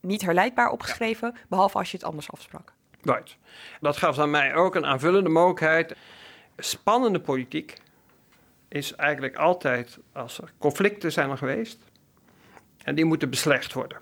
niet 0.00 0.22
herleidbaar 0.22 0.70
opgeschreven, 0.70 1.32
ja. 1.34 1.40
behalve 1.48 1.78
als 1.78 1.90
je 1.90 1.96
het 1.96 2.06
anders 2.06 2.30
afsprak. 2.30 2.72
Right. 3.02 3.36
Dat 3.80 3.96
gaf 3.96 4.18
aan 4.18 4.30
mij 4.30 4.54
ook 4.54 4.74
een 4.74 4.86
aanvullende 4.86 5.28
mogelijkheid. 5.28 5.96
Spannende 6.56 7.20
politiek 7.20 7.74
is 8.68 8.94
eigenlijk 8.94 9.36
altijd 9.36 9.98
als 10.12 10.38
er 10.38 10.52
conflicten 10.58 11.12
zijn 11.12 11.30
er 11.30 11.38
geweest 11.38 11.78
en 12.84 12.94
die 12.94 13.04
moeten 13.04 13.30
beslecht 13.30 13.72
worden. 13.72 13.98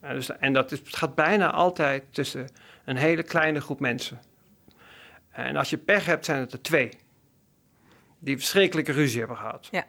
En, 0.00 0.14
dus, 0.14 0.38
en 0.38 0.52
dat 0.52 0.72
is, 0.72 0.80
gaat 0.84 1.14
bijna 1.14 1.50
altijd 1.50 2.04
tussen 2.10 2.48
een 2.84 2.96
hele 2.96 3.22
kleine 3.22 3.60
groep 3.60 3.80
mensen. 3.80 4.20
En 5.30 5.56
als 5.56 5.70
je 5.70 5.78
pech 5.78 6.06
hebt, 6.06 6.24
zijn 6.24 6.40
het 6.40 6.52
er 6.52 6.62
twee. 6.62 6.90
Die 8.18 8.36
verschrikkelijke 8.36 8.92
ruzie 8.92 9.18
hebben 9.18 9.36
gehad. 9.36 9.68
Ja. 9.70 9.84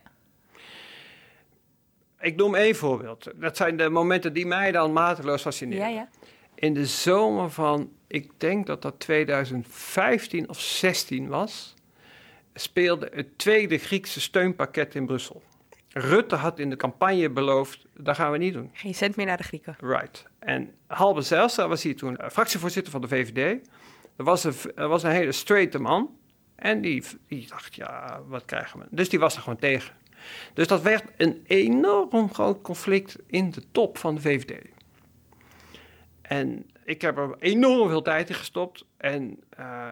Ik 2.19 2.35
noem 2.35 2.55
één 2.55 2.75
voorbeeld. 2.75 3.31
Dat 3.35 3.57
zijn 3.57 3.77
de 3.77 3.89
momenten 3.89 4.33
die 4.33 4.45
mij 4.45 4.71
dan 4.71 4.93
mateloos 4.93 5.41
fascineren. 5.41 5.89
Ja, 5.89 5.93
ja. 5.95 6.09
In 6.55 6.73
de 6.73 6.85
zomer 6.85 7.51
van, 7.51 7.91
ik 8.07 8.31
denk 8.37 8.65
dat 8.67 8.81
dat 8.81 8.99
2015 8.99 10.49
of 10.49 10.59
16 10.59 11.27
was, 11.27 11.73
speelde 12.53 13.09
het 13.13 13.37
tweede 13.37 13.77
Griekse 13.77 14.21
steunpakket 14.21 14.95
in 14.95 15.05
Brussel. 15.05 15.41
Rutte 15.93 16.35
had 16.35 16.59
in 16.59 16.69
de 16.69 16.75
campagne 16.75 17.29
beloofd, 17.29 17.85
dat 17.97 18.15
gaan 18.15 18.31
we 18.31 18.37
niet 18.37 18.53
doen. 18.53 18.69
Geen 18.73 18.95
cent 18.95 19.15
meer 19.15 19.25
naar 19.25 19.37
de 19.37 19.43
Grieken. 19.43 19.75
Right. 19.79 20.25
En 20.39 20.73
Halbe 20.87 21.21
Zijlstra 21.21 21.67
was 21.67 21.83
hier 21.83 21.95
toen 21.95 22.17
eh, 22.17 22.29
fractievoorzitter 22.29 22.91
van 22.91 23.01
de 23.01 23.07
VVD. 23.07 23.67
Er 24.15 24.23
was 24.23 24.43
een, 24.43 24.53
er 24.75 24.87
was 24.87 25.03
een 25.03 25.11
hele 25.11 25.31
straighte 25.31 25.79
man. 25.79 26.17
En 26.55 26.81
die, 26.81 27.03
die 27.27 27.47
dacht, 27.47 27.75
ja, 27.75 28.21
wat 28.27 28.45
krijgen 28.45 28.79
we? 28.79 28.85
Dus 28.89 29.09
die 29.09 29.19
was 29.19 29.35
er 29.35 29.41
gewoon 29.41 29.59
tegen. 29.59 29.95
Dus 30.53 30.67
dat 30.67 30.81
werd 30.81 31.03
een 31.17 31.43
enorm 31.47 32.33
groot 32.33 32.61
conflict 32.61 33.15
in 33.27 33.51
de 33.51 33.63
top 33.71 33.97
van 33.97 34.15
de 34.15 34.21
VVD. 34.21 34.67
En 36.21 36.65
ik 36.83 37.01
heb 37.01 37.17
er 37.17 37.35
enorm 37.39 37.89
veel 37.89 38.01
tijd 38.01 38.29
in 38.29 38.35
gestopt. 38.35 38.85
En 38.97 39.39
uh, 39.59 39.87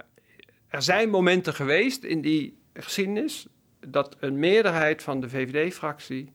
er 0.67 0.81
zijn 0.81 1.09
momenten 1.09 1.53
geweest 1.53 2.03
in 2.03 2.21
die 2.21 2.57
geschiedenis 2.73 3.47
dat 3.88 4.15
een 4.20 4.39
meerderheid 4.39 5.04
van 5.04 5.22
de 5.22 5.30
VVD-fractie 5.30 6.34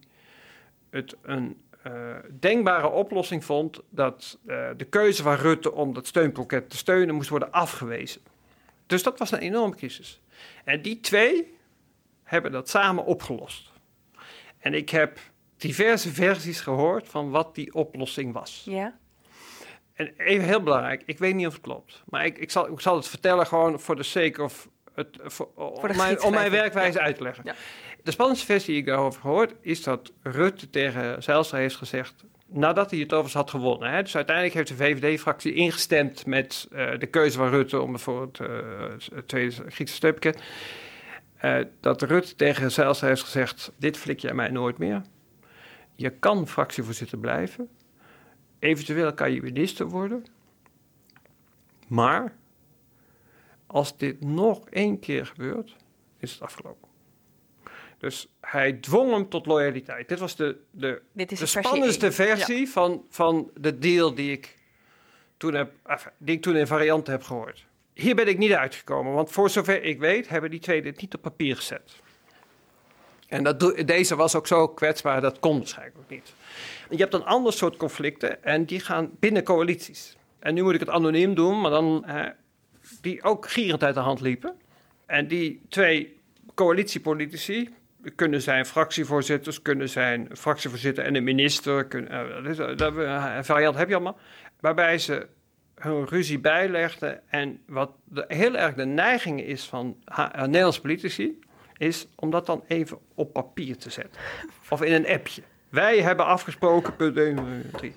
het 0.91 1.17
een 1.23 1.61
uh, 1.87 2.17
denkbare 2.41 2.89
oplossing 2.89 3.45
vond 3.45 3.81
dat 3.91 4.39
uh, 4.47 4.69
de 4.77 4.85
keuze 4.85 5.23
van 5.23 5.35
Rutte 5.35 5.73
om 5.73 5.95
dat 5.95 6.07
steunpakket 6.07 6.71
te 6.71 6.77
steunen 6.77 7.15
moest 7.15 7.29
worden 7.29 7.53
afgewezen. 7.53 8.21
Dus 8.87 9.03
dat 9.03 9.19
was 9.19 9.33
een 9.33 9.39
enorme 9.39 9.75
crisis. 9.75 10.21
En 10.65 10.83
die 10.83 11.01
twee 11.01 11.55
hebben 12.23 12.53
dat 12.53 12.69
samen 12.69 13.05
opgelost. 13.05 13.73
En 14.59 14.75
ik 14.75 14.91
heb 14.91 15.19
diverse 15.57 16.13
versies 16.13 16.61
gehoord 16.61 17.09
van 17.09 17.31
wat 17.31 17.55
die 17.55 17.75
oplossing 17.75 18.33
was. 18.33 18.63
Ja. 18.65 18.99
En 19.95 20.15
even 20.17 20.47
heel 20.47 20.63
belangrijk, 20.63 21.03
ik 21.07 21.19
weet 21.19 21.35
niet 21.35 21.47
of 21.47 21.53
het 21.53 21.63
klopt. 21.63 22.03
Maar 22.09 22.25
ik, 22.25 22.39
ik, 22.39 22.51
zal, 22.51 22.73
ik 22.73 22.81
zal 22.81 22.97
het 22.97 23.09
vertellen 23.09 23.47
gewoon 23.47 23.81
voor 23.81 23.97
de 23.97 24.03
sake 24.03 24.43
of... 24.43 24.69
Het, 24.97 25.19
voor, 25.23 25.49
de 25.55 25.89
om, 25.89 25.97
mijn, 25.97 26.23
om 26.23 26.33
mijn 26.33 26.51
werkwijze 26.51 26.99
Ja. 26.99 27.05
uit 27.05 27.17
te 27.17 27.23
leggen. 27.23 27.45
Ja. 27.47 27.55
De 28.03 28.11
spannendste 28.11 28.47
versie 28.47 28.73
die 28.73 28.83
ik 28.83 28.87
daarover 28.87 29.21
gehoord... 29.21 29.55
is 29.61 29.83
dat 29.83 30.13
Rutte 30.23 30.71
tegen 30.71 31.23
Zijlstra 31.23 31.59
heeft 31.59 31.77
gezegd... 31.77 32.25
nadat 32.47 32.91
hij 32.91 33.01
het 33.01 33.13
overigens 33.13 33.35
had 33.35 33.51
gewonnen. 33.51 33.91
Hè, 33.91 34.03
dus 34.03 34.17
uiteindelijk 34.17 34.55
heeft 34.55 34.69
de 34.69 34.77
VVD-fractie 34.77 35.55
ingestemd... 35.55 36.27
met 36.27 36.69
eh, 36.73 36.99
de 36.99 37.07
keuze 37.07 37.39
van 37.39 37.49
Rutte 37.49 37.81
om 37.81 37.99
voor 37.99 38.21
het, 38.21 38.41
eh, 38.41 38.49
het 39.15 39.29
tweede 39.29 39.55
Griekse 39.69 39.95
steunpakket... 39.95 40.43
Eh, 41.37 41.59
dat 41.81 42.03
Rutte 42.03 42.35
tegen 42.35 42.73
Zijlstra 42.73 43.09
heeft 43.09 43.23
gezegd... 43.23 43.73
dit 43.79 43.97
flik 43.97 44.21
jij 44.21 44.35
mij 44.35 44.49
nooit 44.49 44.79
meer. 44.79 45.03
Je 45.95 46.11
kan 46.11 46.49
fractievoorzitter 46.49 47.19
blijven... 47.19 47.69
Eventueel 48.59 49.15
kan 49.15 49.33
je 49.33 49.43
minister 49.43 49.89
worden. 49.89 50.25
Maar 51.87 52.33
als 53.77 53.97
dit 53.97 54.21
nog 54.21 54.69
één 54.71 54.99
keer 54.99 55.27
gebeurt, 55.27 55.77
is 56.19 56.33
het 56.33 56.41
afgelopen. 56.41 56.89
Dus 57.99 58.29
hij 58.41 58.73
dwong 58.73 59.11
hem 59.11 59.29
tot 59.29 59.47
loyaliteit. 59.47 60.09
Dit 60.09 60.19
was 60.19 60.37
de, 60.37 60.57
de, 60.71 61.03
Dit 61.13 61.33
is 61.33 61.39
de 61.39 61.47
versie 61.47 61.63
spannendste 61.63 62.13
versie 62.13 62.69
van, 62.69 63.05
van 63.11 63.51
de 63.61 63.79
deal 63.79 64.15
die 64.15 64.33
ik, 64.33 64.57
toen 65.37 65.55
heb, 65.55 65.73
die 66.19 66.37
ik 66.37 66.43
toen 66.43 66.57
in 66.57 66.67
varianten 66.67 67.13
heb 67.13 67.23
gehoord. 67.23 67.67
Hier 67.95 68.15
ben 68.15 68.29
ik 68.29 68.39
niet 68.39 68.53
uitgekomen, 68.53 69.13
want 69.13 69.31
voor 69.31 69.51
zover 69.51 69.83
ik 69.83 69.99
weet 69.99 70.29
hebben 70.29 70.51
die 70.51 70.61
twee 70.61 70.83
dit 70.83 71.01
niet 71.01 71.15
op 71.15 71.23
papier 71.23 71.57
gezet. 71.57 72.01
En 73.29 73.43
dat, 73.43 73.83
deze 73.87 74.17
was 74.17 74.35
ook 74.35 74.47
zo 74.47 74.69
kwetsbaar, 74.69 75.21
dat 75.21 75.39
kon 75.39 75.59
waarschijnlijk 75.59 75.99
ook 75.99 76.11
niet. 76.11 76.35
Je 76.91 76.97
hebt 76.97 77.15
een 77.15 77.25
ander 77.25 77.53
soort 77.53 77.77
conflicten 77.77 78.45
en 78.45 78.65
die 78.65 78.81
gaan 78.81 79.11
binnen 79.19 79.43
coalities. 79.43 80.17
En 80.39 80.55
nu 80.55 80.63
moet 80.63 80.75
ik 80.75 80.81
het 80.81 80.89
anoniem 80.89 81.35
doen, 81.35 81.61
maar 81.61 81.71
dan 81.71 82.05
eh, 82.05 82.27
die 83.01 83.23
ook 83.23 83.51
gierend 83.51 83.83
uit 83.83 83.95
de 83.95 84.01
hand 84.01 84.21
liepen. 84.21 84.55
En 85.07 85.29
die 85.29 85.63
twee 85.69 86.19
coalitiepolitici 86.55 87.75
kunnen 88.15 88.43
zijn 88.43 88.67
fractievoorzitters, 88.67 89.63
kunnen 89.63 89.89
zijn 89.89 90.29
fractievoorzitter 90.37 91.05
en 91.05 91.15
een 91.15 91.25
minister. 91.25 91.87
Kunnen, 91.87 92.11
eh, 92.57 92.77
dat 92.77 92.95
variant 93.47 93.77
heb 93.77 93.89
je 93.89 93.95
allemaal. 93.95 94.19
Waarbij 94.61 94.99
ze 94.99 95.27
hun 95.75 96.07
ruzie 96.07 96.39
bijlegden. 96.39 97.31
En 97.31 97.61
wat 97.67 97.91
de, 98.05 98.25
heel 98.29 98.57
erg 98.57 98.75
de 98.75 98.85
neiging 98.85 99.43
is 99.43 99.65
van 99.65 99.97
ha- 100.05 100.33
eh, 100.35 100.45
Nederlandse 100.45 100.81
politici, 100.81 101.39
is 101.77 102.09
om 102.15 102.31
dat 102.31 102.47
dan 102.47 102.65
even 102.67 102.99
op 103.15 103.33
papier 103.33 103.77
te 103.77 103.91
zetten. 103.91 104.21
Of 104.71 104.83
in 104.83 104.93
een 104.93 105.09
appje. 105.09 105.43
Wij 105.69 106.03
hebben 106.03 106.27
afgesproken, 106.27 106.97
punt 106.97 107.17
1, 107.17 107.71
3. 107.73 107.95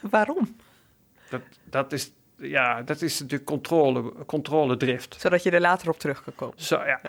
Waarom? 0.00 0.56
Dat, 1.30 1.40
dat, 1.64 1.92
is, 1.92 2.12
ja, 2.40 2.82
dat 2.82 3.02
is 3.02 3.20
natuurlijk 3.20 3.50
controle, 3.50 4.12
controledrift. 4.26 5.16
Zodat 5.20 5.42
je 5.42 5.50
er 5.50 5.60
later 5.60 5.88
op 5.88 5.98
terug 5.98 6.22
kan 6.22 6.34
komen. 6.34 6.54
Zo 6.58 6.76
ja, 6.76 7.00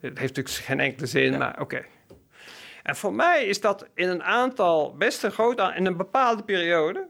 het 0.00 0.18
heeft 0.18 0.36
natuurlijk 0.36 0.64
geen 0.64 0.80
enkele 0.80 1.06
zin, 1.06 1.38
maar 1.38 1.60
oké. 1.60 1.84
En 2.82 2.96
voor 2.96 3.14
mij 3.14 3.44
is 3.44 3.60
dat 3.60 3.88
in 3.94 4.08
een 4.08 4.22
aantal, 4.22 4.96
best 4.96 5.22
een 5.22 5.30
groot 5.30 5.60
in 5.76 5.86
een 5.86 5.96
bepaalde 5.96 6.42
periode, 6.42 7.08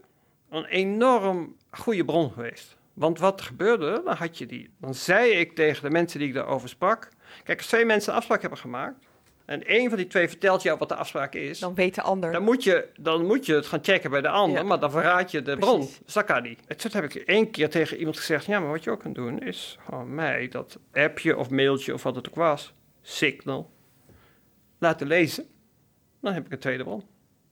een 0.49 0.65
enorm 0.65 1.55
goede 1.71 2.05
bron 2.05 2.31
geweest. 2.31 2.77
Want 2.93 3.19
wat 3.19 3.41
gebeurde, 3.41 4.01
dan 4.05 4.15
had 4.15 4.37
je 4.37 4.45
die. 4.45 4.73
Dan 4.79 4.93
zei 4.93 5.31
ik 5.31 5.55
tegen 5.55 5.83
de 5.83 5.89
mensen 5.89 6.19
die 6.19 6.27
ik 6.27 6.33
daarover 6.33 6.69
sprak. 6.69 7.09
Kijk, 7.43 7.57
als 7.57 7.67
twee 7.67 7.85
mensen 7.85 8.11
een 8.11 8.17
afspraak 8.17 8.41
hebben 8.41 8.59
gemaakt. 8.59 9.07
En 9.49 9.65
één 9.65 9.89
van 9.89 9.97
die 9.97 10.07
twee 10.07 10.27
vertelt 10.27 10.61
jou 10.61 10.77
wat 10.77 10.89
de 10.89 10.95
afspraak 10.95 11.33
is. 11.33 11.59
Dan 11.59 11.75
weet 11.75 11.95
de 11.95 12.01
ander. 12.01 12.31
Dan 12.31 12.43
moet, 12.43 12.63
je, 12.63 12.87
dan 12.99 13.25
moet 13.25 13.45
je 13.45 13.53
het 13.53 13.65
gaan 13.65 13.79
checken 13.83 14.09
bij 14.11 14.21
de 14.21 14.27
ander, 14.27 14.57
Ja. 14.57 14.63
maar 14.63 14.79
dan 14.79 14.91
verraad 14.91 15.31
je 15.31 15.41
de 15.41 15.57
bron. 15.57 15.77
Precies. 15.79 16.13
Dat 16.13 16.23
kan 16.23 16.43
niet. 16.43 16.79
Toen 16.79 16.91
heb 16.93 17.03
ik 17.03 17.15
één 17.15 17.51
keer 17.51 17.69
tegen 17.69 17.97
iemand 17.97 18.17
gezegd: 18.17 18.45
Ja, 18.45 18.59
maar 18.59 18.69
wat 18.69 18.83
je 18.83 18.91
ook 18.91 18.99
kan 18.99 19.13
doen, 19.13 19.39
is 19.39 19.77
gewoon 19.85 20.15
mij 20.15 20.47
dat 20.47 20.79
appje 20.93 21.37
of 21.37 21.49
mailtje 21.49 21.93
of 21.93 22.03
wat 22.03 22.15
het 22.15 22.27
ook 22.27 22.35
was, 22.35 22.73
signal, 23.01 23.71
laten 24.77 25.07
lezen. 25.07 25.45
Dan 26.21 26.33
heb 26.33 26.45
ik 26.45 26.51
een 26.51 26.59
tweede 26.59 26.83
bron. 26.83 27.03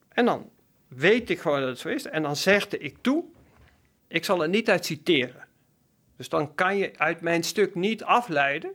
En 0.10 0.26
dan 0.26 0.50
weet 0.88 1.30
ik 1.30 1.40
gewoon 1.40 1.60
dat 1.60 1.70
het 1.70 1.80
zo 1.80 1.90
is. 1.90 2.06
En 2.06 2.22
dan 2.22 2.36
zegde 2.36 2.78
ik 2.78 2.98
toe: 3.02 3.24
Ik 4.08 4.26
zal 4.26 4.42
er 4.42 4.50
niet 4.50 4.70
uit 4.70 4.86
citeren. 4.86 5.48
Dus 6.18 6.30
dan 6.30 6.56
kan 6.56 6.78
je 6.78 6.92
uit 6.98 7.22
mijn 7.22 7.44
stuk 7.44 7.76
niet 7.76 8.04
afleiden 8.04 8.72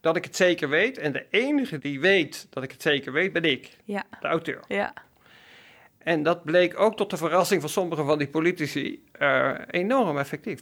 dat 0.00 0.16
ik 0.16 0.24
het 0.24 0.36
zeker 0.36 0.68
weet. 0.68 0.98
En 0.98 1.12
de 1.12 1.26
enige 1.30 1.78
die 1.78 2.00
weet 2.00 2.46
dat 2.50 2.62
ik 2.62 2.70
het 2.72 2.82
zeker 2.82 3.12
weet, 3.12 3.32
ben 3.32 3.44
ik, 3.44 3.76
Ja, 3.84 4.04
de 4.20 4.26
auteur. 4.26 4.60
ja. 4.68 4.92
En 5.98 6.22
dat 6.22 6.44
bleek 6.44 6.80
ook 6.80 6.96
tot 6.96 7.10
de 7.10 7.16
verrassing 7.16 7.60
van 7.60 7.70
sommige 7.70 8.04
van 8.04 8.18
die 8.18 8.28
politici 8.28 9.02
eh, 9.12 9.50
enorm 9.70 10.18
effectief. 10.18 10.60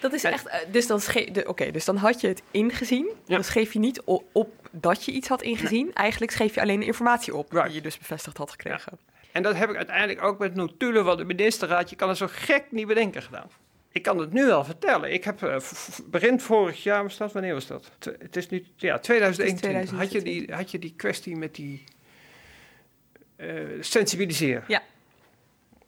Dat 0.00 0.12
is 0.12 0.24
En- 0.24 0.32
echt. 0.32 0.46
eh, 0.46 0.58
Dus 0.72 0.86
dan, 0.86 1.00
oké, 1.46 1.70
dus 1.70 1.84
dan 1.84 1.96
had 1.96 2.20
je 2.20 2.28
het 2.28 2.42
ingezien. 2.50 3.06
Ja. 3.26 3.34
Dan 3.34 3.44
schreef 3.44 3.72
je 3.72 3.78
niet 3.78 4.02
op 4.32 4.50
dat 4.70 5.04
je 5.04 5.12
iets 5.12 5.28
had 5.28 5.42
ingezien. 5.42 5.94
Eigenlijk 5.94 6.32
schreef 6.32 6.54
je 6.54 6.60
alleen 6.60 6.80
de 6.80 6.86
informatie 6.86 7.34
op 7.36 7.50
Right. 7.52 7.66
die 7.66 7.74
je 7.76 7.80
dus 7.82 7.98
bevestigd 7.98 8.36
had 8.36 8.50
gekregen. 8.50 8.98
En 9.32 9.42
dat 9.42 9.56
heb 9.56 9.70
ik 9.70 9.76
uiteindelijk 9.76 10.22
ook 10.22 10.38
met 10.38 10.54
notulen 10.54 11.04
van 11.04 11.16
de 11.16 11.24
ministerraad. 11.24 11.90
Je 11.90 11.96
kan 11.96 12.08
het 12.08 12.18
zo 12.18 12.26
gek 12.30 12.64
niet 12.70 12.86
bedenken 12.86 13.22
gedaan. 13.22 13.50
Ik 13.92 14.02
kan 14.02 14.18
het 14.18 14.32
nu 14.32 14.44
wel 14.46 14.64
vertellen. 14.64 15.12
Ik 15.12 15.24
heb 15.24 15.38
v- 15.62 15.98
begin 16.06 16.40
vorig 16.40 16.82
jaar, 16.82 17.02
was 17.02 17.16
dat, 17.16 17.32
wanneer 17.32 17.54
was 17.54 17.66
dat? 17.66 17.90
T- 17.98 18.04
Het 18.04 18.36
is 18.36 18.48
nu 18.48 18.64
ja, 18.76 18.98
2021. 18.98 19.98
Had, 19.98 20.12
je 20.12 20.22
die, 20.22 20.54
had 20.54 20.70
je 20.70 20.78
die 20.78 20.94
kwestie 20.96 21.36
met 21.36 21.54
die 21.54 21.84
eh, 23.36 23.48
sensibiliseren? 23.80 24.64
Ja. 24.66 24.78
De 24.78 24.86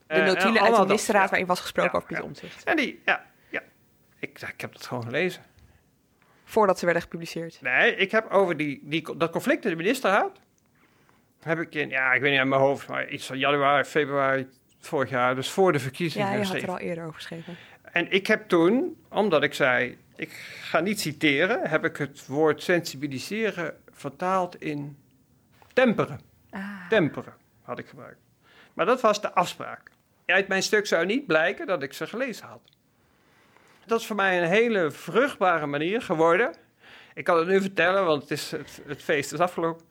Eh, 0.07 0.19
en 0.19 0.25
notulen 0.27 0.63
uit 0.63 0.77
de 0.77 0.87
ministerraad 0.87 1.29
waarin 1.31 1.47
was 1.49 1.61
gesproken 1.61 1.91
Ja, 1.93 1.97
over 1.99 2.09
Piet. 2.09 2.23
Omtzigt. 2.25 2.65
En 2.65 2.77
die, 2.77 3.01
ja, 3.05 3.27
ja. 3.49 3.63
Ik, 4.19 4.41
ik 4.41 4.61
heb 4.61 4.73
dat 4.73 4.87
gewoon 4.87 5.03
gelezen. 5.05 5.43
Voordat 6.45 6.79
ze 6.79 6.85
werden 6.85 7.03
gepubliceerd. 7.03 7.59
Nee, 7.61 7.97
ik 7.97 8.11
heb 8.11 8.31
over 8.31 8.57
die, 8.57 8.81
die, 8.83 9.17
dat 9.17 9.31
conflict 9.31 9.65
in 9.65 9.71
de 9.71 9.77
ministerraad. 9.77 10.39
Heb 11.43 11.59
ik 11.61 11.75
in, 11.75 11.89
ja, 11.89 12.13
ik 12.13 12.21
weet 12.21 12.31
niet 12.31 12.39
uit 12.41 12.49
mijn 12.49 12.61
hoofd, 12.61 12.89
maar 12.89 13.09
iets 13.09 13.27
van 13.27 13.39
januari, 13.39 13.85
februari 13.85 14.49
vorig 14.79 15.11
jaar, 15.11 15.35
dus 15.35 15.51
voor 15.51 15.73
de 15.73 15.79
verkiezingen. 15.79 16.27
Ja, 16.27 16.33
je 16.35 16.45
had 16.47 16.55
er 16.57 16.71
al 16.71 16.79
eerder 16.79 17.03
over 17.05 17.15
geschreven. 17.15 17.57
En 17.93 18.11
ik 18.11 18.27
heb 18.27 18.49
toen, 18.49 18.97
omdat 19.09 19.43
ik 19.43 19.55
zei, 19.55 19.99
ik 20.17 20.31
ga 20.63 20.81
niet 20.81 21.01
citeren, 21.01 21.69
heb 21.69 21.85
ik 21.85 21.97
het 21.97 22.27
woord 22.27 22.63
sensibiliseren 22.63 23.77
vertaald 23.91 24.61
in 24.61 24.97
temperen. 25.73 26.21
Ah. 26.51 26.89
Temperen 26.89 27.35
had 27.63 27.79
ik 27.79 27.87
gebruikt. 27.87 28.21
Maar 28.73 28.87
dat 28.87 29.01
was 29.01 29.21
de 29.21 29.33
afspraak. 29.33 29.91
Uit 30.27 30.49
mijn 30.49 30.63
stuk 30.63 30.87
zou 30.87 31.07
niet 31.07 31.27
blijken 31.27 31.67
dat 31.67 31.83
ik 31.83 31.93
ze 31.93 32.07
gelezen 32.07 32.47
had. 32.47 32.61
Dat 33.87 34.01
is 34.01 34.07
voor 34.07 34.17
mij 34.17 34.43
een 34.43 34.49
hele 34.49 34.91
vruchtbare 34.91 35.67
manier 35.67 36.03
geworden. 36.03 36.55
Ik 37.15 37.25
kan 37.25 37.39
het 37.39 37.49
nu 37.49 37.61
vertellen, 37.61 38.05
want 38.05 38.23
het, 38.23 38.31
is, 38.31 38.51
het, 38.51 38.83
het 38.87 39.03
feest 39.03 39.33
is 39.33 39.39
afgelopen. 39.39 39.87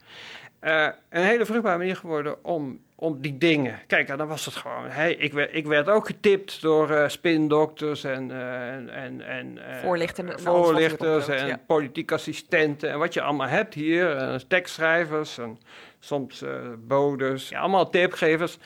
Eh, 0.59 0.87
een 1.09 1.23
hele 1.23 1.45
vruchtbare 1.45 1.77
manier 1.77 1.95
geworden 1.95 2.43
om 2.45 2.81
om 3.01 3.21
die 3.21 3.37
dingen. 3.37 3.79
Kijk, 3.87 4.09
en 4.09 4.17
dan 4.17 4.27
was 4.27 4.45
het 4.45 4.55
gewoon. 4.55 4.89
Hey, 4.89 5.13
ik, 5.13 5.33
werd, 5.33 5.49
ik 5.53 5.65
werd 5.65 5.89
ook 5.89 6.05
getipt 6.05 6.61
door 6.61 6.91
uh, 6.91 7.07
spindokters 7.07 8.03
en, 8.03 8.29
uh, 8.29 8.73
en, 8.73 8.89
en, 8.89 9.21
en 9.21 9.55
uh, 9.55 9.77
voorlichters, 9.83 10.41
voorlichters 10.41 11.27
en 11.27 11.47
ja. 11.47 11.59
politieke 11.65 12.13
assistenten 12.13 12.89
en 12.89 12.99
wat 12.99 13.13
je 13.13 13.21
allemaal 13.21 13.47
hebt 13.47 13.73
hier. 13.73 14.43
tekstschrijvers 14.47 15.37
en 15.37 15.59
soms 15.99 16.43
bodes, 16.77 17.49
ja, 17.49 17.59
allemaal 17.59 17.89
tipgevers. 17.89 18.57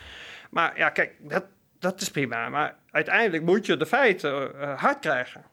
Maar 0.49 0.77
ja, 0.77 0.89
kijk, 0.89 1.13
dat, 1.19 1.45
dat 1.79 2.01
is 2.01 2.11
prima. 2.11 2.49
Maar 2.49 2.75
uiteindelijk 2.91 3.43
moet 3.43 3.65
je 3.65 3.77
de 3.77 3.85
feiten 3.85 4.51
hard 4.77 4.99
krijgen. 4.99 5.43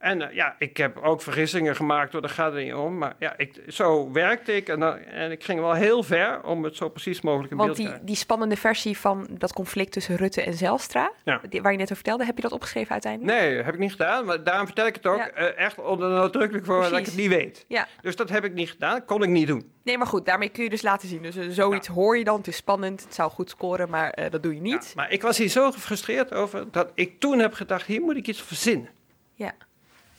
En 0.00 0.20
uh, 0.20 0.32
ja, 0.34 0.54
ik 0.58 0.76
heb 0.76 0.96
ook 1.02 1.22
vergissingen 1.22 1.76
gemaakt, 1.76 2.12
door 2.12 2.20
daar 2.20 2.30
gaat 2.30 2.52
het 2.52 2.62
niet 2.64 2.74
om. 2.74 2.98
Maar 2.98 3.14
ja, 3.18 3.34
ik, 3.36 3.62
zo 3.68 4.12
werkte 4.12 4.56
ik 4.56 4.68
en, 4.68 4.80
uh, 4.80 4.94
en 5.22 5.30
ik 5.30 5.44
ging 5.44 5.60
wel 5.60 5.72
heel 5.72 6.02
ver 6.02 6.42
om 6.44 6.64
het 6.64 6.76
zo 6.76 6.88
precies 6.88 7.20
mogelijk 7.20 7.50
in 7.50 7.56
Want 7.56 7.68
beeld 7.68 7.76
te 7.78 7.82
die, 7.82 7.90
krijgen. 7.90 8.06
die 8.14 8.16
spannende 8.22 8.56
versie 8.56 8.98
van 8.98 9.26
dat 9.30 9.52
conflict 9.52 9.92
tussen 9.92 10.16
Rutte 10.16 10.42
en 10.42 10.54
Zelstra, 10.54 11.12
Ja. 11.24 11.40
die- 11.48 11.62
waar 11.62 11.70
je 11.72 11.76
net 11.78 11.84
over 11.86 11.96
vertelde, 11.96 12.24
heb 12.24 12.36
je 12.36 12.42
dat 12.42 12.52
opgeschreven 12.52 12.92
uiteindelijk? 12.92 13.38
Nee, 13.38 13.62
heb 13.62 13.74
ik 13.74 13.80
niet 13.80 13.90
gedaan. 13.90 14.24
Maar 14.24 14.44
daarom 14.44 14.66
vertel 14.66 14.86
ik 14.86 14.94
het 14.94 15.06
ook 15.06 15.16
Ja. 15.18 15.30
eh, 15.30 15.64
echt 15.64 15.78
onder 15.80 16.08
nadrukkelijk 16.10 16.66
voor 16.66 16.82
dat 16.82 16.98
ik 16.98 17.06
het 17.06 17.16
niet 17.16 17.28
weet. 17.28 17.64
Ja, 17.68 17.86
Dus 18.00 18.16
dat 18.16 18.28
heb 18.30 18.44
ik 18.44 18.52
niet 18.54 18.70
gedaan. 18.70 19.04
kon 19.04 19.22
ik 19.22 19.28
niet 19.28 19.46
doen. 19.46 19.72
nee, 19.82 19.98
maar 19.98 20.06
goed, 20.06 20.26
daarmee 20.26 20.48
kun 20.48 20.62
je 20.64 20.70
dus 20.70 20.82
laten 20.82 21.08
zien. 21.08 21.22
Dus 21.22 21.36
eh, 21.36 21.46
zoiets 21.48 21.86
hoor 21.88 22.18
je 22.18 22.24
dan, 22.24 22.36
het 22.36 22.46
is 22.46 22.56
spannend, 22.56 23.02
het 23.04 23.14
zou 23.14 23.30
goed 23.30 23.50
scoren, 23.50 23.90
maar 23.90 24.10
eh, 24.10 24.30
dat 24.30 24.42
doe 24.42 24.52
je 24.54 24.58
Ja, 24.58 24.62
niet. 24.74 24.92
maar 24.96 25.10
ik 25.12 25.22
was 25.22 25.38
hier 25.38 25.48
zo 25.48 25.70
gefrustreerd 25.70 26.32
over 26.34 26.64
dat 26.70 26.90
ik 26.94 27.20
toen 27.20 27.38
heb 27.38 27.52
gedacht: 27.52 27.86
hier 27.86 28.00
moet 28.00 28.16
ik 28.16 28.26
iets 28.26 28.42
verzinnen. 28.42 28.88
Ja. 29.34 29.52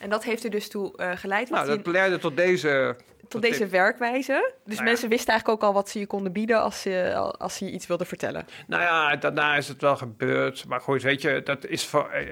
En 0.02 0.10
dat 0.10 0.24
heeft 0.24 0.44
er 0.44 0.50
dus 0.50 0.68
toe 0.68 0.96
eh, 0.96 1.10
geleid 1.16 1.50
Nou, 1.50 1.66
dat 1.66 1.86
leidde 1.86 2.18
tot 2.18 2.36
deze. 2.36 2.96
tot 3.28 3.42
deze 3.42 3.66
werkwijze. 3.66 4.52
Dus 4.54 4.62
Nou 4.64 4.76
ja. 4.78 4.82
mensen 4.82 5.08
wisten 5.08 5.28
eigenlijk 5.28 5.62
ook 5.62 5.68
al 5.68 5.74
wat 5.74 5.88
ze 5.88 5.98
je 5.98 6.06
konden 6.06 6.32
bieden 6.32 6.62
als 6.62 6.80
ze, 6.82 7.14
als 7.38 7.56
ze 7.56 7.64
je 7.64 7.70
iets 7.70 7.86
wilden 7.86 8.06
vertellen. 8.06 8.46
Nou 8.66 8.82
ja, 8.82 9.16
daarna 9.16 9.56
is 9.56 9.68
het 9.68 9.80
wel 9.80 9.96
gebeurd. 9.96 10.66
Maar 10.68 10.80
goed, 10.80 11.02
weet 11.02 11.22
je, 11.22 11.40
dat 11.44 11.66
is 11.66 11.86
voor. 11.86 12.08
eh, 12.10 12.28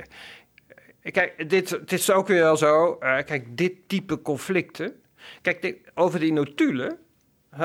eh, 1.03 1.13
kijk, 1.13 1.51
dit, 1.51 1.69
dit 1.71 1.93
is 1.93 2.11
ook 2.11 2.27
weer 2.27 2.43
wel 2.43 2.57
zo. 2.57 2.95
kijk, 2.97 3.57
dit 3.57 3.73
type 3.89 4.23
conflicten. 4.23 5.03
Kijk, 5.43 5.63
dit- 5.63 5.79
over 5.95 6.21
die 6.21 6.33
notulen. 6.33 6.99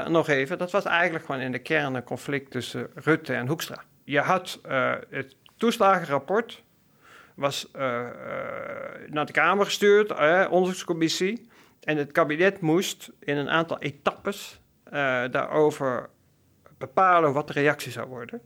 nog 0.08 0.28
even. 0.28 0.58
Dat 0.58 0.72
was 0.72 0.86
eigenlijk 0.86 1.26
gewoon 1.26 1.41
in 1.41 1.51
de 1.51 1.60
kern 1.60 1.95
een 1.95 2.03
conflict 2.03 2.51
tussen 2.51 2.89
Rutte 2.95 3.34
en 3.34 3.47
Hoekstra. 3.47 3.84
Je 4.03 4.20
had 4.20 4.60
het 5.10 5.36
toeslagenrapport. 5.58 6.64
Was 7.36 7.72
eh, 7.72 8.00
eh, 8.00 9.12
naar 9.12 9.26
de 9.26 9.32
Kamer 9.32 9.66
gestuurd, 9.66 10.12
eh, 10.12 10.48
onderzoekscommissie. 10.50 11.48
En 11.80 11.98
het 11.98 12.12
kabinet 12.12 12.62
moest 12.62 13.12
in 13.20 13.38
een 13.38 13.50
aantal 13.50 13.80
etappes 13.80 14.60
eh, 14.84 14.92
daarover 15.32 16.10
bepalen 16.78 17.34
wat 17.34 17.48
de 17.48 17.54
reactie 17.54 17.92
zou 17.92 18.08
worden. 18.08 18.42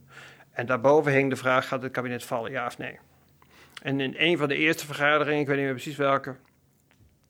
En 0.51 0.65
daarboven 0.65 1.11
hing 1.11 1.29
de 1.29 1.35
vraag: 1.35 1.67
gaat 1.67 1.81
het 1.81 1.91
kabinet 1.91 2.23
vallen, 2.23 2.51
ja 2.51 2.65
of 2.65 2.77
nee? 2.77 2.99
En 3.81 3.99
in 3.99 4.15
een 4.17 4.37
van 4.37 4.47
de 4.47 4.55
eerste 4.55 4.85
vergaderingen, 4.85 5.41
ik 5.41 5.47
weet 5.47 5.55
niet 5.55 5.65
meer 5.65 5.73
precies 5.73 5.95
welke, 5.95 6.35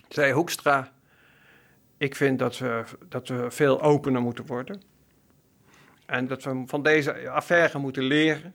zei 0.07 0.32
Hoekstra: 0.32 0.91
Ik 1.97 2.16
vind 2.16 2.39
dat 2.39 2.57
we, 2.57 2.84
dat 3.10 3.28
we 3.28 3.51
veel 3.51 3.82
opener 3.82 4.22
moeten 4.22 4.45
worden. 4.45 4.82
En 6.05 6.28
dat 6.28 6.43
we 6.43 6.64
van 6.66 6.84
deze 6.84 7.30
affaire 7.30 7.80
moeten 7.80 8.03
leren. 8.03 8.53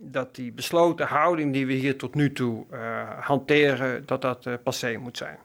Dat 0.00 0.34
die 0.34 0.52
besloten 0.52 1.06
houding 1.06 1.52
die 1.52 1.66
we 1.66 1.72
hier 1.72 1.96
tot 1.96 2.14
nu 2.14 2.32
toe 2.32 2.66
eh, 2.70 3.18
hanteren, 3.20 4.06
dat 4.06 4.22
dat 4.22 4.46
eh, 4.46 4.54
passé 4.62 4.96
moet 4.96 5.16
zijn. 5.16 5.38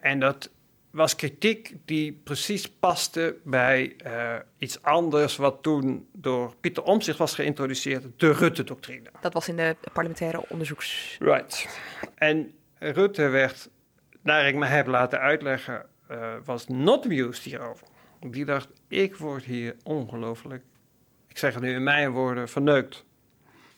En 0.00 0.20
dat 0.20 0.50
was 0.90 1.16
kritiek 1.16 1.74
die 1.84 2.12
precies 2.12 2.70
paste 2.70 3.36
bij 3.44 3.94
eh, 3.96 4.34
iets 4.58 4.82
anders 4.82 5.36
wat 5.36 5.62
toen 5.62 6.08
door 6.12 6.54
Pieter 6.60 6.82
Omtzigt 6.82 7.18
was 7.18 7.34
geïntroduceerd, 7.34 8.04
de 8.16 8.32
Rutte-doctrine. 8.32 9.10
Dat 9.20 9.32
was 9.32 9.48
in 9.48 9.56
de 9.56 9.76
parlementaire 9.92 10.44
onderzoeks... 10.48 11.16
Right. 11.20 11.80
En 12.14 12.54
Rutte 12.78 13.28
werd, 13.28 13.68
naar 14.22 14.48
ik 14.48 14.54
me 14.54 14.66
heb 14.66 14.86
laten 14.86 15.20
uitleggen, 15.20 15.86
was 16.44 16.66
not 16.66 17.04
amused 17.04 17.44
hierover. 17.44 17.86
Die 18.20 18.44
dacht, 18.44 18.68
ik 18.88 19.16
word 19.16 19.44
hier 19.44 19.76
ongelooflijk, 19.82 20.62
ik 21.28 21.38
zeg 21.38 21.54
het 21.54 21.62
nu 21.62 21.74
in 21.74 21.82
mijn 21.82 22.10
woorden, 22.10 22.48
verneukt. 22.48 23.04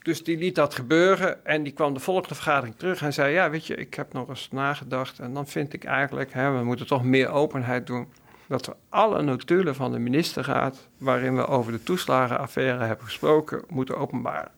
Dus 0.02 0.24
die 0.24 0.38
liet 0.38 0.54
dat 0.54 0.74
gebeuren 0.74 1.44
en 1.46 1.62
die 1.62 1.72
kwam 1.72 1.94
de 1.94 2.00
volgende 2.00 2.34
vergadering 2.34 2.76
terug 2.76 3.02
en 3.02 3.12
zei, 3.12 3.32
ja 3.32 3.50
weet 3.50 3.66
je, 3.66 3.74
ik 3.74 3.94
heb 3.94 4.12
nog 4.12 4.28
eens 4.28 4.48
nagedacht 4.50 5.18
en 5.18 5.34
dan 5.34 5.46
vind 5.46 5.72
ik 5.72 5.84
eigenlijk, 5.84 6.32
hè, 6.32 6.52
we 6.58 6.64
moeten 6.64 6.86
toch 6.86 7.04
meer 7.04 7.28
openheid 7.28 7.86
doen. 7.86 8.08
Dat 8.46 8.66
we 8.66 8.74
alle 8.88 9.22
notulen 9.22 9.74
van 9.74 9.92
de 9.92 9.98
ministerraad, 9.98 10.88
waarin 10.98 11.36
we 11.36 11.46
over 11.46 11.72
de 11.72 11.82
toeslagenaffaire 11.82 12.84
hebben 12.84 13.04
gesproken, 13.04 13.64
moeten 13.68 13.96
openbaren. 13.96 14.50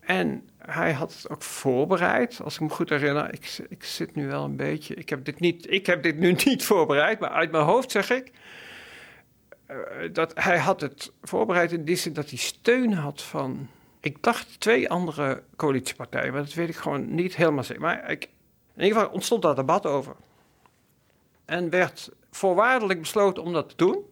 En 0.00 0.48
hij 0.58 0.92
had 0.92 1.14
het 1.14 1.30
ook 1.30 1.42
voorbereid, 1.42 2.40
als 2.44 2.54
ik 2.54 2.60
me 2.60 2.68
goed 2.68 2.88
herinner. 2.88 3.32
Ik, 3.32 3.58
ik 3.68 3.84
zit 3.84 4.14
nu 4.14 4.26
wel 4.26 4.44
een 4.44 4.56
beetje. 4.56 4.94
Ik 4.94 5.08
heb 5.08 5.24
dit, 5.24 5.40
niet, 5.40 5.70
ik 5.70 5.86
heb 5.86 6.02
dit 6.02 6.18
nu 6.18 6.32
niet 6.44 6.64
voorbereid, 6.64 7.20
maar 7.20 7.30
uit 7.30 7.50
mijn 7.50 7.64
hoofd 7.64 7.90
zeg 7.90 8.10
ik. 8.10 8.30
Eh, 9.72 10.08
dat 10.12 10.32
hij 10.34 10.58
had 10.58 10.80
het 10.80 11.12
voorbereid 11.22 11.72
in 11.72 11.84
die 11.84 11.96
zin 11.96 12.12
dat 12.12 12.28
hij 12.28 12.38
steun 12.38 12.92
had 12.92 13.22
van. 13.22 13.68
Ik 14.00 14.22
dacht 14.22 14.60
twee 14.60 14.90
andere 14.90 15.42
coalitiepartijen, 15.56 16.32
maar 16.32 16.42
dat 16.42 16.54
weet 16.54 16.68
ik 16.68 16.76
gewoon 16.76 17.14
niet 17.14 17.36
helemaal 17.36 17.64
zeker. 17.64 17.82
Maar 17.82 18.10
in 18.10 18.28
ieder 18.76 18.98
geval 18.98 19.14
ontstond 19.14 19.42
daar 19.42 19.54
debat 19.54 19.86
over. 19.86 20.14
En 21.44 21.70
werd 21.70 22.10
voorwaardelijk 22.30 23.00
besloten 23.00 23.42
om 23.42 23.52
dat 23.52 23.68
te 23.68 23.76
doen. 23.76 24.10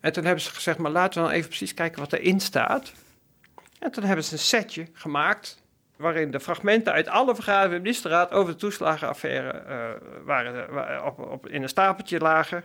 En 0.00 0.12
toen 0.12 0.24
hebben 0.24 0.42
ze 0.42 0.50
gezegd, 0.50 0.78
maar 0.78 0.90
laten 0.90 1.22
we 1.22 1.28
dan 1.28 1.36
even 1.36 1.48
precies 1.48 1.74
kijken 1.74 2.00
wat 2.00 2.12
erin 2.12 2.40
staat. 2.40 2.92
En 3.78 3.90
toen 3.90 4.04
hebben 4.04 4.24
ze 4.24 4.32
een 4.32 4.38
setje 4.38 4.86
gemaakt 4.92 5.62
waarin 5.96 6.30
de 6.30 6.40
fragmenten 6.40 6.92
uit 6.92 7.08
alle 7.08 7.34
vergaderingen 7.34 7.70
van 7.70 7.78
de 7.78 7.84
ministerraad 7.84 8.30
over 8.30 8.52
de 8.52 8.58
toeslagenaffaire 8.58 9.50
eh, 9.50 9.90
waren, 10.24 10.72
wa- 10.74 11.02
op, 11.04 11.18
op, 11.18 11.48
in 11.48 11.62
een 11.62 11.68
stapeltje 11.68 12.18
lagen. 12.18 12.64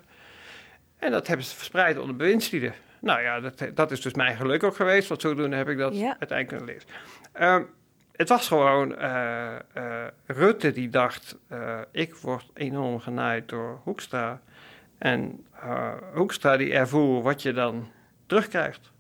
En 1.04 1.12
dat 1.12 1.28
hebben 1.28 1.46
ze 1.46 1.56
verspreid 1.56 1.98
onder 1.98 2.16
bewindslieden. 2.16 2.74
Nou 3.00 3.22
ja, 3.22 3.40
dat, 3.40 3.66
dat 3.74 3.92
is 3.92 4.02
dus 4.02 4.14
mijn 4.14 4.36
geluk 4.36 4.64
ook 4.64 4.76
geweest, 4.76 5.08
want 5.08 5.22
zodoende 5.22 5.56
heb 5.56 5.70
ik 5.70 5.78
dat 5.78 5.98
Ja. 5.98 6.16
uiteindelijk 6.20 6.48
kunnen 6.48 6.66
lezen. 6.66 6.90
Ehm, 7.32 7.64
het 8.12 8.30
was 8.30 8.48
gewoon 8.48 8.96
eh, 8.96 9.56
eh, 9.56 10.08
Rutte 10.26 10.72
die 10.72 10.90
dacht, 10.90 11.38
eh, 11.48 11.80
ik 11.92 12.16
word 12.16 12.46
enorm 12.54 13.00
genaaid 13.00 13.50
door 13.50 13.80
Hoekstra. 13.84 14.42
En 14.98 15.46
Hoekstra 16.14 16.58
die 16.58 16.74
ervoer 16.74 17.22
wat 17.22 17.42
je 17.42 17.54
dan 17.54 17.92
terugkrijgt. 18.26 18.92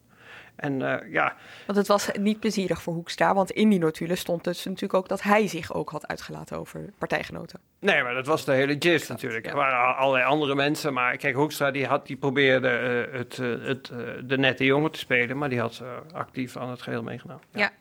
En 0.55 0.81
eh, 1.01 1.11
ja, 1.11 1.35
Want 1.65 1.77
het 1.77 1.87
was 1.87 2.09
niet 2.19 2.39
plezierig 2.39 2.81
voor 2.81 2.93
Hoekstra, 2.93 3.33
want 3.33 3.51
in 3.51 3.69
die 3.69 3.79
notulen 3.79 4.17
stond 4.17 4.43
dus 4.43 4.63
natuurlijk 4.65 4.93
ook 4.93 5.07
dat 5.09 5.21
hij 5.21 5.47
zich 5.47 5.73
ook 5.73 5.89
had 5.89 6.07
uitgelaten 6.07 6.57
over 6.57 6.89
partijgenoten. 6.97 7.59
Nee, 7.79 8.03
maar 8.03 8.13
dat 8.13 8.25
was 8.25 8.45
de 8.45 8.51
hele 8.51 8.75
gist 8.79 9.09
natuurlijk. 9.09 9.45
ja. 9.45 9.51
Er 9.51 9.57
waren 9.57 9.79
al- 9.87 9.93
allerlei 9.93 10.25
andere 10.25 10.55
mensen, 10.55 10.93
maar 10.93 11.17
kijk, 11.17 11.35
Hoekstra 11.35 11.71
die, 11.71 11.85
had, 11.85 12.07
die 12.07 12.15
probeerde 12.17 12.69
eh, 12.69 13.17
het, 13.19 13.39
eh, 13.39 13.47
het, 13.67 13.91
de 14.29 14.37
nette 14.37 14.65
jongen 14.65 14.91
te 14.91 14.99
spelen, 14.99 15.37
maar 15.37 15.49
die 15.49 15.59
had 15.59 15.81
actief 16.13 16.57
aan 16.57 16.69
het 16.69 16.81
geheel 16.81 17.03
meegenomen. 17.03 17.43
Ja. 17.51 17.71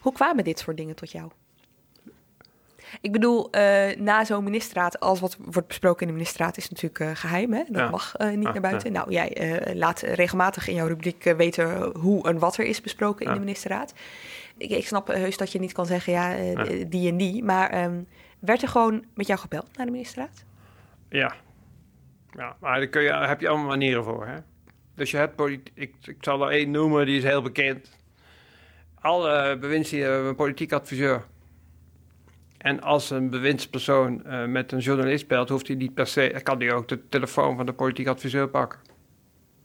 Hoe 0.00 0.12
kwamen 0.12 0.44
dit 0.44 0.58
soort 0.58 0.76
dingen 0.76 0.94
tot 0.94 1.10
jou? 1.10 1.30
Ik 3.00 3.12
bedoel, 3.12 3.50
eh, 3.50 3.96
na 3.96 4.24
zo'n 4.24 4.44
ministerraad, 4.44 5.00
alles 5.00 5.20
wat 5.20 5.36
wordt 5.40 5.68
besproken 5.68 6.00
in 6.00 6.06
de 6.06 6.12
ministerraad 6.12 6.56
is 6.56 6.68
natuurlijk 6.68 7.00
eh, 7.00 7.10
geheim. 7.14 7.52
Hè? 7.52 7.62
Dat 7.68 7.76
Ja. 7.76 7.90
mag 7.90 8.16
eh, 8.16 8.30
niet 8.30 8.42
Ja, 8.42 8.52
naar 8.52 8.60
buiten. 8.60 8.92
Nou, 8.92 9.10
jij 9.12 9.60
laat 9.74 10.00
regelmatig 10.00 10.68
in 10.68 10.74
jouw 10.74 10.86
rubriek 10.86 11.34
weten 11.36 11.96
hoe 11.98 12.28
en 12.28 12.38
wat 12.38 12.56
er 12.56 12.64
is 12.64 12.80
besproken 12.80 13.26
in 13.26 13.32
de 13.32 13.38
ministerraad. 13.38 13.94
Ik, 14.56 14.70
ik 14.70 14.86
snap 14.86 15.06
heus 15.06 15.36
dat 15.36 15.52
je 15.52 15.58
niet 15.58 15.72
kan 15.72 15.86
zeggen, 15.86 16.12
ja, 16.12 16.34
die 16.86 17.08
en 17.10 17.16
die. 17.16 17.44
Maar 17.44 17.70
ehm, 17.70 18.02
werd 18.38 18.62
er 18.62 18.68
gewoon 18.68 19.04
met 19.14 19.26
jou 19.26 19.38
gebeld 19.40 19.76
naar 19.76 19.86
de 19.86 19.92
ministerraad? 19.92 20.44
Ja, 21.08 21.34
ja 22.36 22.56
maar 22.60 22.78
daar 22.78 22.88
kun 22.88 23.02
je, 23.02 23.08
daar 23.08 23.28
heb 23.28 23.40
je 23.40 23.48
allemaal 23.48 23.66
manieren 23.66 24.04
voor. 24.04 24.26
Hè? 24.26 24.36
Dus 24.94 25.10
je 25.10 25.16
hebt 25.16 25.36
politiek, 25.36 25.70
ik, 25.74 25.94
ik 26.04 26.16
zal 26.20 26.42
er 26.42 26.50
één 26.50 26.70
noemen, 26.70 27.06
die 27.06 27.16
is 27.16 27.24
heel 27.24 27.42
bekend. 27.42 27.98
Alle 29.00 29.58
bewindslieden 29.58 30.10
hebben 30.10 30.28
een 30.28 30.36
politiek 30.36 30.72
adviseur. 30.72 31.24
En 32.62 32.80
als 32.80 33.10
een 33.10 33.30
bewindspersoon 33.30 34.24
eh, 34.24 34.44
met 34.44 34.72
een 34.72 34.78
journalist 34.78 35.28
belt, 35.28 35.48
hoeft 35.48 35.66
hij 35.66 35.76
niet 35.76 35.94
per 35.94 36.06
se, 36.06 36.40
kan 36.42 36.58
hij 36.58 36.72
ook 36.72 36.88
de 36.88 37.08
telefoon 37.08 37.56
van 37.56 37.66
de 37.66 37.72
politiek 37.72 38.06
adviseur 38.06 38.48
pakken. 38.48 38.80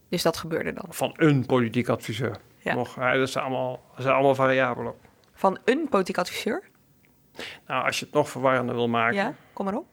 Dus 0.10 0.22
dat 0.22 0.38
gebeurde 0.38 0.74
dan. 0.74 0.86
Van 0.90 1.14
een 1.16 1.46
politiek 1.46 1.88
adviseur. 1.88 2.38
Ja. 2.58 2.74
Nog, 2.74 2.96
hè, 2.96 3.18
dat, 3.18 3.30
zijn 3.30 3.44
allemaal, 3.44 3.84
dat 3.94 4.02
zijn 4.02 4.14
allemaal 4.14 4.36
variabelen. 4.36 4.94
Van 5.34 5.58
een 5.66 5.88
politiek 5.90 6.18
adviseur? 6.18 6.64
Nou, 7.68 7.86
als 7.86 8.00
je 8.00 8.06
het 8.06 8.14
nog 8.14 8.30
verwarrender 8.30 8.76
wil 8.76 8.88
maken. 8.88 9.16
Ja, 9.16 9.36
kom 9.54 9.66
maar 9.66 9.76
op. 9.76 9.88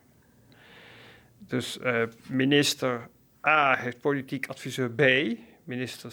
Dus 1.38 1.78
eh, 1.78 2.02
minister 2.28 3.08
A 3.46 3.76
heeft 3.76 4.00
politiek 4.00 4.46
adviseur 4.46 4.90
B. 4.90 5.02
Minister... 5.64 6.12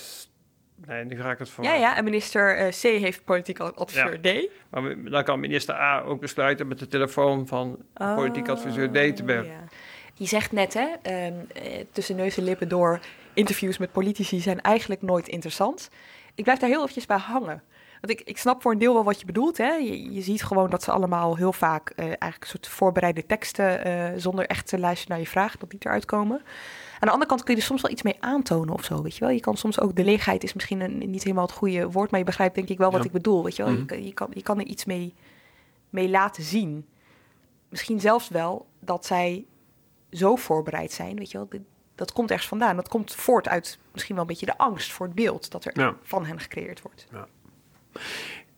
Nee, 0.87 1.05
nu 1.05 1.21
ga 1.21 1.31
ik 1.31 1.39
het 1.39 1.49
voor. 1.49 1.63
Ja, 1.63 1.73
ja, 1.73 1.97
en 1.97 2.03
minister 2.03 2.57
eh, 2.57 2.67
C 2.67 2.81
heeft 2.81 3.23
politiek 3.23 3.59
adviseur 3.59 4.21
D. 4.21 4.49
Maar 4.69 4.95
dan 5.11 5.23
kan 5.23 5.39
minister 5.39 5.75
A 5.75 6.01
ook 6.01 6.19
besluiten 6.19 6.67
met 6.67 6.79
de 6.79 6.87
telefoon 6.87 7.47
van 7.47 7.77
de 7.93 8.13
politiek 8.15 8.49
adviseur 8.49 8.89
D 8.89 9.15
te 9.15 9.23
bellen. 9.23 9.43
Oh, 9.43 9.51
ja. 9.51 9.63
Je 10.13 10.25
zegt 10.27 10.51
net, 10.51 10.73
hè, 10.73 10.87
ehm, 11.01 11.33
eh, 11.53 11.85
tussen 11.91 12.15
neus 12.15 12.37
en 12.37 12.43
lippen 12.43 12.67
door, 12.67 12.99
interviews 13.33 13.77
met 13.77 13.91
politici 13.91 14.39
zijn 14.39 14.61
eigenlijk 14.61 15.01
nooit 15.01 15.27
interessant. 15.27 15.89
Ik 16.35 16.43
blijf 16.43 16.59
daar 16.59 16.69
heel 16.69 16.81
eventjes 16.81 17.05
bij 17.05 17.17
hangen. 17.17 17.63
Want 18.01 18.19
ik, 18.19 18.21
ik 18.21 18.37
snap 18.37 18.61
voor 18.61 18.71
een 18.71 18.77
deel 18.77 18.93
wel 18.93 19.03
wat 19.03 19.19
je 19.19 19.25
bedoelt. 19.25 19.57
Hè? 19.57 19.71
Je, 19.71 20.13
je 20.13 20.21
ziet 20.21 20.43
gewoon 20.43 20.69
dat 20.69 20.83
ze 20.83 20.91
allemaal 20.91 21.35
heel 21.35 21.53
vaak 21.53 21.89
eh, 21.89 22.05
eigenlijk 22.05 22.41
een 22.41 22.47
soort 22.47 22.67
voorbereide 22.67 23.25
teksten, 23.25 24.21
zonder 24.21 24.45
echt 24.45 24.67
te 24.67 24.79
luisteren 24.79 25.11
naar 25.15 25.25
je 25.25 25.31
vraag, 25.31 25.57
dat 25.57 25.69
die 25.69 25.79
eruit 25.83 26.05
komen. 26.05 26.41
Aan 27.01 27.07
de 27.07 27.13
andere 27.13 27.25
kant 27.29 27.43
kun 27.43 27.53
je 27.55 27.59
er 27.59 27.65
soms 27.65 27.81
wel 27.81 27.91
iets 27.91 28.01
mee 28.01 28.15
aantonen 28.19 28.73
of 28.73 28.83
zo, 28.83 29.01
weet 29.01 29.13
je 29.13 29.19
wel. 29.19 29.29
Je 29.29 29.39
kan 29.39 29.57
soms 29.57 29.79
ook, 29.79 29.95
de 29.95 30.03
leegheid 30.03 30.43
is 30.43 30.53
misschien 30.53 30.79
een, 30.81 30.97
niet 30.97 31.23
helemaal 31.23 31.45
het 31.45 31.55
goede 31.55 31.89
woord, 31.91 32.11
maar 32.11 32.19
je 32.19 32.25
begrijpt 32.25 32.55
denk 32.55 32.69
ik 32.69 32.77
wel 32.77 32.91
wat 32.91 32.99
Ja. 32.99 33.05
ik 33.05 33.11
bedoel, 33.11 33.43
weet 33.43 33.55
je 33.55 33.63
wel. 33.63 33.73
Mhm. 33.73 33.93
je, 33.93 34.03
je, 34.05 34.13
kan, 34.13 34.27
je 34.33 34.41
kan 34.43 34.59
er 34.59 34.65
iets 34.65 34.85
mee, 34.85 35.13
mee 35.89 36.09
laten 36.09 36.43
zien. 36.43 36.85
Misschien 37.69 37.99
zelfs 37.99 38.29
wel 38.29 38.65
dat 38.79 39.05
zij 39.05 39.45
zo 40.11 40.35
voorbereid 40.35 40.91
zijn, 40.91 41.15
weet 41.15 41.31
je 41.31 41.37
wel. 41.37 41.47
Dat 41.95 42.11
komt 42.11 42.29
ergens 42.29 42.47
vandaan. 42.47 42.75
Dat 42.75 42.87
komt 42.89 43.15
voort 43.15 43.47
uit 43.47 43.79
misschien 43.91 44.15
wel 44.15 44.23
een 44.23 44.29
beetje 44.29 44.45
de 44.45 44.57
angst 44.57 44.91
voor 44.91 45.05
het 45.05 45.15
beeld 45.15 45.51
dat 45.51 45.65
er 45.65 45.79
Ja. 45.79 45.95
van 46.03 46.25
hen 46.25 46.39
gecreëerd 46.39 46.81
wordt. 46.81 47.07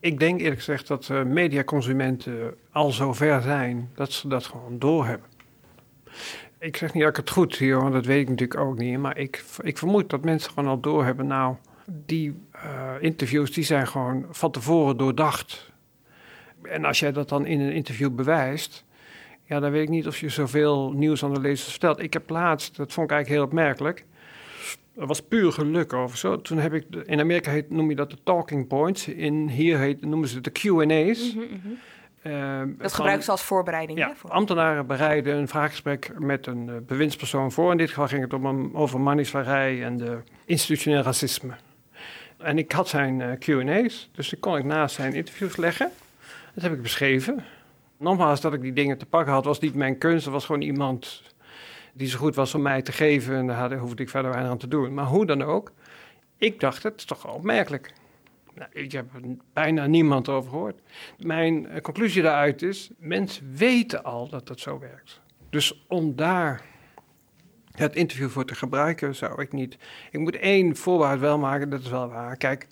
Ik 0.00 0.18
denk 0.18 0.40
eerlijk 0.40 0.58
gezegd 0.58 0.86
dat 0.86 1.08
eh, 1.10 1.22
mediaconsumenten 1.22 2.54
al 2.72 2.90
zover 2.90 3.42
zijn 3.42 3.90
dat 3.94 4.12
ze 4.12 4.28
dat 4.28 4.44
gewoon 4.46 4.78
doorhebben. 4.78 5.28
Ik 6.64 6.76
zeg 6.76 6.92
niet 6.92 7.02
dat 7.02 7.10
ik 7.10 7.16
het 7.16 7.30
goed 7.30 7.54
zie, 7.54 7.74
want 7.74 7.92
dat 7.92 8.06
weet 8.06 8.20
ik 8.20 8.28
natuurlijk 8.28 8.60
ook 8.60 8.78
niet. 8.78 8.98
Maar 8.98 9.18
ik, 9.18 9.44
ik 9.62 9.78
vermoed 9.78 10.10
dat 10.10 10.24
mensen 10.24 10.52
gewoon 10.52 10.70
al 10.70 10.80
doorhebben. 10.80 11.26
Nou, 11.26 11.56
die 11.86 12.34
eh, 12.50 12.92
interviews 13.00 13.52
die 13.52 13.64
zijn 13.64 13.86
gewoon 13.86 14.26
van 14.30 14.50
tevoren 14.50 14.96
doordacht. 14.96 15.72
En 16.62 16.84
als 16.84 16.98
jij 16.98 17.12
dat 17.12 17.28
dan 17.28 17.46
in 17.46 17.60
een 17.60 17.72
interview 17.72 18.10
bewijst, 18.10 18.84
ja, 19.44 19.60
dan 19.60 19.70
weet 19.70 19.82
ik 19.82 19.88
niet 19.88 20.06
of 20.06 20.18
je 20.18 20.28
zoveel 20.28 20.92
nieuws 20.92 21.24
aan 21.24 21.34
de 21.34 21.40
lezers 21.40 21.70
vertelt. 21.70 22.02
Ik 22.02 22.12
heb 22.12 22.30
laatst, 22.30 22.76
dat 22.76 22.92
vond 22.92 23.10
ik 23.10 23.12
eigenlijk 23.12 23.28
heel 23.28 23.60
opmerkelijk. 23.60 24.04
Dat 24.94 25.08
was 25.08 25.22
puur 25.22 25.52
geluk 25.52 25.92
of 25.92 26.16
zo. 26.16 26.40
Toen 26.40 26.58
heb 26.58 26.72
ik, 26.72 26.86
in 27.04 27.20
Amerika 27.20 27.50
heet, 27.50 27.70
noem 27.70 27.90
je 27.90 27.96
dat 27.96 28.10
de 28.10 28.18
talking 28.24 28.66
points. 28.66 29.08
In, 29.08 29.48
hier 29.48 29.78
heet, 29.78 30.00
noemen 30.00 30.28
ze 30.28 30.40
de 30.40 30.50
Q&A's. 30.50 31.36
Eh, 32.24 32.62
Dat 32.78 32.92
gebruiken 32.94 33.24
ze 33.24 33.30
als 33.30 33.42
voorbereiding. 33.42 33.98
ja, 33.98 34.08
hè, 34.08 34.14
voor- 34.14 34.30
ambtenaren 34.30 34.86
bereiden 34.86 35.36
een 35.36 35.48
vraaggesprek 35.48 36.10
met 36.18 36.46
een 36.46 36.68
eh, 36.68 36.74
bewindspersoon 36.86 37.52
voor. 37.52 37.70
In 37.70 37.76
dit 37.76 37.88
geval 37.88 38.08
ging 38.08 38.22
het 38.22 38.32
om 38.32 38.46
een, 38.46 38.74
over 38.74 39.00
manisvarij 39.00 39.84
en 39.84 39.96
de 39.96 40.18
institutioneel 40.44 41.02
racisme. 41.02 41.52
En 42.38 42.58
ik 42.58 42.72
had 42.72 42.88
zijn 42.88 43.20
eh, 43.20 43.38
Q&A's, 43.38 44.10
dus 44.12 44.28
die 44.28 44.38
kon 44.38 44.56
ik 44.56 44.64
naast 44.64 44.94
zijn 44.94 45.12
interviews 45.14 45.56
leggen. 45.56 45.90
Dat 46.54 46.62
heb 46.62 46.72
ik 46.72 46.82
beschreven. 46.82 47.44
Nogmaals, 47.96 48.40
dat 48.40 48.52
ik 48.54 48.60
die 48.60 48.72
dingen 48.72 48.98
te 48.98 49.06
pakken 49.06 49.32
had, 49.32 49.44
was 49.44 49.58
niet 49.60 49.74
mijn 49.74 49.98
kunst. 49.98 50.26
Er 50.26 50.32
was 50.32 50.44
gewoon 50.46 50.60
iemand 50.62 51.22
die 51.92 52.08
zo 52.08 52.18
goed 52.18 52.34
was 52.34 52.54
om 52.54 52.62
mij 52.62 52.82
te 52.82 52.92
geven. 52.92 53.36
En 53.36 53.46
daar 53.46 53.74
hoefde 53.76 54.02
ik 54.02 54.08
verder 54.08 54.30
weinig 54.30 54.50
aan 54.52 54.58
te 54.58 54.68
doen. 54.68 54.94
Maar 54.94 55.04
hoe 55.04 55.26
dan 55.26 55.42
ook, 55.42 55.72
ik 56.38 56.60
dacht, 56.60 56.82
het 56.82 56.94
is 56.96 57.04
toch 57.04 57.34
opmerkelijk. 57.34 57.92
Nou, 58.54 58.70
ik 58.72 58.92
heb 58.92 59.14
er 59.14 59.20
bijna 59.52 59.86
niemand 59.86 60.28
over 60.28 60.50
gehoord. 60.50 60.80
Mijn 61.18 61.66
eh, 61.68 61.80
conclusie 61.80 62.22
daaruit 62.22 62.62
is, 62.62 62.90
mensen 62.98 63.52
weten 63.56 64.04
al 64.04 64.28
dat 64.28 64.46
dat 64.46 64.60
zo 64.60 64.78
werkt. 64.78 65.20
Dus 65.50 65.84
om 65.88 66.16
daar 66.16 66.62
het 67.72 67.96
interview 67.96 68.28
voor 68.28 68.44
te 68.44 68.54
gebruiken, 68.54 69.14
zou 69.14 69.42
ik 69.42 69.52
niet... 69.52 69.76
Ik 70.10 70.20
moet 70.20 70.36
één 70.36 70.76
voorwaarde 70.76 71.20
wel 71.20 71.38
maken, 71.38 71.70
dat 71.70 71.80
is 71.80 71.88
wel 71.88 72.08
waar. 72.08 72.36
Kijk, 72.36 72.66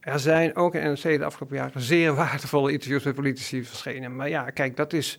er 0.00 0.18
zijn 0.18 0.56
ook 0.56 0.74
in 0.74 0.82
NRC 0.82 1.02
de 1.02 1.24
afgelopen 1.24 1.56
jaren 1.56 1.80
zeer 1.80 2.14
waardevolle 2.14 2.72
interviews 2.72 3.04
met 3.04 3.14
politici 3.14 3.64
verschenen. 3.64 4.16
Maar 4.16 4.28
ja, 4.28 4.50
kijk, 4.50 4.76
dat 4.76 4.92
is 4.92 5.18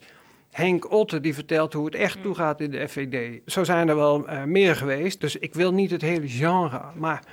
Henk 0.51 0.91
Otte 0.91 1.19
die 1.19 1.33
vertelt 1.33 1.73
hoe 1.73 1.85
het 1.85 1.95
echt 1.95 2.21
toegaat 2.21 2.61
in 2.61 2.71
de 2.71 2.87
FVD. 2.87 3.41
Zo 3.45 3.63
zijn 3.63 3.89
er 3.89 3.95
wel 3.95 4.27
eh, 4.27 4.43
meer 4.43 4.75
geweest, 4.75 5.21
dus 5.21 5.35
ik 5.35 5.53
wil 5.53 5.73
niet 5.73 5.91
het 5.91 6.01
hele 6.01 6.27
genre, 6.27 6.81
maar... 6.95 7.23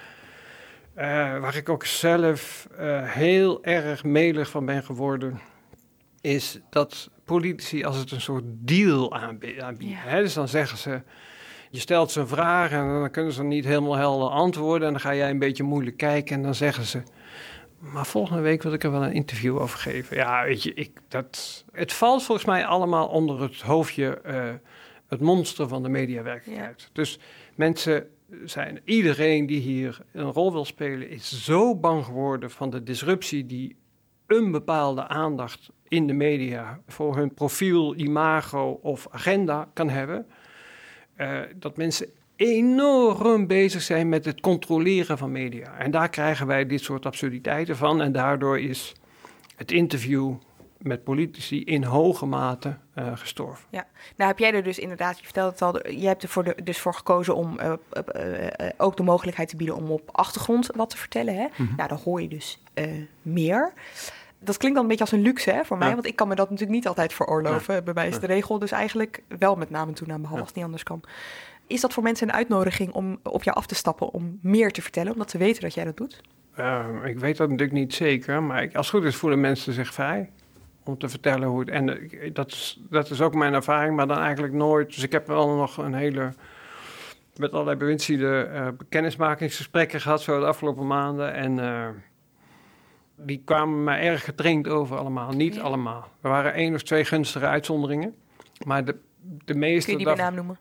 eh, 0.98 1.38
waar 1.38 1.56
ik 1.56 1.68
ook 1.68 1.84
zelf 1.84 2.68
eh, 2.76 3.02
heel 3.02 3.64
erg 3.64 4.04
melig 4.04 4.50
van 4.50 4.66
ben 4.66 4.82
geworden, 4.84 5.40
is 6.20 6.60
dat 6.70 7.10
politici 7.24 7.84
als 7.84 7.96
het 7.96 8.10
een 8.10 8.20
soort 8.20 8.44
deal 8.46 9.14
aanbi- 9.14 9.60
aanbieden. 9.60 9.96
Ja. 9.96 10.02
Hè? 10.02 10.22
Dus 10.22 10.34
dan 10.34 10.48
zeggen 10.48 10.78
ze, 10.78 11.02
je 11.70 11.78
stelt 11.78 12.10
ze 12.10 12.20
een 12.20 12.28
vraag 12.28 12.70
en 12.70 12.88
dan 12.88 13.10
kunnen 13.10 13.32
ze 13.32 13.42
niet 13.42 13.64
helemaal 13.64 13.96
helder 13.96 14.28
antwoorden. 14.28 14.86
En 14.86 14.92
dan 14.92 15.02
ga 15.02 15.14
jij 15.14 15.30
een 15.30 15.38
beetje 15.38 15.62
moeilijk 15.62 15.96
kijken 15.96 16.36
en 16.36 16.42
dan 16.42 16.54
zeggen 16.54 16.84
ze, 16.84 17.02
maar 17.78 18.06
volgende 18.06 18.42
week 18.42 18.62
wil 18.62 18.72
ik 18.72 18.84
er 18.84 18.90
wel 18.90 19.04
een 19.04 19.12
interview 19.12 19.58
over 19.58 19.78
geven. 19.78 20.16
Ja, 20.16 20.44
weet 20.44 20.62
je, 20.62 20.74
ik, 20.74 21.00
dat, 21.08 21.64
het 21.72 21.92
valt 21.92 22.22
volgens 22.22 22.46
mij 22.46 22.66
allemaal 22.66 23.08
onder 23.08 23.40
het 23.40 23.60
hoofdje 23.60 24.20
eh, 24.20 24.50
het 25.08 25.20
monster 25.20 25.68
van 25.68 25.82
de 25.82 25.88
mediawerkelijkheid. 25.88 26.90
Dus 26.92 27.18
mensen 27.54 28.08
zijn, 28.44 28.80
iedereen 28.84 29.46
die 29.46 29.60
hier 29.60 30.00
een 30.12 30.32
rol 30.32 30.52
wil 30.52 30.64
spelen, 30.64 31.10
is 31.10 31.44
zo 31.44 31.76
bang 31.76 32.04
geworden 32.04 32.50
van 32.50 32.70
de 32.70 32.82
disruptie 32.82 33.46
die 33.46 33.76
een 34.26 34.50
bepaalde 34.50 35.08
aandacht 35.08 35.70
in 35.88 36.06
de 36.06 36.12
media 36.12 36.80
voor 36.86 37.16
hun 37.16 37.34
profiel, 37.34 37.96
imago 37.96 38.78
of 38.82 39.06
agenda 39.10 39.68
kan 39.72 39.88
hebben. 39.88 40.26
eh, 41.16 41.40
dat 41.56 41.76
mensen 41.76 42.06
enorm 42.36 43.46
bezig 43.46 43.82
zijn 43.82 44.08
met 44.08 44.24
het 44.24 44.40
controleren 44.40 45.18
van 45.18 45.32
media. 45.32 45.78
En 45.78 45.90
daar 45.90 46.08
krijgen 46.08 46.46
wij 46.46 46.66
dit 46.66 46.80
soort 46.80 47.06
absurditeiten 47.06 47.76
van. 47.76 48.00
En 48.00 48.12
daardoor 48.12 48.60
is 48.60 48.94
het 49.56 49.72
interview 49.72 50.34
met 50.78 51.04
politici 51.04 51.64
in 51.64 51.84
hoge 51.84 52.26
mate 52.26 52.76
eh, 52.94 53.16
gestorven. 53.16 53.66
Nou 53.70 54.30
heb 54.30 54.38
jij 54.38 54.52
er 54.52 54.62
dus 54.62 54.78
inderdaad, 54.78 55.18
je 55.18 55.24
vertelde 55.24 55.50
het 55.50 55.62
al, 55.62 55.90
je 55.90 56.06
hebt 56.06 56.22
er 56.22 56.28
voor 56.28 56.44
de, 56.44 56.56
dus 56.64 56.78
voor 56.78 56.94
gekozen 56.94 57.34
om 57.34 57.58
eh, 57.58 57.72
eh, 57.90 58.70
ook 58.76 58.96
de 58.96 59.02
mogelijkheid 59.02 59.48
te 59.48 59.56
bieden 59.56 59.76
om 59.76 59.90
op 59.90 60.08
achtergrond 60.12 60.70
wat 60.74 60.90
te 60.90 60.96
vertellen. 60.96 61.34
Hè? 61.34 61.46
Mhm. 61.56 61.74
Nou, 61.76 61.88
dan 61.88 61.98
hoor 62.04 62.22
je 62.22 62.28
dus 62.28 62.62
meer. 63.22 63.72
Dat 64.40 64.56
klinkt 64.56 64.76
dan 64.76 64.84
een 64.84 64.90
beetje 64.90 65.04
als 65.10 65.12
een 65.14 65.22
luxe 65.22 65.50
hè, 65.50 65.64
voor 65.64 65.78
mij, 65.78 65.88
Ja. 65.88 65.94
want 65.94 66.06
ik 66.06 66.16
kan 66.16 66.28
me 66.28 66.34
dat 66.34 66.50
natuurlijk 66.50 66.78
niet 66.78 66.88
altijd 66.88 67.12
veroorloven. 67.12 67.84
Bij 67.84 67.94
mij 67.94 68.08
is 68.08 68.18
de 68.18 68.26
regel 68.26 68.58
dus 68.58 68.70
eigenlijk 68.70 69.22
wel 69.38 69.56
met 69.56 69.70
name 69.70 69.92
toen 69.92 70.12
aan 70.12 70.20
behalve 70.20 70.34
Ja. 70.34 70.38
als 70.40 70.48
het 70.48 70.56
niet 70.56 70.64
anders 70.64 70.82
kan. 70.82 71.02
Is 71.66 71.80
dat 71.80 71.92
voor 71.92 72.02
mensen 72.02 72.28
een 72.28 72.34
uitnodiging 72.34 72.92
om 72.92 73.18
op 73.22 73.42
jou 73.42 73.56
af 73.56 73.66
te 73.66 73.74
stappen 73.74 74.10
om 74.12 74.38
meer 74.42 74.72
te 74.72 74.82
vertellen, 74.82 75.12
omdat 75.12 75.30
ze 75.30 75.38
weten 75.38 75.62
dat 75.62 75.74
jij 75.74 75.84
dat 75.84 75.96
doet? 75.96 76.20
Eh, 76.54 76.86
ik 77.04 77.18
weet 77.18 77.36
dat 77.36 77.48
natuurlijk 77.48 77.78
niet 77.78 77.94
zeker, 77.94 78.42
maar 78.42 78.62
ik, 78.62 78.76
als 78.76 78.90
het 78.90 78.96
goed 78.96 79.06
is 79.06 79.16
voelen 79.16 79.40
mensen 79.40 79.72
zich 79.72 79.94
vrij 79.94 80.30
om 80.88 80.98
te 80.98 81.08
vertellen 81.08 81.48
hoe 81.48 81.60
het... 81.60 81.68
En 81.68 82.10
eh, 82.10 82.30
dat 82.34 82.50
is, 82.52 82.80
dat 82.90 83.10
is 83.10 83.20
ook 83.20 83.34
mijn 83.34 83.54
ervaring, 83.54 83.96
maar 83.96 84.06
dan 84.06 84.18
eigenlijk 84.18 84.52
nooit... 84.52 84.86
Dus 84.94 85.02
ik 85.02 85.12
heb 85.12 85.26
wel 85.26 85.56
nog 85.56 85.76
een 85.76 85.94
hele... 85.94 86.32
met 87.36 87.52
allerlei 87.52 87.76
bewindslieden 87.76 88.52
eh 88.54 88.66
kennismakingsgesprekken 88.88 90.00
gehad 90.00 90.22
zo 90.22 90.40
de 90.40 90.46
afgelopen 90.46 90.86
maanden. 90.86 91.34
En 91.34 91.58
eh, 91.58 91.86
die 93.16 93.42
kwamen 93.44 93.84
mij 93.84 94.00
erg 94.00 94.24
getraind 94.24 94.68
over 94.68 94.96
allemaal. 94.98 95.30
Niet 95.32 95.54
Ja. 95.54 95.60
allemaal. 95.60 96.08
Er 96.22 96.30
waren 96.30 96.52
één 96.54 96.74
of 96.74 96.82
twee 96.82 97.04
gunstige 97.04 97.46
uitzonderingen. 97.46 98.14
Maar 98.66 98.84
de, 98.84 98.96
de 99.44 99.54
meeste... 99.54 99.90
Kun 99.90 99.98
je 99.98 100.04
die 100.04 100.06
daarvan- 100.06 100.16
bij 100.16 100.24
naam 100.24 100.34
noemen? 100.34 100.58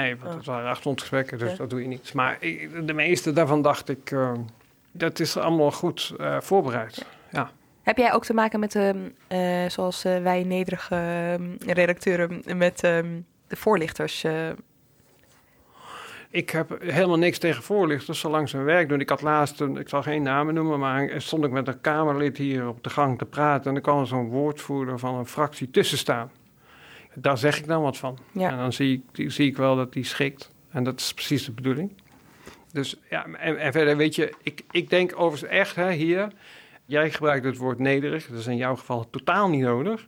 Nee, 0.00 0.16
want 0.16 0.30
Oh. 0.30 0.36
het 0.36 0.46
waren 0.46 0.68
achtergrondgesprekken, 0.68 1.38
dus 1.38 1.50
Ja. 1.50 1.56
dat 1.56 1.70
doe 1.70 1.80
je 1.82 1.88
niet. 1.88 2.14
Maar 2.14 2.36
ik- 2.40 2.86
de 2.86 2.92
meeste 2.92 3.32
daarvan 3.32 3.62
dacht 3.62 3.88
ik, 3.88 4.14
dat 4.92 5.20
is 5.20 5.36
allemaal 5.36 5.70
goed 5.70 6.14
voorbereid. 6.40 7.06
Ja. 7.30 7.50
Heb 7.86 7.96
jij 7.96 8.12
ook 8.12 8.24
te 8.24 8.34
maken 8.34 8.60
met, 8.60 8.74
ehm, 8.74 8.98
eh, 9.28 9.68
zoals 9.68 10.04
eh, 10.04 10.22
wij 10.22 10.42
nederige 10.42 10.94
ehm, 10.94 11.72
redacteuren, 11.72 12.42
met 12.56 12.82
ehm, 12.82 13.20
de 13.46 13.56
voorlichters? 13.56 14.24
eh, 14.24 14.48
Ik 16.30 16.50
heb 16.50 16.82
helemaal 16.82 17.18
niks 17.18 17.38
tegen 17.38 17.62
voorlichters, 17.62 18.20
zolang 18.20 18.48
ze 18.48 18.56
hun 18.56 18.64
werk 18.64 18.88
doen. 18.88 19.00
Ik 19.00 19.08
had 19.08 19.22
laatst, 19.22 19.60
ik 19.60 19.88
zal 19.88 20.02
geen 20.02 20.22
namen 20.22 20.54
noemen, 20.54 20.78
maar 20.78 21.10
stond 21.16 21.44
ik 21.44 21.50
met 21.50 21.68
een 21.68 21.80
Kamerlid 21.80 22.36
hier 22.36 22.68
op 22.68 22.82
de 22.84 22.90
gang 22.90 23.18
te 23.18 23.24
praten. 23.24 23.70
En 23.70 23.76
er 23.76 23.82
kwam 23.82 24.06
zo'n 24.06 24.28
woordvoerder 24.28 24.98
van 24.98 25.14
een 25.14 25.26
fractie 25.26 25.70
tussen 25.70 25.98
staan. 25.98 26.30
Daar 27.14 27.38
zeg 27.38 27.58
ik 27.58 27.66
dan 27.66 27.82
wat 27.82 27.96
van. 27.96 28.18
Ja. 28.32 28.50
En 28.50 28.56
dan 28.56 28.72
zie 28.72 29.04
ik, 29.12 29.30
zie 29.30 29.46
ik 29.48 29.56
wel 29.56 29.76
dat 29.76 29.92
die 29.92 30.04
schikt. 30.04 30.50
En 30.70 30.84
dat 30.84 31.00
is 31.00 31.14
precies 31.14 31.44
de 31.44 31.52
bedoeling. 31.52 31.92
Dus 32.72 32.96
ja, 33.10 33.26
en, 33.26 33.58
en 33.58 33.72
verder 33.72 33.96
weet 33.96 34.14
je, 34.14 34.34
ik, 34.42 34.62
ik 34.70 34.90
denk 34.90 35.12
overigens 35.20 35.50
echt 35.50 35.76
hè, 35.76 35.92
hier, 35.92 36.28
jij 36.86 37.10
gebruikt 37.10 37.44
het 37.44 37.56
woord 37.56 37.78
nederig, 37.78 38.26
dat 38.26 38.38
is 38.38 38.46
in 38.46 38.56
jouw 38.56 38.76
geval 38.76 39.10
totaal 39.10 39.48
niet 39.48 39.62
nodig. 39.62 40.06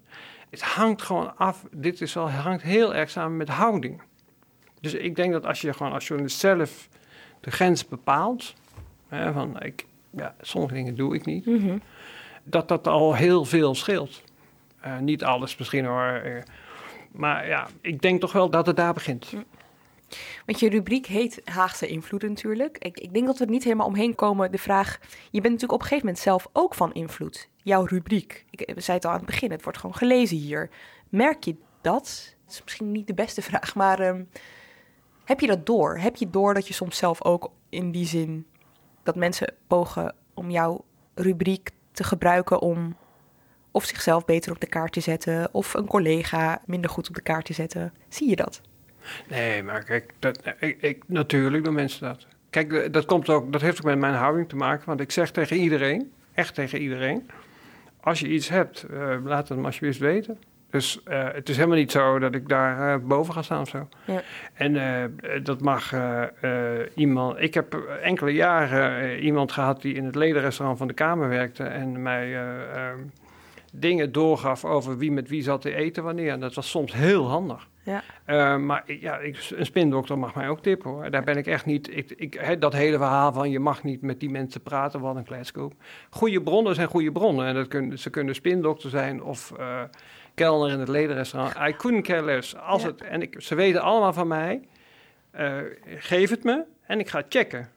Het 0.51 0.62
hangt 0.62 1.03
gewoon 1.03 1.37
af, 1.37 1.64
dit 1.70 2.01
is 2.01 2.14
wel, 2.14 2.31
hangt 2.31 2.62
heel 2.62 2.95
erg 2.95 3.11
samen 3.11 3.37
met 3.37 3.49
houding. 3.49 4.03
Dus 4.81 4.95
ik 4.95 5.16
denk 5.16 5.33
dat 5.33 5.47
als 5.47 5.61
je 5.61 5.72
gewoon 5.72 5.93
als 5.93 6.07
journalist 6.07 6.39
zelf 6.39 6.89
de 7.41 7.51
grens 7.51 7.89
bepaalt, 7.89 8.55
hè, 9.09 9.33
van 9.33 9.61
ik, 9.61 9.87
ja, 10.11 10.35
sommige 10.41 10.74
dingen 10.74 10.95
doe 10.95 11.14
ik 11.14 11.24
niet, 11.24 11.47
dat 12.45 12.68
dat 12.68 12.87
al 12.87 13.14
heel 13.14 13.45
veel 13.45 13.74
scheelt. 13.74 14.22
Eh, 14.81 14.99
niet 14.99 15.24
alles 15.24 15.57
misschien 15.57 15.85
hoor, 15.85 16.12
eh, 16.24 16.43
maar 17.12 17.49
ja, 17.49 17.66
ik 17.81 18.03
denk 18.03 18.20
toch 18.20 18.33
wel 18.33 18.51
dat 18.51 18.66
het 18.66 18.76
daar 18.76 18.95
begint. 18.95 19.35
Want 20.47 20.61
je 20.61 20.69
rubriek 20.69 21.07
heet 21.07 21.41
Haagse 21.45 21.87
invloeden 21.87 22.29
natuurlijk. 22.29 22.79
Ik, 22.79 23.01
ik 23.01 23.13
denk 23.13 23.27
dat 23.27 23.39
we 23.39 23.45
er 23.45 23.51
niet 23.51 23.65
helemaal 23.65 23.87
omheen 23.87 24.15
komen. 24.15 24.53
De 24.53 24.59
vraag, 24.59 24.99
je 25.31 25.41
bent 25.41 25.43
natuurlijk 25.43 25.73
op 25.73 25.81
een 25.81 25.87
gegeven 25.87 26.07
moment 26.07 26.25
zelf 26.25 26.49
ook 26.53 26.75
van 26.75 26.93
invloed. 26.93 27.49
Jouw 27.63 27.85
rubriek, 27.85 28.45
ik 28.51 28.63
zeiden 28.67 28.95
het 28.95 29.05
al 29.05 29.11
aan 29.11 29.17
het 29.17 29.27
begin, 29.27 29.51
het 29.51 29.63
wordt 29.63 29.79
gewoon 29.79 29.97
gelezen 29.97 30.37
hier. 30.37 30.71
Merk 31.09 31.45
je 31.45 31.57
dat 31.81 32.37
Het 32.45 32.53
is 32.55 32.63
misschien 32.63 32.93
niet 32.93 33.07
de 33.07 33.15
beste 33.15 33.43
vraag, 33.49 33.75
maar 33.75 34.01
ehm, 34.01 34.25
heb 35.25 35.41
je 35.41 35.47
dat 35.47 35.67
door? 35.67 35.99
Heb 35.99 36.17
je 36.17 36.31
door 36.31 36.55
dat 36.55 36.69
je 36.69 36.75
soms 36.75 36.97
zelf 36.97 37.25
ook 37.25 37.51
in 37.69 37.91
die 37.91 38.07
zin 38.07 38.47
dat 39.03 39.17
mensen 39.17 39.55
pogen 39.67 40.15
om 40.35 40.51
jouw 40.51 40.85
rubriek 41.15 41.71
te 41.93 42.05
gebruiken 42.05 42.61
om 42.61 42.97
of 43.71 43.85
zichzelf 43.85 44.25
beter 44.25 44.53
op 44.53 44.61
de 44.61 44.67
kaart 44.67 44.93
te 44.93 45.01
zetten 45.01 45.49
of 45.53 45.75
een 45.75 45.87
collega 45.87 46.63
minder 46.67 46.91
goed 46.91 47.09
op 47.09 47.15
de 47.15 47.23
kaart 47.23 47.45
te 47.45 47.53
zetten? 47.53 47.95
Zie 48.09 48.29
je 48.29 48.37
dat? 48.37 48.61
Nee, 49.29 49.63
maar 49.63 49.85
kijk, 49.85 50.13
dat, 50.19 50.43
ik, 50.59 50.83
ik, 50.83 51.03
natuurlijk 51.07 51.65
doen 51.65 51.75
mensen 51.75 52.07
dat. 52.07 52.27
Kijk, 52.51 52.93
dat, 52.93 53.05
komt 53.05 53.29
ook, 53.29 53.53
dat 53.53 53.61
heeft 53.61 53.79
ook 53.79 53.85
met 53.85 53.99
mijn 53.99 54.15
houding 54.15 54.49
te 54.49 54.57
maken, 54.57 54.87
want 54.87 55.01
ik 55.01 55.11
zeg 55.11 55.31
tegen 55.31 55.57
iedereen, 55.57 56.13
echt 56.35 56.55
tegen 56.55 56.81
iedereen, 56.81 57.31
als 58.01 58.21
je 58.21 58.29
iets 58.29 58.49
hebt, 58.49 58.87
uh, 58.91 59.17
laat 59.25 59.49
het 59.49 59.59
me 59.59 59.65
alsjeblieft 59.65 59.99
weten. 59.99 60.39
Dus 60.71 61.01
uh, 61.09 61.25
het 61.33 61.49
is 61.49 61.57
helemaal 61.57 61.77
niet 61.77 61.91
zo 61.91 62.19
dat 62.19 62.35
ik 62.35 62.49
daar 62.49 63.01
uh, 63.01 63.07
boven 63.07 63.35
ga 63.35 63.43
staan 63.43 63.61
of 63.61 63.69
zo. 63.69 63.89
Ja. 64.05 64.23
En 64.55 64.73
dat 65.43 65.61
mag 65.61 65.95
iemand. 66.95 67.41
Ik 67.41 67.55
heb 67.55 67.75
enkele 68.03 68.31
jaren 68.31 69.19
iemand 69.19 69.53
gehad 69.53 69.83
die 69.83 69.95
in 69.95 70.05
het 70.05 70.15
ledenrestaurant 70.15 70.79
van 70.79 70.87
de 70.87 70.95
Kamer 70.95 71.29
werkte 71.29 71.65
en 71.65 72.03
mij 72.03 72.37
ehm, 72.37 72.99
dingen 73.73 74.13
doorgaf 74.13 74.65
over 74.65 74.99
wie 74.99 75.13
met 75.13 75.29
wie 75.29 75.43
zat 75.43 75.61
te 75.61 75.75
eten 75.75 76.03
wanneer. 76.03 76.33
En 76.33 76.41
dat 76.41 76.55
was 76.55 76.71
soms 76.71 76.93
heel 76.93 77.29
handig. 77.29 77.69
Ja. 77.89 78.03
Uh, 78.26 78.64
maar 78.64 78.82
ja, 78.86 79.18
ik, 79.18 79.49
een 79.55 79.66
spindokter 79.66 80.18
mag 80.18 80.34
mij 80.34 80.49
ook 80.49 80.62
tippen 80.62 80.91
hoor. 80.91 81.11
Daar 81.11 81.24
ben 81.24 81.36
ik 81.36 81.47
echt 81.47 81.66
niet. 81.66 81.97
Ik, 81.97 82.11
ik, 82.11 82.61
dat 82.61 82.72
hele 82.72 82.97
verhaal 82.97 83.32
van 83.32 83.51
je 83.51 83.59
mag 83.59 83.82
niet 83.82 84.03
met 84.03 84.20
die 84.20 84.30
mensen 84.30 84.61
praten, 84.61 85.01
wat 85.01 85.16
een 85.16 85.24
kletskoop. 85.24 85.74
Goede 86.11 86.43
bronnen 86.43 86.74
zijn 86.74 86.89
goede 86.89 87.12
bronnen. 87.12 87.47
En 87.47 87.55
dat 87.55 87.68
kunnen, 87.68 87.99
ze 87.99 88.11
kunnen 88.11 88.34
spindokter 88.34 88.91
zijn 88.91 89.22
of 89.22 89.53
uh, 89.59 89.82
kelner 90.34 90.70
in 90.70 90.78
het 90.78 90.89
ledenrestaurant. 90.89 91.55
I 91.68 91.76
couldn't 91.76 92.07
care 92.07 92.24
less. 92.24 92.57
Als 92.57 92.82
het, 92.82 93.03
en 93.03 93.22
ik, 93.22 93.41
ze 93.41 93.55
weten 93.55 93.82
allemaal 93.82 94.12
van 94.12 94.28
mij. 94.28 94.61
Uh, 95.39 95.57
geef 95.84 96.30
het 96.30 96.45
me 96.45 96.64
en 96.86 96.99
ik 96.99 97.09
ga 97.09 97.22
checken. 97.28 97.68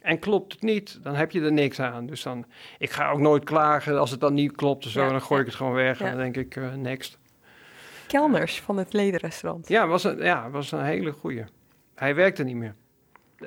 En 0.00 0.18
klopt 0.18 0.52
het 0.52 0.62
niet, 0.62 0.98
dan 1.02 1.14
heb 1.14 1.30
je 1.30 1.40
er 1.40 1.52
niks 1.52 1.80
aan. 1.80 2.06
Dus 2.06 2.22
dan, 2.22 2.44
ik 2.78 2.90
ga 2.90 3.10
ook 3.10 3.20
nooit 3.20 3.44
klagen 3.44 3.98
als 3.98 4.10
het 4.10 4.20
dan 4.20 4.34
niet 4.34 4.56
klopt 4.56 4.84
zo. 4.84 5.08
dan 5.08 5.22
gooi 5.22 5.40
ik 5.40 5.46
het 5.46 5.54
gewoon 5.54 5.72
weg 5.72 6.00
en 6.00 6.16
dan 6.16 6.32
denk 6.32 6.36
ik, 6.36 6.76
next. 6.76 7.20
Kelners 8.12 8.60
van 8.60 8.76
het 8.76 8.92
ledenrestaurant. 8.92 9.68
Ja, 9.68 9.86
was 9.86 10.04
een, 10.04 10.18
ja, 10.18 10.50
was 10.50 10.72
een 10.72 10.84
hele 10.84 11.12
goeie. 11.12 11.44
Hij 11.94 12.14
werkte 12.14 12.44
niet 12.44 12.56
meer. 12.56 12.74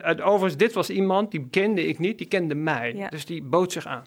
Overigens, 0.02 0.58
dit 0.58 0.74
was 0.74 0.90
iemand, 0.90 1.32
die 1.32 1.48
kende 1.50 1.88
ik 1.88 2.00
niet, 2.00 2.18
die 2.18 2.28
kende 2.28 2.56
mij. 2.56 3.08
Dus 3.10 3.26
die 3.26 3.44
bood 3.44 3.72
zich 3.72 3.86
aan. 3.86 4.04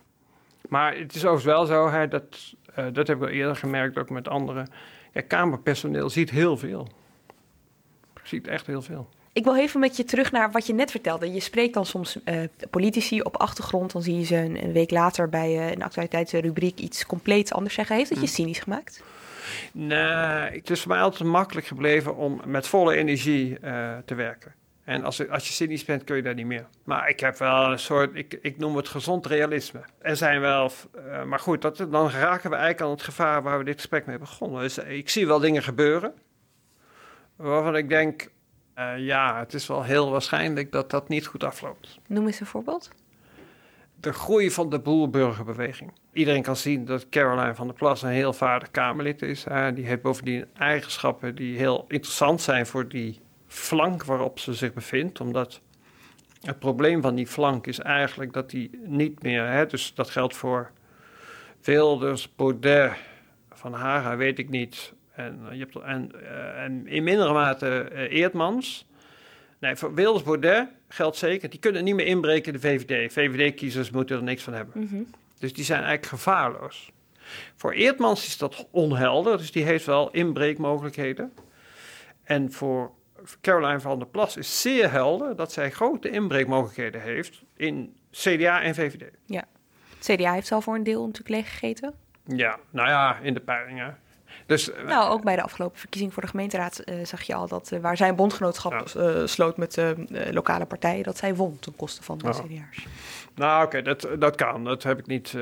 Maar 0.68 0.96
het 0.96 1.14
is 1.14 1.24
overigens 1.24 1.44
wel 1.44 1.66
zo, 1.66 1.90
hè, 1.90 2.08
dat, 2.08 2.54
uh, 2.78 2.86
dat 2.92 3.06
heb 3.06 3.16
ik 3.16 3.22
al 3.22 3.28
eerder 3.28 3.56
gemerkt, 3.56 3.98
ook 3.98 4.10
met 4.10 4.28
anderen. 4.28 4.70
Ja, 5.12 5.20
kamerpersoneel 5.20 6.10
ziet 6.10 6.30
heel 6.30 6.56
veel. 6.56 6.88
Ziet 8.22 8.46
echt 8.46 8.66
heel 8.66 8.82
veel. 8.82 9.08
Ik 9.32 9.44
wil 9.44 9.56
even 9.56 9.80
met 9.80 9.96
je 9.96 10.04
terug 10.04 10.32
naar 10.32 10.50
wat 10.50 10.66
je 10.66 10.74
net 10.74 10.90
vertelde. 10.90 11.32
Je 11.32 11.40
spreekt 11.40 11.74
dan 11.74 11.86
soms 11.86 12.18
uh, 12.24 12.40
politici 12.70 13.20
op 13.20 13.36
achtergrond. 13.36 13.92
Dan 13.92 14.02
zie 14.02 14.18
je 14.18 14.24
ze 14.24 14.36
een, 14.36 14.62
een 14.64 14.72
week 14.72 14.90
later 14.90 15.28
bij 15.28 15.56
uh, 15.56 15.70
een 15.70 15.82
actualiteitsrubriek 15.82 16.78
iets 16.78 17.06
compleet 17.06 17.52
anders 17.52 17.74
zeggen. 17.74 17.96
Heeft 17.96 18.08
dat 18.10 18.20
je 18.20 18.26
hm. 18.26 18.32
cynisch 18.32 18.58
gemaakt? 18.58 19.02
Nee, 19.72 19.98
het 20.58 20.70
is 20.70 20.80
voor 20.80 20.90
mij 20.92 21.00
altijd 21.00 21.28
makkelijk 21.28 21.66
gebleven 21.66 22.16
om 22.16 22.40
met 22.46 22.66
volle 22.66 22.96
energie 22.96 23.58
uh, 23.64 23.96
te 24.04 24.14
werken. 24.14 24.54
En 24.84 25.04
als, 25.04 25.28
als 25.28 25.46
je 25.46 25.52
cynisch 25.52 25.84
bent, 25.84 26.04
kun 26.04 26.16
je 26.16 26.22
dat 26.22 26.34
niet 26.34 26.46
meer. 26.46 26.66
Maar 26.84 27.08
ik 27.08 27.20
heb 27.20 27.36
wel 27.36 27.70
een 27.70 27.78
soort, 27.78 28.10
ik, 28.14 28.38
ik 28.42 28.58
noem 28.58 28.76
het 28.76 28.88
gezond 28.88 29.26
realisme. 29.26 29.80
Er 29.98 30.16
zijn 30.16 30.40
wel, 30.40 30.70
uh, 30.96 31.24
maar 31.24 31.38
goed, 31.38 31.62
dan 31.90 32.10
raken 32.10 32.50
we 32.50 32.56
eigenlijk 32.56 32.80
aan 32.80 32.90
het 32.90 33.02
gevaar 33.02 33.42
waar 33.42 33.58
we 33.58 33.64
dit 33.64 33.74
gesprek 33.74 34.06
mee 34.06 34.18
begonnen. 34.18 34.60
Dus 34.60 34.78
ik 34.78 35.08
zie 35.08 35.26
wel 35.26 35.38
dingen 35.38 35.62
gebeuren 35.62 36.14
waarvan 37.36 37.76
ik 37.76 37.88
denk, 37.88 38.28
ja, 38.96 39.38
het 39.38 39.54
is 39.54 39.66
wel 39.66 39.82
heel 39.82 40.10
waarschijnlijk 40.10 40.72
dat 40.72 40.90
dat 40.90 41.08
niet 41.08 41.26
goed 41.26 41.44
afloopt. 41.44 41.98
Noem 42.06 42.26
eens 42.26 42.40
een 42.40 42.46
voorbeeld. 42.46 42.90
De 44.00 44.12
groei 44.12 44.50
van 44.50 44.70
de 44.70 44.78
boerburgerbeweging. 44.78 45.92
Iedereen 46.12 46.42
kan 46.42 46.56
zien 46.56 46.84
dat 46.84 47.08
Caroline 47.08 47.54
van 47.54 47.66
der 47.66 47.76
Plas 47.76 48.02
een 48.02 48.08
heel 48.08 48.32
vaardig 48.32 48.70
Kamerlid 48.70 49.22
is. 49.22 49.44
Die 49.74 49.86
heeft 49.86 50.02
bovendien 50.02 50.46
eigenschappen 50.58 51.34
die 51.34 51.56
heel 51.56 51.84
interessant 51.88 52.40
zijn 52.40 52.66
voor 52.66 52.88
die 52.88 53.20
flank 53.46 54.04
waarop 54.04 54.38
ze 54.38 54.54
zich 54.54 54.72
bevindt. 54.72 55.20
Omdat 55.20 55.60
het 56.40 56.58
probleem 56.58 57.02
van 57.02 57.14
die 57.14 57.26
flank 57.26 57.66
is 57.66 57.78
eigenlijk 57.78 58.32
dat 58.32 58.50
die 58.50 58.80
niet 58.84 59.22
meer... 59.22 59.46
Hè, 59.46 59.66
dus 59.66 59.94
dat 59.94 60.10
geldt 60.10 60.36
voor 60.36 60.70
Wilders, 61.62 62.34
Baudet, 62.34 62.92
Van 63.50 63.72
Haga, 63.72 64.16
weet 64.16 64.38
ik 64.38 64.48
niet... 64.48 64.96
En, 65.18 65.40
eh, 65.48 65.52
je 65.52 65.58
hebt, 65.58 65.76
en, 65.76 66.10
uh, 66.14 66.62
en 66.62 66.86
in 66.86 67.04
mindere 67.04 67.32
mate 67.32 67.90
uh, 67.92 67.98
Eertmans. 67.98 68.86
Nee, 69.58 69.76
voor 69.76 69.94
Wilders 69.94 70.22
Baudet 70.24 70.68
geldt 70.88 71.16
zeker, 71.16 71.50
die 71.50 71.60
kunnen 71.60 71.84
niet 71.84 71.94
meer 71.94 72.06
inbreken 72.06 72.52
in 72.52 72.60
de 72.60 72.68
VVD. 72.68 73.12
VVD-kiezers 73.12 73.90
moeten 73.90 74.16
er 74.16 74.22
niks 74.22 74.42
van 74.42 74.52
hebben. 74.52 74.80
Mm 74.80 74.88
-hmm. 74.88 75.06
Dus 75.38 75.52
die 75.52 75.64
zijn 75.64 75.82
eigenlijk 75.82 76.08
gevaarloos. 76.08 76.92
Voor 77.56 77.72
Eertmans 77.72 78.26
is 78.26 78.38
dat 78.38 78.66
onhelder, 78.70 79.38
dus 79.38 79.52
die 79.52 79.64
heeft 79.64 79.86
wel 79.86 80.10
inbreekmogelijkheden. 80.10 81.32
En 82.24 82.52
voor 82.52 82.90
Caroline 83.40 83.80
van 83.80 83.98
der 83.98 84.08
Plas 84.08 84.36
is 84.36 84.60
zeer 84.60 84.90
helder 84.90 85.36
dat 85.36 85.52
zij 85.52 85.70
grote 85.70 86.10
inbreekmogelijkheden 86.10 87.02
heeft 87.02 87.42
in 87.56 87.96
CDA 88.10 88.62
en 88.62 88.74
VVD. 88.74 89.10
Ja, 89.26 89.44
CDA 90.00 90.32
heeft 90.32 90.52
al 90.52 90.60
voor 90.60 90.74
een 90.74 90.82
deel 90.82 91.00
natuurlijk 91.00 91.28
leeggegeten. 91.28 91.94
Ja, 92.24 92.58
nou 92.70 92.88
ja, 92.88 93.18
in 93.18 93.34
de 93.34 93.40
peilingen. 93.40 93.98
Dus, 94.48 94.72
eh, 94.72 94.84
nou, 94.84 95.10
ook 95.10 95.22
bij 95.22 95.36
de 95.36 95.42
afgelopen 95.42 95.78
verkiezing 95.78 96.12
voor 96.12 96.22
de 96.22 96.28
gemeenteraad 96.28 96.82
uh, 96.84 97.04
zag 97.04 97.22
je 97.22 97.34
al 97.34 97.48
dat 97.48 97.70
uh, 97.72 97.80
waar 97.80 97.96
zijn 97.96 98.16
bondgenootschap 98.16 98.88
ja. 98.94 99.26
sloot 99.26 99.56
met 99.56 99.82
lokale 100.30 100.66
partijen, 100.66 101.04
dat 101.04 101.18
zij 101.18 101.34
won 101.34 101.58
ten 101.58 101.76
koste 101.76 102.02
van 102.02 102.18
de 102.18 102.24
oh. 102.24 102.30
CDA's. 102.30 102.86
Nou, 103.34 103.56
oké, 103.56 103.66
okay, 103.66 103.82
dat, 103.82 104.20
dat 104.20 104.36
kan. 104.36 104.64
Dat 104.64 104.82
heb 104.82 104.98
ik 104.98 105.06
niet. 105.06 105.34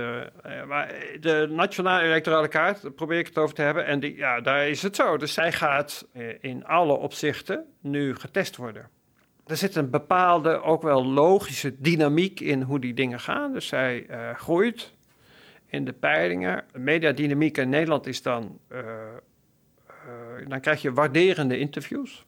maar 0.67 0.95
de 1.21 1.49
nationale 1.51 2.05
electorale 2.05 2.49
kaart, 2.49 2.83
daar 2.83 2.91
probeer 2.91 3.19
ik 3.19 3.27
het 3.27 3.39
over 3.39 3.55
te 3.55 3.63
hebben. 3.63 3.87
En 3.87 4.01
die, 4.01 4.17
ja, 4.17 4.41
daar 4.41 4.69
is 4.69 4.83
het 4.83 4.97
zo. 4.97 5.17
Dus 5.17 5.33
zij 5.33 5.53
gaat 5.53 6.07
in 6.41 6.67
alle 6.67 6.93
opzichten 6.93 7.65
nu 7.81 8.17
getest 8.17 8.57
worden. 8.57 8.89
Er 9.47 9.57
zit 9.57 9.75
een 9.75 9.91
bepaalde, 9.91 10.63
ook 10.63 10.83
wel 10.83 11.05
logische 11.05 11.75
dynamiek 11.79 12.41
in 12.41 12.63
hoe 12.63 12.81
die 12.81 12.95
dingen 12.95 13.21
gaan. 13.21 13.53
Dus 13.53 13.67
zij 13.67 14.07
groeit 14.37 14.95
in 15.67 15.85
de 15.85 15.93
peilingen. 15.93 16.65
Mediadynamiek 16.73 17.59
in 17.59 17.69
Nederland 17.69 18.07
is 18.07 18.23
dan. 18.23 18.59
Uh, 18.73 18.79
uh, 18.79 20.49
dan 20.49 20.61
krijg 20.61 20.83
je 20.83 20.93
waarderende 20.93 21.59
interviews. 21.59 22.25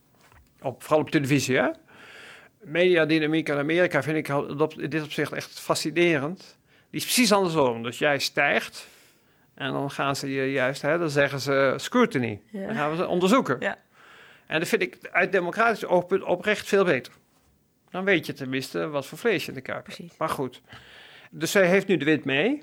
Op, 0.63 0.83
vooral 0.83 1.01
op 1.01 1.11
televisie, 1.11 1.57
hè? 1.57 1.69
Mediadynamiek 2.61 3.49
in 3.49 3.57
Amerika 3.57 4.03
vind 4.03 4.17
ik 4.17 4.29
in 4.77 4.91
dit 4.91 5.03
opzicht 5.03 5.33
echt 5.33 5.61
fascinerend. 5.61 6.59
Die 6.91 7.01
is 7.01 7.05
precies 7.05 7.33
andersom. 7.33 7.83
Dus 7.83 7.99
jij 7.99 8.19
stijgt. 8.19 8.89
En 9.55 9.73
dan 9.73 9.91
gaan 9.91 10.17
ze 10.17 10.31
je 10.31 10.53
juist, 10.53 10.83
hè, 10.83 10.99
dan 10.99 11.11
zeggen 11.11 11.41
ze 11.41 11.75
scrutiny. 11.77 12.41
Ja. 12.51 12.67
Dan 12.67 12.75
gaan 12.75 12.91
we 12.91 12.97
ze 12.97 13.07
onderzoeken. 13.07 13.57
Ja. 13.61 13.79
En 14.47 14.59
dat 14.59 14.69
vind 14.69 14.83
ik 14.83 14.99
uit 15.13 15.33
democratisch 15.33 15.85
oogpunt 15.85 16.23
oprecht 16.23 16.67
veel 16.67 16.85
beter. 16.85 17.13
Dan 17.91 18.05
weet 18.05 18.27
je 18.27 18.33
tenminste 18.33 18.89
wat 18.89 19.07
voor 19.07 19.19
vlees 19.19 19.43
je 19.43 19.49
in 19.49 19.55
de 19.55 19.61
kuip 19.61 19.87
hebt. 19.87 20.19
Maar 20.19 20.29
goed. 20.29 20.61
Dus 21.31 21.51
zij 21.51 21.67
heeft 21.67 21.87
nu 21.87 21.97
de 21.97 22.05
wind 22.05 22.25
mee. 22.25 22.63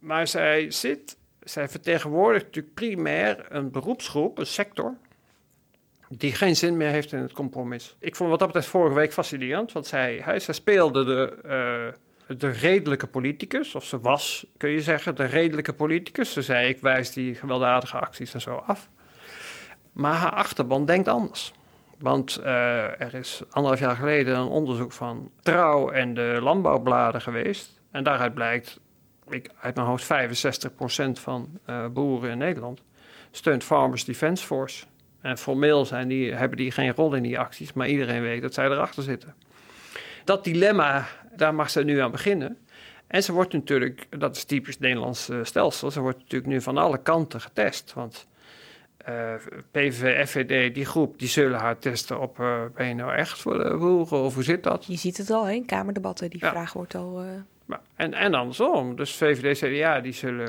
Maar 0.00 0.28
zij 0.28 0.70
zit, 0.70 1.16
zij 1.40 1.68
vertegenwoordigt 1.68 2.44
natuurlijk 2.44 2.74
primair 2.74 3.46
een 3.48 3.70
beroepsgroep, 3.70 4.38
een 4.38 4.46
sector, 4.46 4.96
die 6.08 6.32
geen 6.32 6.56
zin 6.56 6.76
meer 6.76 6.90
heeft 6.90 7.12
in 7.12 7.18
het 7.18 7.32
compromis. 7.32 7.96
Ik 7.98 8.16
vond 8.16 8.30
wat 8.30 8.38
dat 8.38 8.48
betreft 8.48 8.68
vorige 8.68 8.94
week 8.94 9.12
fascinerend, 9.12 9.72
want 9.72 9.86
zij, 9.86 10.20
hij, 10.24 10.38
speelde 10.38 11.04
de, 11.04 11.38
uh, 12.28 12.38
de 12.38 12.50
redelijke 12.50 13.06
politicus, 13.06 13.74
of 13.74 13.84
ze 13.84 14.00
was, 14.00 14.46
kun 14.56 14.70
je 14.70 14.80
zeggen, 14.80 15.16
de 15.16 15.24
redelijke 15.24 15.72
politicus. 15.72 16.32
Ze 16.32 16.42
zei, 16.42 16.68
ik 16.68 16.80
wijs 16.80 17.12
die 17.12 17.34
gewelddadige 17.34 17.98
acties 17.98 18.34
en 18.34 18.40
zo 18.40 18.54
af. 18.54 18.88
Maar 19.92 20.14
haar 20.14 20.32
achterban 20.32 20.84
denkt 20.84 21.08
anders. 21.08 21.52
Want 21.98 22.40
uh, 22.40 23.00
er 23.00 23.14
is 23.14 23.42
anderhalf 23.50 23.80
jaar 23.80 23.96
geleden 23.96 24.36
een 24.36 24.46
onderzoek 24.46 24.92
van 24.92 25.30
Trouw 25.42 25.90
en 25.90 26.14
de 26.14 26.38
landbouwbladen 26.42 27.20
geweest. 27.20 27.80
En 27.90 28.04
daaruit 28.04 28.34
blijkt 28.34 28.80
ik, 29.32 29.50
uit 29.60 29.74
mijn 29.74 29.86
hoofd 29.86 30.04
65% 30.04 30.06
van 31.12 31.58
uh, 31.66 31.86
boeren 31.86 32.30
in 32.30 32.38
Nederland 32.38 32.82
steunt 33.30 33.64
Farmers 33.64 34.04
Defence 34.04 34.46
Force. 34.46 34.84
En 35.20 35.38
formeel 35.38 35.84
zijn 35.84 36.08
die, 36.08 36.34
hebben 36.34 36.56
die 36.56 36.70
geen 36.70 36.94
rol 36.94 37.14
in 37.14 37.22
die 37.22 37.38
acties, 37.38 37.72
maar 37.72 37.88
iedereen 37.88 38.22
weet 38.22 38.42
dat 38.42 38.54
zij 38.54 38.66
erachter 38.66 39.02
zitten. 39.02 39.34
Dat 40.24 40.44
dilemma, 40.44 41.06
daar 41.36 41.54
mag 41.54 41.70
ze 41.70 41.84
nu 41.84 41.98
aan 41.98 42.10
beginnen. 42.10 42.58
En 43.06 43.22
ze 43.22 43.32
wordt 43.32 43.52
natuurlijk, 43.52 44.06
dat 44.18 44.36
is 44.36 44.44
typisch 44.44 44.78
Nederlands 44.78 45.28
uh, 45.28 45.38
stelsel, 45.42 45.90
ze 45.90 46.00
wordt 46.00 46.18
natuurlijk 46.18 46.50
nu 46.50 46.60
van 46.60 46.78
alle 46.78 47.02
kanten 47.02 47.40
getest. 47.40 47.92
Want 47.92 48.28
uh, 49.08 49.34
PVV, 49.70 50.28
FVD, 50.28 50.74
die 50.74 50.84
groep, 50.84 51.18
die 51.18 51.28
zullen 51.28 51.58
haar 51.58 51.78
testen 51.78 52.20
op, 52.20 52.38
uh, 52.38 52.60
ben 52.74 52.86
je 52.86 52.94
nou 52.94 53.14
echt 53.14 53.38
voor 53.38 53.58
de 53.58 53.76
boeren 53.76 54.18
of 54.18 54.34
hoe 54.34 54.42
zit 54.42 54.62
dat? 54.62 54.84
Je 54.84 54.96
ziet 54.96 55.16
het 55.16 55.30
al, 55.30 55.44
hè? 55.44 55.52
in 55.52 55.66
kamerdebatten, 55.66 56.30
die 56.30 56.40
ja. 56.44 56.50
vraag 56.50 56.72
wordt 56.72 56.94
al... 56.94 57.24
Maar, 57.70 57.80
en, 57.94 58.14
en 58.14 58.34
andersom. 58.34 58.96
Dus 58.96 59.14
VVD, 59.14 59.58
CDA, 59.58 60.00
die 60.00 60.12
zullen 60.12 60.48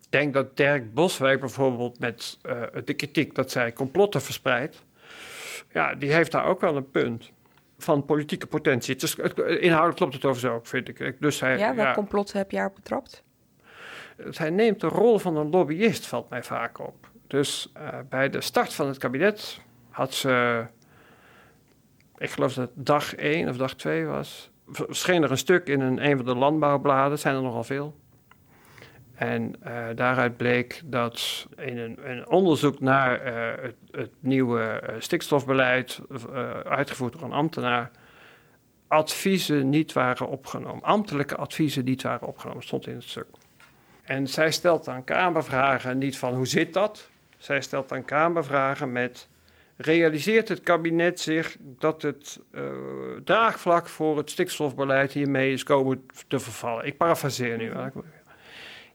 Ik 0.00 0.10
denk 0.20 0.34
dat 0.34 0.56
Dirk 0.56 0.94
Boswijk 0.94 1.40
bijvoorbeeld 1.40 1.98
met 1.98 2.38
uh, 2.46 2.62
de 2.84 2.94
kritiek 2.94 3.34
dat 3.34 3.50
zij 3.50 3.72
complotten 3.72 4.22
verspreidt, 4.22 4.84
ja, 5.72 5.94
die 5.94 6.12
heeft 6.12 6.32
daar 6.32 6.44
ook 6.44 6.60
wel 6.60 6.76
een 6.76 6.90
punt 6.90 7.32
van 7.78 8.04
politieke 8.04 8.46
potentie. 8.46 8.96
Inhoudelijk 9.58 9.96
klopt 9.96 10.14
het 10.14 10.24
over 10.24 10.40
zo 10.40 10.54
ook, 10.54 10.66
vind 10.66 10.88
ik. 10.88 11.20
Dus 11.20 11.40
hij, 11.40 11.58
ja, 11.58 11.74
welk 11.74 11.94
complot 11.94 12.32
heb 12.32 12.50
je 12.50 12.64
op 12.64 12.74
betrapt? 12.74 13.22
Hij 14.30 14.50
neemt 14.50 14.80
de 14.80 14.86
rol 14.86 15.18
van 15.18 15.36
een 15.36 15.50
lobbyist, 15.50 16.06
valt 16.06 16.30
mij 16.30 16.42
vaak 16.42 16.78
op. 16.78 17.10
Dus 17.26 17.72
uh, 17.76 17.88
bij 18.08 18.30
de 18.30 18.40
start 18.40 18.74
van 18.74 18.86
het 18.86 18.98
kabinet 18.98 19.60
had 19.90 20.14
ze, 20.14 20.64
ik 22.16 22.30
geloof 22.30 22.54
dat 22.54 22.70
het 22.74 22.86
dag 22.86 23.14
1 23.14 23.48
of 23.48 23.56
dag 23.56 23.74
2 23.74 24.04
was, 24.04 24.50
verscheen 24.68 25.22
er 25.22 25.30
een 25.30 25.38
stuk 25.38 25.68
in 25.68 25.80
een, 25.80 26.04
een 26.06 26.16
van 26.16 26.26
de 26.26 26.34
landbouwbladen, 26.34 27.18
zijn 27.18 27.36
er 27.36 27.42
nogal 27.42 27.64
veel. 27.64 27.94
En 29.14 29.54
uh, 29.66 29.86
daaruit 29.94 30.36
bleek 30.36 30.82
dat 30.84 31.46
in 31.56 31.78
een, 31.78 32.10
een 32.10 32.28
onderzoek 32.28 32.80
naar 32.80 33.26
uh, 33.26 33.70
het, 33.90 34.10
nieuwe 34.20 34.82
uh, 34.88 34.94
stikstofbeleid, 34.98 36.00
uitgevoerd 36.64 37.12
door 37.12 37.22
een 37.22 37.32
ambtenaar, 37.32 37.90
adviezen 38.88 39.68
niet 39.68 39.92
waren 39.92 40.28
opgenomen. 40.28 40.82
Ambtelijke 40.82 41.36
adviezen 41.36 41.84
niet 41.84 42.02
waren 42.02 42.28
opgenomen, 42.28 42.62
stond 42.62 42.86
in 42.86 42.94
het 42.94 43.04
stuk. 43.04 43.26
En 44.02 44.28
zij 44.28 44.50
stelt 44.50 44.84
dan 44.84 45.04
Kamervragen 45.04 45.98
niet 45.98 46.18
van 46.18 46.34
hoe 46.34 46.46
zit 46.46 46.72
dat? 46.72 47.08
Zij 47.36 47.60
stelt 47.60 47.88
dan 47.88 48.04
Kamervragen 48.04 48.92
met 48.92 49.28
realiseert 49.76 50.48
het 50.48 50.60
kabinet 50.60 51.20
zich 51.20 51.56
dat 51.60 52.02
het 52.02 52.40
uh, 52.52 52.62
draagvlak 53.24 53.88
voor 53.88 54.16
het 54.16 54.30
stikstofbeleid 54.30 55.12
hiermee 55.12 55.52
is 55.52 55.62
komen 55.62 56.06
te 56.28 56.38
vervallen. 56.38 56.86
Ik 56.86 56.96
parafraseer 56.96 57.56
nu. 57.56 57.72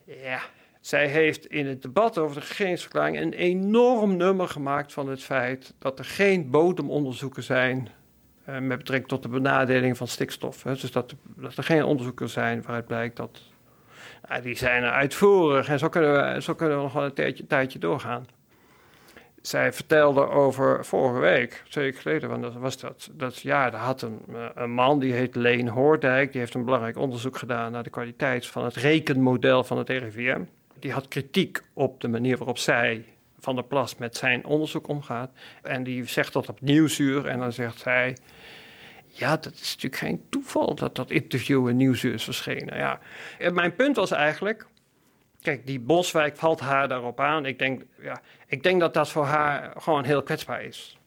Ja, 0.03 0.41
zij 0.79 1.07
heeft 1.07 1.45
in 1.45 1.67
het 1.67 1.81
debat 1.81 2.17
over 2.17 2.41
de 2.41 2.47
regeringsverklaring 2.47 3.19
een 3.19 3.33
enorm 3.33 4.17
nummer 4.17 4.47
gemaakt 4.47 4.93
van 4.93 5.09
het 5.09 5.23
feit 5.23 5.73
dat 5.79 5.99
er 5.99 6.05
geen 6.05 6.49
bodemonderzoeken 6.49 7.43
zijn 7.43 7.89
uh, 8.49 8.59
met 8.59 8.77
betrekking 8.77 9.09
tot 9.09 9.23
de 9.23 9.29
benadeling 9.29 9.97
van 9.97 10.07
stikstof. 10.07 10.63
Hè. 10.63 10.71
Dus 10.71 10.91
dat, 10.91 11.15
dat, 11.23 11.57
er 11.57 11.63
geen 11.63 11.83
onderzoeken 11.83 12.29
zijn 12.29 12.61
waaruit 12.61 12.85
blijkt 12.85 13.15
dat. 13.15 13.41
Nou, 14.29 14.41
die 14.41 14.55
zijn 14.55 14.83
er 14.83 14.91
uitvoerig 14.91 15.67
en 15.67 15.79
zo 15.79 15.89
kunnen 15.89 16.33
we, 16.33 16.41
zo 16.41 16.55
kunnen 16.55 16.77
we 16.77 16.83
nog 16.83 16.93
wel 16.93 17.03
een 17.03 17.13
tijdje, 17.13 17.47
tijdje 17.47 17.79
doorgaan 17.79 18.25
zij 19.49 19.73
vertelde 19.73 20.29
over 20.29 20.85
vorige 20.85 21.19
week, 21.19 21.63
twee 21.69 21.85
weken 21.85 22.01
geleden, 22.01 22.29
want 22.29 22.41
dat 22.41 22.53
was 22.53 22.77
dat. 22.77 23.09
Dat 23.13 23.39
ja, 23.39 23.65
er 23.65 23.77
had 23.77 24.01
een, 24.01 24.19
eh, 24.33 24.45
een 24.55 24.71
man 24.71 24.99
die 24.99 25.13
heet 25.13 25.35
Leen 25.35 25.67
Hoordijk, 25.67 26.31
die 26.31 26.41
heeft 26.41 26.53
een 26.53 26.65
belangrijk 26.65 26.97
onderzoek 26.97 27.37
gedaan 27.37 27.71
naar 27.71 27.83
de 27.83 27.89
kwaliteit 27.89 28.47
van 28.47 28.63
het 28.63 28.75
rekenmodel 28.75 29.63
van 29.63 29.77
het 29.77 29.89
RIVM. 29.89 30.41
Die 30.79 30.91
had 30.91 31.07
kritiek 31.07 31.61
op 31.73 32.01
de 32.01 32.07
manier 32.07 32.37
waarop 32.37 32.57
zij 32.57 33.05
van 33.39 33.55
der 33.55 33.63
Plas 33.63 33.97
met 33.97 34.17
zijn 34.17 34.45
onderzoek 34.45 34.87
omgaat. 34.87 35.31
En 35.61 35.83
die 35.83 36.05
zegt 36.05 36.33
dat 36.33 36.49
op 36.49 36.61
Nieuwsuur 36.61 37.25
en 37.25 37.39
dan 37.39 37.51
zegt 37.51 37.79
zij. 37.79 38.17
Ja, 39.07 39.37
dat 39.37 39.53
is 39.53 39.69
natuurlijk 39.75 40.01
geen 40.01 40.23
toeval 40.29 40.75
dat 40.75 40.95
dat 40.95 41.11
interview 41.11 41.67
in 41.67 41.77
Nieuwsuur 41.77 42.13
is 42.13 42.23
verschenen. 42.23 42.77
Ja. 42.77 42.99
Mijn 43.51 43.75
punt 43.75 43.95
was 43.95 44.11
eigenlijk, 44.11 44.67
Kijk, 45.41 45.65
die 45.65 45.79
Boswijk 45.79 46.37
valt 46.37 46.59
haar 46.59 46.87
daarop 46.87 47.19
aan. 47.19 47.45
Ik 47.45 47.59
denk, 47.59 47.81
ja, 48.01 48.21
ik 48.47 48.63
denk 48.63 48.79
dat 48.79 48.93
dat 48.93 49.09
voor 49.09 49.25
haar 49.25 49.73
gewoon 49.77 50.03
heel 50.03 50.23
kwetsbaar 50.23 50.63
is. 50.63 50.97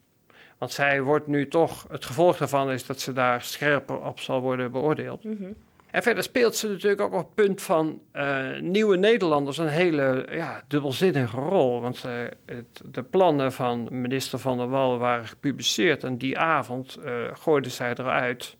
Want 0.57 0.71
zij 0.71 1.01
wordt 1.01 1.27
nu 1.27 1.47
toch, 1.47 1.85
het 1.89 2.05
gevolg 2.05 2.37
daarvan 2.37 2.71
is 2.71 2.85
dat 2.85 2.99
ze 2.99 3.13
daar 3.13 3.41
scherper 3.41 4.01
op 4.01 4.19
zal 4.19 4.41
worden 4.41 4.71
beoordeeld. 4.71 5.23
Mhm. 5.23 5.51
En 5.93 6.03
verder 6.03 6.23
speelt 6.23 6.55
ze 6.55 6.67
natuurlijk 6.67 7.01
ook 7.01 7.13
op 7.13 7.19
het 7.19 7.33
punt 7.33 7.61
van 7.61 8.01
uh, 8.13 8.59
nieuwe 8.59 8.97
Nederlanders 8.97 9.57
een 9.57 9.67
hele 9.67 10.27
ja, 10.31 10.63
dubbelzinnige 10.67 11.37
rol. 11.37 11.81
Want 11.81 12.03
uh, 12.05 12.11
het, 12.45 12.81
de 12.85 13.03
plannen 13.03 13.51
van 13.51 13.87
minister 13.91 14.39
Van 14.39 14.57
der 14.57 14.69
Wal 14.69 14.97
waren 14.97 15.27
gepubliceerd 15.27 16.03
en 16.03 16.17
die 16.17 16.37
avond 16.37 16.99
uh, 17.05 17.11
gooide 17.33 17.69
zij 17.69 17.89
eruit. 17.89 18.57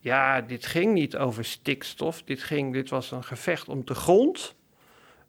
Ja, 0.00 0.40
dit 0.40 0.66
ging 0.66 0.92
niet 0.92 1.16
over 1.16 1.44
stikstof, 1.44 2.22
dit, 2.22 2.42
ging, 2.42 2.72
dit 2.72 2.90
was 2.90 3.10
een 3.10 3.24
gevecht 3.24 3.68
om 3.68 3.84
de 3.84 3.94
grond. 3.94 4.55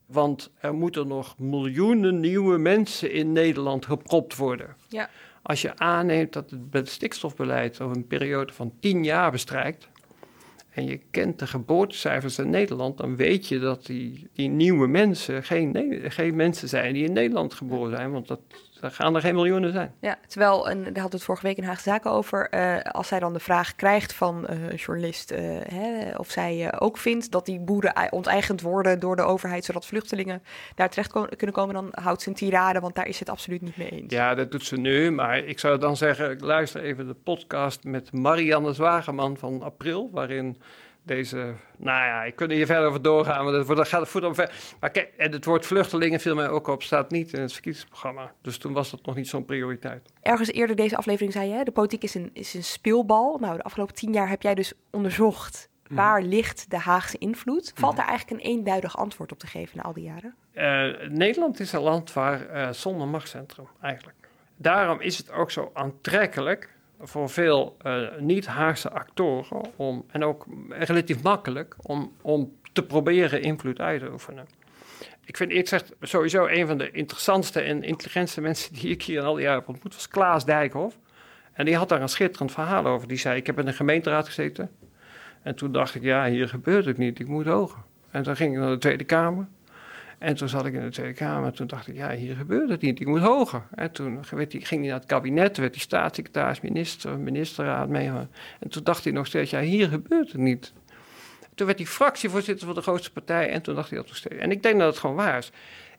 Want 0.07 0.51
er 0.59 0.73
moeten 0.73 1.07
nog 1.07 1.37
miljoenen 1.37 2.19
nieuwe 2.19 2.57
mensen 2.57 3.11
in 3.11 3.31
Nederland 3.31 3.85
gepropt 3.85 4.35
worden. 4.35 4.75
Ja. 4.89 5.09
Als 5.41 5.61
je 5.61 5.77
aanneemt 5.77 6.33
dat 6.33 6.53
het 6.71 6.89
stikstofbeleid 6.89 7.81
over 7.81 7.95
een 7.95 8.07
periode 8.07 8.53
van 8.53 8.73
tien 8.79 9.03
jaar 9.03 9.31
bestrijkt. 9.31 9.87
en 10.69 10.85
je 10.85 10.99
kent 11.11 11.39
de 11.39 11.47
geboortecijfers 11.47 12.39
in 12.39 12.49
Nederland. 12.49 12.97
dan 12.97 13.15
weet 13.15 13.47
je 13.47 13.59
dat 13.59 13.85
die, 13.85 14.27
die 14.33 14.49
nieuwe 14.49 14.87
mensen 14.87 15.43
geen, 15.43 16.01
geen 16.07 16.35
mensen 16.35 16.69
zijn 16.69 16.93
die 16.93 17.05
in 17.05 17.13
Nederland 17.13 17.53
geboren 17.53 17.95
zijn. 17.95 18.11
Want 18.11 18.27
dat 18.27 18.39
er 18.81 18.91
gaan 18.91 19.15
er 19.15 19.21
geen 19.21 19.35
miljoenen 19.35 19.71
zijn. 19.71 19.93
Ja, 19.99 20.17
terwijl, 20.27 20.69
en 20.69 20.83
daar 20.83 21.03
we 21.03 21.09
het 21.09 21.23
vorige 21.23 21.45
week 21.45 21.57
in 21.57 21.63
Haagse 21.63 21.89
Zaken 21.89 22.11
over, 22.11 22.53
uh, 22.53 22.79
als 22.81 23.07
zij 23.07 23.19
dan 23.19 23.33
de 23.33 23.39
vraag 23.39 23.75
krijgt 23.75 24.13
van 24.13 24.47
uh, 24.49 24.69
een 24.69 24.75
journalist 24.75 25.31
uh, 25.31 25.37
hè, 25.67 26.15
of 26.15 26.29
zij 26.29 26.79
ook 26.79 26.97
vindt 26.97 27.31
dat 27.31 27.45
die 27.45 27.59
boeren 27.59 28.11
onteigend 28.11 28.61
worden 28.61 28.99
door 28.99 29.15
de 29.15 29.21
overheid, 29.21 29.65
zodat 29.65 29.85
vluchtelingen 29.85 30.43
daar 30.75 30.89
terecht 30.89 31.11
kunnen 31.35 31.55
komen, 31.55 31.73
dan 31.75 31.89
houdt 31.91 32.21
ze 32.21 32.29
een 32.29 32.35
tirade, 32.35 32.79
want 32.79 32.95
daar 32.95 33.07
is 33.07 33.19
het 33.19 33.29
absoluut 33.29 33.61
niet 33.61 33.77
mee 33.77 33.89
eens. 33.89 34.13
Ja, 34.13 34.35
dat 34.35 34.51
doet 34.51 34.65
ze 34.65 34.77
nu, 34.77 35.11
maar 35.11 35.37
ik 35.37 35.59
zou 35.59 35.79
dan 35.79 35.97
zeggen, 35.97 36.39
luister 36.39 36.81
even 36.81 37.07
de 37.07 37.15
podcast 37.23 37.83
met 37.83 38.11
Marianne 38.11 38.73
Zwageman 38.73 39.37
van 39.37 39.61
april, 39.61 40.09
waarin 40.11 40.57
deze, 41.07 41.53
nou 41.77 42.05
ja, 42.05 42.23
ik 42.23 42.35
kan 42.35 42.51
hier 42.51 42.65
verder 42.65 42.87
over 42.87 43.01
doorgaan, 43.01 43.45
want 43.45 43.67
dat 43.67 43.87
gaat 43.87 44.07
voet 44.07 44.23
om 44.23 44.35
ver. 44.35 44.75
Maar 44.79 44.89
kijk, 44.89 45.13
en 45.17 45.31
het 45.31 45.45
woord 45.45 45.65
vluchtelingen 45.65 46.19
viel 46.19 46.35
mij 46.35 46.49
ook 46.49 46.67
op, 46.67 46.83
staat 46.83 47.11
niet 47.11 47.33
in 47.33 47.41
het 47.41 47.53
verkiezingsprogramma. 47.53 48.31
Dus 48.41 48.57
toen 48.57 48.73
was 48.73 48.91
dat 48.91 49.05
nog 49.05 49.15
niet 49.15 49.27
zo'n 49.27 49.45
prioriteit. 49.45 50.11
Ergens 50.21 50.51
eerder 50.51 50.75
deze 50.75 50.97
aflevering 50.97 51.33
zei 51.33 51.49
je, 51.49 51.63
de 51.63 51.71
politiek 51.71 52.03
is 52.03 52.15
een, 52.15 52.29
is 52.33 52.53
een 52.53 52.63
speelbal. 52.63 53.37
Nou, 53.37 53.57
de 53.57 53.63
afgelopen 53.63 53.95
tien 53.95 54.13
jaar 54.13 54.29
heb 54.29 54.41
jij 54.41 54.55
dus 54.55 54.73
onderzocht 54.91 55.69
mhm. 55.83 55.95
waar 55.95 56.21
ligt 56.21 56.69
de 56.69 56.77
Haagse 56.77 57.17
invloed. 57.17 57.71
Valt 57.75 57.95
daar 57.95 58.07
eigenlijk 58.07 58.41
een 58.41 58.49
eenduidig 58.49 58.97
antwoord 58.97 59.31
op 59.31 59.39
te 59.39 59.47
geven 59.47 59.77
na 59.77 59.83
al 59.83 59.93
die 59.93 60.03
jaren? 60.03 60.35
Uh, 60.53 61.09
Nederland 61.09 61.59
is 61.59 61.71
een 61.71 61.81
land 61.81 62.13
waar 62.13 62.55
uh, 62.55 62.71
zonder 62.71 63.07
machtscentrum 63.07 63.67
eigenlijk. 63.81 64.15
Daarom 64.55 65.01
is 65.01 65.17
het 65.17 65.31
ook 65.31 65.51
zo 65.51 65.71
aantrekkelijk 65.73 66.75
voor 66.99 67.29
veel 67.29 67.77
uh, 67.85 68.07
niet-Haagse 68.19 68.89
actoren 68.91 69.61
om, 69.75 70.05
en 70.07 70.23
ook 70.23 70.45
relatief 70.69 71.23
makkelijk 71.23 71.75
om, 71.81 72.11
om 72.21 72.55
te 72.73 72.83
proberen 72.83 73.41
invloed 73.41 73.79
uit 73.79 74.01
te 74.01 74.11
oefenen. 74.11 74.45
Ik 75.25 75.37
vind 75.37 75.49
eerlijk 75.49 75.67
gezegd 75.67 75.93
sowieso 76.01 76.45
een 76.45 76.67
van 76.67 76.77
de 76.77 76.91
interessantste 76.91 77.61
en 77.61 77.83
intelligentste 77.83 78.41
mensen 78.41 78.73
die 78.73 78.89
ik 78.89 79.03
hier 79.03 79.21
al 79.21 79.33
die 79.33 79.43
jaren 79.43 79.59
heb 79.59 79.67
ontmoet, 79.67 79.93
was 79.93 80.07
Klaas 80.07 80.45
Dijkhoff. 80.45 80.97
En 81.53 81.65
die 81.65 81.75
had 81.75 81.89
daar 81.89 82.01
een 82.01 82.09
schitterend 82.09 82.51
verhaal 82.51 82.85
over. 82.85 83.07
Die 83.07 83.17
zei, 83.17 83.37
ik 83.37 83.45
heb 83.45 83.59
in 83.59 83.65
de 83.65 83.73
gemeenteraad 83.73 84.25
gezeten. 84.25 84.69
En 85.41 85.55
toen 85.55 85.71
dacht 85.71 85.95
ik, 85.95 86.01
ja, 86.01 86.27
hier 86.27 86.49
gebeurt 86.49 86.85
het 86.85 86.97
niet, 86.97 87.19
ik 87.19 87.27
moet 87.27 87.45
hoger. 87.45 87.83
En 88.11 88.23
toen 88.23 88.35
ging 88.35 88.53
ik 88.53 88.59
naar 88.59 88.69
de 88.69 88.77
Tweede 88.77 89.03
Kamer. 89.03 89.47
En 90.17 90.35
toen 90.35 90.49
zat 90.49 90.65
ik 90.65 90.73
in 90.73 90.81
de 90.81 90.89
Tweede 90.89 91.13
Kamer. 91.13 91.51
Toen 91.51 91.67
dacht 91.67 91.87
ik, 91.87 91.95
ja, 91.95 92.11
hier 92.11 92.35
gebeurt 92.35 92.69
het 92.69 92.81
niet. 92.81 92.99
Ik 92.99 93.07
moet 93.07 93.19
hoger. 93.19 93.63
En 93.75 93.91
toen 93.91 94.23
werd 94.29 94.51
hij, 94.51 94.61
ging 94.61 94.81
hij 94.81 94.89
naar 94.89 94.99
het 94.99 95.07
kabinet. 95.07 95.57
werd 95.57 95.73
hij 95.73 95.83
staatssecretaris, 95.83 96.61
minister, 96.61 97.19
ministerraad 97.19 97.89
mee. 97.89 98.07
En 98.59 98.69
toen 98.69 98.83
dacht 98.83 99.03
hij 99.03 99.13
nog 99.13 99.25
steeds, 99.25 99.51
ja, 99.51 99.61
hier 99.61 99.87
gebeurt 99.87 100.31
het 100.31 100.41
niet. 100.41 100.73
Toen 101.55 101.65
werd 101.65 101.79
hij 101.79 101.87
fractievoorzitter 101.87 102.65
van 102.65 102.75
de 102.75 102.81
grootste 102.81 103.11
partij. 103.11 103.49
En 103.49 103.61
toen 103.61 103.75
dacht 103.75 103.89
hij 103.89 103.97
dat 103.97 104.07
nog 104.07 104.15
steeds. 104.15 104.35
En 104.35 104.51
ik 104.51 104.63
denk 104.63 104.79
dat 104.79 104.87
het 104.87 104.97
gewoon 104.97 105.15
waar 105.15 105.37
is. 105.37 105.51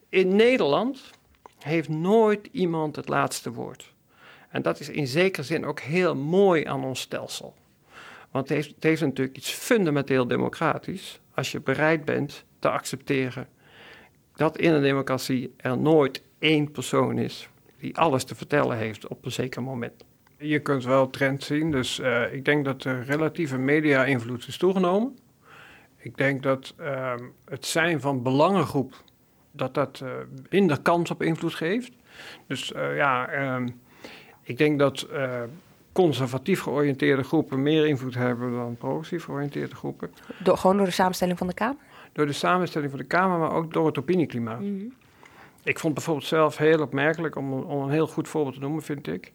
In 0.08 0.36
Nederland 0.36 1.10
heeft 1.58 1.88
nooit 1.88 2.48
iemand 2.52 2.96
het 2.96 3.08
laatste 3.08 3.52
woord. 3.52 3.92
En 4.48 4.62
dat 4.62 4.80
is 4.80 4.88
in 4.88 5.06
zekere 5.06 5.42
zin 5.42 5.66
ook 5.66 5.80
heel 5.80 6.16
mooi 6.16 6.64
aan 6.64 6.84
ons 6.84 7.00
stelsel. 7.00 7.54
Want 8.30 8.48
het 8.48 8.56
heeft, 8.56 8.74
het 8.74 8.82
heeft 8.82 9.00
natuurlijk 9.00 9.36
iets 9.36 9.50
fundamenteel 9.50 10.26
democratisch. 10.26 11.20
Als 11.34 11.52
je 11.52 11.60
bereid 11.60 12.04
bent 12.04 12.44
te 12.58 12.70
accepteren 12.70 13.48
dat 14.38 14.58
in 14.58 14.72
een 14.72 14.82
democratie 14.82 15.54
er 15.56 15.78
nooit 15.78 16.22
één 16.38 16.70
persoon 16.70 17.18
is 17.18 17.48
die 17.78 17.96
alles 17.96 18.24
te 18.24 18.34
vertellen 18.34 18.76
heeft 18.76 19.08
op 19.08 19.24
een 19.24 19.32
zeker 19.32 19.62
moment. 19.62 20.04
Je 20.36 20.58
kunt 20.58 20.84
wel 20.84 21.10
trend 21.10 21.42
zien, 21.42 21.70
dus 21.70 21.98
uh, 21.98 22.32
ik 22.32 22.44
denk 22.44 22.64
dat 22.64 22.82
de 22.82 23.02
relatieve 23.02 23.58
media-invloed 23.58 24.46
is 24.46 24.56
toegenomen. 24.56 25.18
Ik 25.96 26.16
denk 26.16 26.42
dat 26.42 26.74
uh, 26.80 27.14
het 27.44 27.66
zijn 27.66 28.00
van 28.00 28.22
belangengroep, 28.22 28.94
dat 29.50 29.74
dat 29.74 30.00
uh, 30.02 30.10
minder 30.50 30.80
kans 30.80 31.10
op 31.10 31.22
invloed 31.22 31.54
geeft. 31.54 31.92
Dus 32.46 32.72
uh, 32.72 32.96
ja, 32.96 33.28
ehm, 33.28 33.68
ik 34.42 34.58
denk 34.58 34.78
dat 34.78 35.08
conservatief 35.92 36.60
georiënteerde 36.60 37.22
groepen 37.22 37.62
meer 37.62 37.86
invloed 37.86 38.14
hebben 38.14 38.52
dan 38.52 38.76
progressief 38.76 39.24
georiënteerde 39.24 39.74
groepen. 39.74 40.10
Door, 40.42 40.56
gewoon 40.56 40.76
door 40.76 40.86
de 40.86 40.92
samenstelling 40.92 41.38
van 41.38 41.46
de 41.46 41.54
Kamer? 41.54 41.76
Door 42.18 42.26
de 42.26 42.32
samenstelling 42.32 42.90
van 42.90 43.00
de 43.00 43.06
Kamer, 43.06 43.38
maar 43.38 43.52
ook 43.52 43.72
door 43.72 43.86
het 43.86 43.98
opinieklimaat. 43.98 44.60
Mhm. 44.60 44.84
Ik 45.62 45.78
vond 45.78 45.94
bijvoorbeeld 45.94 46.26
zelf 46.26 46.56
heel 46.56 46.80
opmerkelijk, 46.80 47.36
om, 47.36 47.52
om 47.52 47.82
een 47.82 47.90
heel 47.90 48.06
goed 48.06 48.28
voorbeeld 48.28 48.54
te 48.54 48.60
noemen, 48.60 48.82
vind 48.82 49.06
ik. 49.06 49.32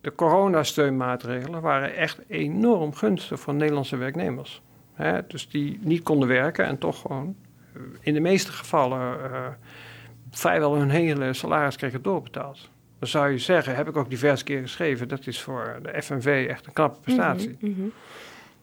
De 0.00 0.14
coronasteunmaatregelen 0.14 1.60
waren 1.60 1.96
echt 1.96 2.20
enorm 2.26 2.94
gunstig 2.94 3.40
voor 3.40 3.54
Nederlandse 3.54 3.96
werknemers. 3.96 4.62
dus 5.28 5.48
die 5.48 5.78
niet 5.82 6.02
konden 6.02 6.28
werken 6.28 6.66
en 6.66 6.78
toch 6.78 7.00
gewoon 7.00 7.36
in 8.00 8.14
de 8.14 8.20
meeste 8.20 8.52
gevallen 8.52 9.30
uh, 9.30 9.46
vrijwel 10.30 10.76
hun 10.76 10.90
hele 10.90 11.32
salaris 11.32 11.76
kregen 11.76 12.02
doorbetaald. 12.02 12.70
Dan 12.98 13.08
zou 13.08 13.30
je 13.30 13.38
zeggen, 13.38 13.76
heb 13.76 13.88
ik 13.88 13.96
ook 13.96 14.10
diverse 14.10 14.44
keer 14.44 14.60
geschreven, 14.60 15.08
dat 15.08 15.26
is 15.26 15.40
voor 15.40 15.78
de 15.82 16.02
FNV 16.02 16.46
echt 16.48 16.66
een 16.66 16.72
knappe 16.72 17.00
prestatie. 17.00 17.56
Mhm, 17.60 17.70
mhm. 17.70 17.88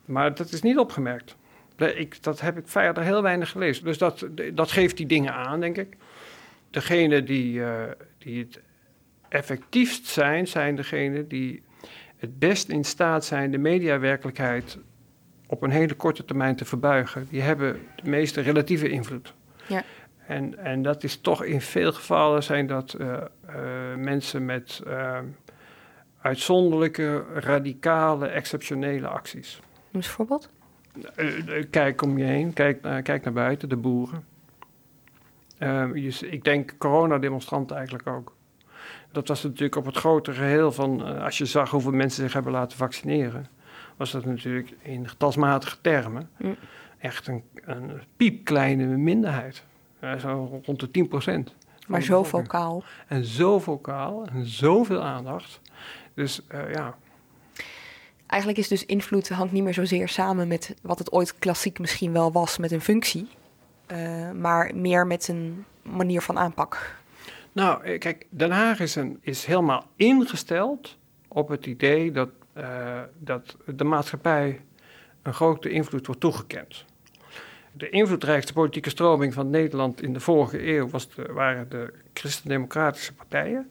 Maar 0.06 0.36
dat 0.36 0.52
is 0.52 0.62
niet 0.62 0.78
opgemerkt. 0.78 1.38
Ik, 1.82 2.24
dat 2.24 2.42
heb 2.42 2.58
ik 2.58 2.68
verder 2.68 3.04
heel 3.04 3.22
weinig 3.22 3.50
gelezen. 3.50 3.84
Dus 3.84 3.98
dat, 3.98 4.28
dat 4.54 4.72
geeft 4.72 4.98
die 4.98 5.06
dingen 5.06 5.34
aan, 5.34 5.60
denk 5.60 5.78
ik. 5.78 5.98
Degene 6.70 7.24
die, 7.24 7.54
uh, 7.54 7.84
die 8.18 8.40
het 8.40 8.62
effectiefst 9.30 10.06
zijn, 10.06 10.48
zijn 10.48 10.76
degenen 10.76 11.28
die 11.28 11.64
het 12.18 12.40
best 12.40 12.70
in 12.70 12.84
staat 12.84 13.26
zijn 13.26 13.52
de 13.52 13.58
mediawerkelijkheid 13.58 14.78
op 15.48 15.62
een 15.62 15.70
hele 15.70 15.94
korte 15.94 16.26
termijn 16.26 16.56
te 16.56 16.66
verbuigen. 16.66 17.28
Die 17.30 17.42
hebben 17.42 17.80
de 18.04 18.10
meeste 18.10 18.42
relatieve 18.42 18.90
invloed. 18.90 19.34
Ja. 19.68 19.84
En, 20.28 20.58
en 20.58 20.82
dat 20.82 21.04
is 21.04 21.18
toch 21.18 21.44
in 21.44 21.62
veel 21.62 21.92
gevallen 21.92 22.44
zijn 22.44 22.68
dat 22.68 22.96
uh, 23.00 23.08
uh, 23.08 23.96
mensen 23.96 24.46
met 24.46 24.82
uitzonderlijke, 26.22 27.24
radicale, 27.34 28.28
exceptionele 28.28 29.08
acties. 29.08 29.60
Noem 29.62 29.86
eens 29.92 30.08
een 30.08 30.14
voorbeeld. 30.14 30.50
Kijk 31.70 32.02
om 32.02 32.18
je 32.18 32.24
heen, 32.24 32.54
kijk, 32.54 32.82
kijk 32.82 33.24
naar 33.24 33.34
buiten, 33.34 33.70
de 33.70 33.78
boeren. 33.78 34.26
Je, 35.94 36.18
ik 36.30 36.44
denk 36.44 36.76
coronademonstranten 36.78 37.76
eigenlijk 37.76 38.08
ook. 38.08 38.36
Dat 39.12 39.28
was 39.28 39.44
natuurlijk 39.44 39.76
op 39.76 39.86
het 39.86 39.98
grote 39.98 40.34
geheel 40.34 40.72
van, 40.72 41.22
als 41.22 41.38
je 41.38 41.46
zag 41.46 41.70
hoeveel 41.70 41.92
mensen 41.92 42.24
zich 42.24 42.34
hebben 42.34 42.52
laten 42.52 42.78
vaccineren, 42.78 43.48
was 43.98 44.12
dat 44.12 44.26
natuurlijk 44.26 44.76
in 44.82 45.10
getalsmatige 45.10 45.78
termen 45.82 46.30
mm. 46.38 46.56
echt 46.98 47.28
een, 47.28 47.44
een 47.54 48.02
piepkleine 48.18 48.86
minderheid. 48.86 49.64
zo 50.20 50.62
rond 50.66 50.80
de 50.80 50.92
10 50.92 51.08
procent. 51.08 51.56
Maar 51.88 52.02
zo 52.02 52.24
vocaal. 52.24 52.84
En 53.08 53.26
zo 53.26 53.60
vocaal 53.60 54.28
en 54.28 54.46
zoveel 54.46 55.02
aandacht. 55.02 55.62
Dus 56.14 56.42
ja. 56.72 56.98
Eigenlijk 58.30 58.62
is 58.62 58.68
dus 58.68 58.86
invloed 58.86 59.30
hangt 59.30 59.54
niet 59.54 59.64
meer 59.64 59.74
zozeer 59.74 60.08
samen 60.08 60.48
met 60.48 60.76
wat 60.82 61.00
het 61.00 61.12
ooit 61.12 61.40
klassiek 61.40 61.80
misschien 61.80 62.14
wel 62.14 62.32
was 62.32 62.58
met 62.58 62.72
een 62.72 62.82
functie. 62.82 63.28
Uh, 63.92 64.32
maar 64.32 64.72
meer 64.76 65.08
met 65.08 65.28
een 65.28 65.66
manier 65.82 66.22
van 66.22 66.38
aanpak. 66.38 66.96
Nou, 67.52 67.84
eh, 67.84 68.00
kijk, 68.00 68.26
Den 68.30 68.52
Haag 68.52 68.80
is, 68.80 68.96
een, 68.96 69.18
is 69.22 69.46
helemaal 69.46 69.88
ingesteld 69.96 70.98
op 71.28 71.50
het 71.50 71.66
idee 71.66 72.12
dat, 72.12 72.30
uh, 72.58 73.02
dat 73.18 73.56
de 73.66 73.84
maatschappij 73.84 74.62
een 75.22 75.34
grote 75.34 75.70
invloed 75.70 76.06
wordt 76.06 76.22
toegekend. 76.22 76.86
De 77.72 77.90
invloedrijkste 77.90 78.54
politieke 78.54 78.90
stroming 78.90 79.34
van 79.34 79.50
Nederland 79.50 80.02
in 80.02 80.14
de 80.14 80.20
vorige 80.20 80.68
eeuw 80.68 80.90
was 80.90 81.10
de, 81.10 81.34
waren 81.34 81.70
de 81.70 81.94
christendemocratische 82.14 83.14
partijen. 83.14 83.70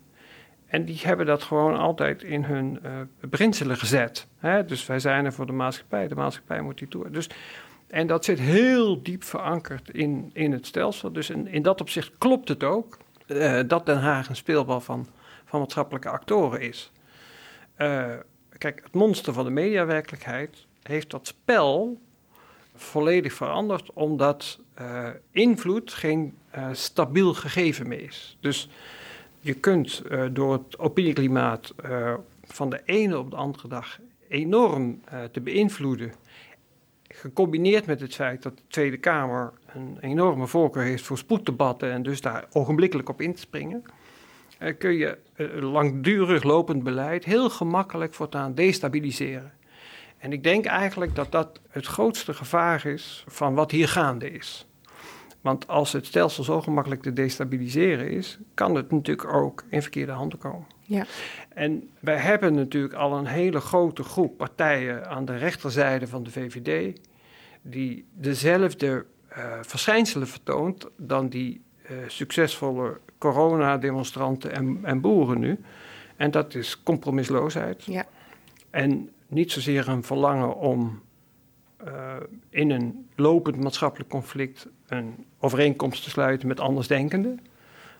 En 0.68 0.84
die 0.84 1.00
hebben 1.02 1.26
dat 1.26 1.42
gewoon 1.42 1.76
altijd 1.76 2.22
in 2.22 2.44
hun 2.44 2.78
uh, 2.84 2.90
beginselen 3.20 3.76
gezet. 3.76 4.26
Hè? 4.38 4.64
Dus 4.64 4.86
wij 4.86 4.98
zijn 4.98 5.24
er 5.24 5.32
voor 5.32 5.46
de 5.46 5.52
maatschappij, 5.52 6.08
de 6.08 6.14
maatschappij 6.14 6.60
moet 6.60 6.78
die 6.78 6.88
toe. 6.88 7.10
Dus, 7.10 7.30
en 7.86 8.06
dat 8.06 8.24
zit 8.24 8.38
heel 8.38 9.02
diep 9.02 9.24
verankerd 9.24 9.90
in, 9.90 10.30
in 10.32 10.52
het 10.52 10.66
stelsel. 10.66 11.12
Dus 11.12 11.30
in, 11.30 11.46
in 11.46 11.62
dat 11.62 11.80
opzicht 11.80 12.10
klopt 12.18 12.48
het 12.48 12.64
ook 12.64 12.98
uh, 13.26 13.60
dat 13.66 13.86
Den 13.86 13.98
Haag 13.98 14.28
een 14.28 14.36
speelbal 14.36 14.80
van, 14.80 15.06
van 15.44 15.60
maatschappelijke 15.60 16.08
actoren 16.08 16.60
is. 16.60 16.92
Uh, 17.78 18.06
kijk, 18.58 18.80
het 18.84 18.94
monster 18.94 19.32
van 19.32 19.44
de 19.44 19.50
mediawerkelijkheid 19.50 20.66
heeft 20.82 21.10
dat 21.10 21.26
spel 21.26 22.00
volledig 22.74 23.32
veranderd, 23.32 23.92
omdat 23.92 24.58
invloed 25.30 25.92
geen 25.92 26.38
stabiel 26.72 27.34
gegeven 27.34 27.88
meer 27.88 28.02
is. 28.02 28.36
Dus 28.40 28.68
je 29.40 29.54
kunt 29.54 30.02
uh, 30.10 30.24
door 30.32 30.52
het 30.52 30.78
opinieklimaat 30.78 31.74
van 32.44 32.70
de 32.70 32.80
ene 32.84 33.18
op 33.18 33.30
de 33.30 33.36
andere 33.36 33.68
dag 33.68 33.98
enorm 34.28 35.00
te 35.32 35.40
beïnvloeden, 35.40 36.12
gecombineerd 37.08 37.86
met 37.86 38.00
het 38.00 38.14
feit 38.14 38.42
dat 38.42 38.56
de 38.56 38.62
Tweede 38.68 38.96
Kamer 38.96 39.52
een 39.66 39.98
enorme 40.00 40.46
voorkeur 40.46 40.82
heeft 40.82 41.04
voor 41.04 41.18
spoeddebatten 41.18 41.92
en 41.92 42.02
dus 42.02 42.20
daar 42.20 42.46
ogenblikkelijk 42.52 43.08
op 43.08 43.20
in 43.20 43.34
te 43.34 43.40
springen, 43.40 43.82
kun 44.78 44.92
je 44.92 45.18
langdurig 45.60 46.42
lopend 46.42 46.82
beleid 46.82 47.24
heel 47.24 47.50
gemakkelijk 47.50 48.14
voortaan 48.14 48.54
destabiliseren. 48.54 49.52
En 50.18 50.32
ik 50.32 50.42
denk 50.42 50.64
eigenlijk 50.64 51.14
dat 51.14 51.32
dat 51.32 51.60
het 51.68 51.86
grootste 51.86 52.34
gevaar 52.34 52.86
is 52.86 53.24
van 53.28 53.54
wat 53.54 53.70
hier 53.70 53.88
gaande 53.88 54.30
is. 54.30 54.67
Want 55.40 55.66
als 55.66 55.92
het 55.92 56.06
stelsel 56.06 56.44
zo 56.44 56.60
gemakkelijk 56.60 57.02
te 57.02 57.12
destabiliseren 57.12 58.10
is, 58.10 58.38
kan 58.54 58.74
het 58.74 58.90
natuurlijk 58.90 59.32
ook 59.32 59.64
in 59.68 59.82
verkeerde 59.82 60.12
handen 60.12 60.38
komen. 60.38 60.66
Ja. 60.80 61.06
En 61.48 61.90
wij 62.00 62.16
hebben 62.16 62.54
natuurlijk 62.54 62.94
al 62.94 63.18
een 63.18 63.26
hele 63.26 63.60
grote 63.60 64.02
groep 64.02 64.36
partijen 64.36 65.08
aan 65.08 65.24
de 65.24 65.36
rechterzijde 65.36 66.06
van 66.06 66.22
de 66.22 66.30
VVD, 66.30 67.00
die 67.62 68.06
dezelfde 68.14 69.04
uh, 69.30 69.36
verschijnselen 69.62 70.28
vertoont 70.28 70.86
dan 70.96 71.28
die 71.28 71.60
uh, 71.82 71.96
succesvolle 72.06 73.00
coronademonstranten 73.18 74.52
en, 74.52 74.78
en 74.82 75.00
boeren 75.00 75.38
nu. 75.38 75.60
En 76.16 76.30
dat 76.30 76.54
is 76.54 76.82
compromisloosheid. 76.82 77.84
Ja. 77.84 78.06
En 78.70 79.10
niet 79.26 79.52
zozeer 79.52 79.88
een 79.88 80.02
verlangen 80.02 80.56
om 80.56 81.02
uh, 81.86 82.14
in 82.50 82.70
een 82.70 83.08
lopend 83.14 83.56
maatschappelijk 83.56 84.10
conflict 84.10 84.68
een 84.88 85.24
overeenkomst 85.40 86.04
te 86.04 86.10
sluiten 86.10 86.48
met 86.48 86.60
andersdenkenden, 86.60 87.40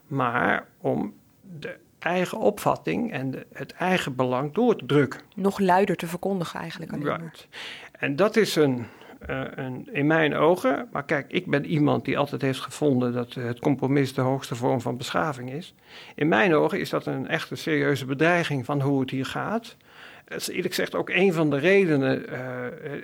maar 0.07 0.66
om 0.80 1.14
de 1.59 1.76
eigen 1.99 2.39
opvatting 2.39 3.12
en 3.12 3.30
de, 3.30 3.47
het 3.53 3.72
eigen 3.72 4.16
belang 4.16 4.55
door 4.55 4.76
te 4.76 4.86
drukken. 4.86 5.20
Nog 5.34 5.59
luider 5.59 5.97
te 5.97 6.07
verkondigen 6.07 6.61
eigenlijk. 6.61 6.93
Right. 7.03 7.49
En 7.93 8.16
dat 8.16 8.36
is 8.36 8.57
een, 8.57 8.86
uh, 9.30 9.43
een, 9.55 9.89
in 9.93 10.07
mijn 10.07 10.34
ogen, 10.34 10.89
maar 10.93 11.05
kijk, 11.05 11.32
ik 11.32 11.47
ben 11.47 11.66
iemand 11.66 12.05
die 12.05 12.18
altijd 12.18 12.43
heeft 12.43 12.61
gevonden 12.61 13.12
dat 13.12 13.34
het 13.34 13.59
compromis 13.59 14.14
de 14.14 14.20
hoogste 14.20 14.55
vorm 14.55 14.80
van 14.80 14.97
beschaving 14.97 15.53
is. 15.53 15.74
In 16.14 16.28
mijn 16.28 16.55
ogen 16.55 16.80
is 16.80 16.91
dat 16.91 17.07
een 17.07 17.28
echte 17.28 17.55
serieuze 17.55 18.05
bedreiging 18.05 18.64
van 18.64 18.80
hoe 18.80 19.01
het 19.01 19.11
hier 19.11 19.26
gaat. 19.26 19.76
Dat 20.24 20.41
is 20.41 20.49
eerlijk 20.49 20.68
gezegd 20.68 20.95
ook 20.95 21.11
een 21.11 21.32
van 21.32 21.51
de 21.51 21.59
redenen, 21.59 22.24
uh, 22.30 22.39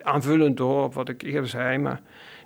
aanvullend 0.03 0.57
door 0.57 0.85
op 0.85 0.95
wat 0.95 1.09
ik 1.09 1.23
eerder 1.23 1.49
zei, 1.49 1.79
maar 1.79 2.01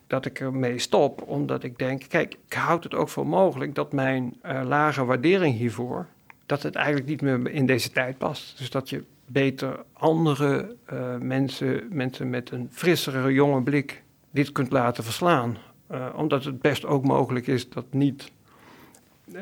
dat 0.09 0.24
ik 0.24 0.40
ermee 0.40 0.78
stop. 0.78 1.22
Omdat 1.22 1.62
ik 1.62 1.78
denk, 1.78 2.02
kijk, 2.09 2.36
ik 2.46 2.52
houd 2.52 2.84
het 2.84 2.94
ook 2.94 3.09
voor 3.09 3.26
mogelijk 3.26 3.74
dat 3.74 3.92
mijn 3.92 4.36
uh, 4.44 4.61
lage 4.64 5.04
waardering 5.04 5.56
hiervoor, 5.56 6.06
dat 6.46 6.62
het 6.62 6.74
eigenlijk 6.74 7.06
niet 7.06 7.20
meer 7.20 7.50
in 7.50 7.66
deze 7.66 7.90
tijd 7.90 8.18
past. 8.18 8.59
Dus 8.59 8.70
dat 8.70 8.90
je 8.90 9.04
beter 9.26 9.84
andere 9.92 10.76
uh, 10.92 11.16
mensen, 11.16 11.88
mensen 11.90 12.30
met 12.30 12.50
een 12.50 12.68
frissere, 12.70 13.32
jonge 13.32 13.62
blik, 13.62 14.02
dit 14.30 14.52
kunt 14.52 14.70
laten 14.70 15.04
verslaan. 15.04 15.56
Uh, 15.90 16.06
omdat 16.16 16.44
het 16.44 16.61
best 16.61 16.84
ook 16.84 17.04
mogelijk 17.04 17.46
is 17.46 17.68
dat 17.68 17.84
niet 17.90 18.32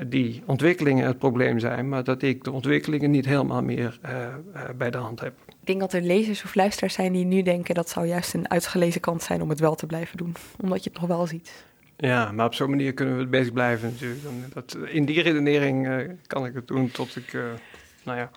die 0.07 0.43
ontwikkelingen 0.47 1.07
het 1.07 1.19
probleem 1.19 1.59
zijn, 1.59 1.89
maar 1.89 2.05
dat 2.05 2.23
ik 2.23 2.45
de 2.45 2.51
ontwikkelingen 2.51 3.11
niet 3.11 3.27
helemaal 3.27 3.63
meer 3.63 3.99
uh, 4.05 4.11
uh, 4.55 4.63
bij 4.77 4.91
de 4.91 4.99
hand 4.99 5.21
heb. 5.21 5.33
Ik 5.49 5.67
denk 5.67 5.81
dat 5.81 5.93
er 5.93 6.03
lezers 6.03 6.45
of 6.45 6.55
luisteraars 6.55 6.95
zijn 6.95 7.13
die 7.13 7.25
nu 7.25 7.43
denken 7.43 7.75
dat 7.75 7.89
zou 7.89 8.07
juist 8.07 8.35
een 8.35 8.51
uitgelezen 8.51 9.01
kant 9.01 9.23
zijn 9.23 9.43
om 9.43 9.49
het 9.49 9.61
wel 9.61 9.75
te 9.75 9.87
blijven 9.87 10.17
doen, 10.17 10.35
omdat 10.61 10.85
je 10.85 10.91
het 10.91 11.01
nog 11.01 11.09
wel 11.09 11.27
ziet. 11.27 11.65
Ja, 11.97 12.33
maar 12.33 12.47
op 12.47 12.55
zo'n 12.55 12.71
manier 12.71 12.93
kunnen 12.93 13.19
we 13.19 13.27
bezig 13.27 13.53
blijven 13.53 13.91
natuurlijk. 13.91 14.55
Dat, 14.55 14.79
in 14.85 15.05
die 15.05 15.23
redenering 15.23 15.87
uh, 15.87 16.11
kan 16.27 16.47
ik 16.47 16.55
het 16.55 16.69
doen 16.69 16.91
tot 16.91 17.17
ik, 17.17 17.33
nou 18.05 18.19
ja. 18.19 18.31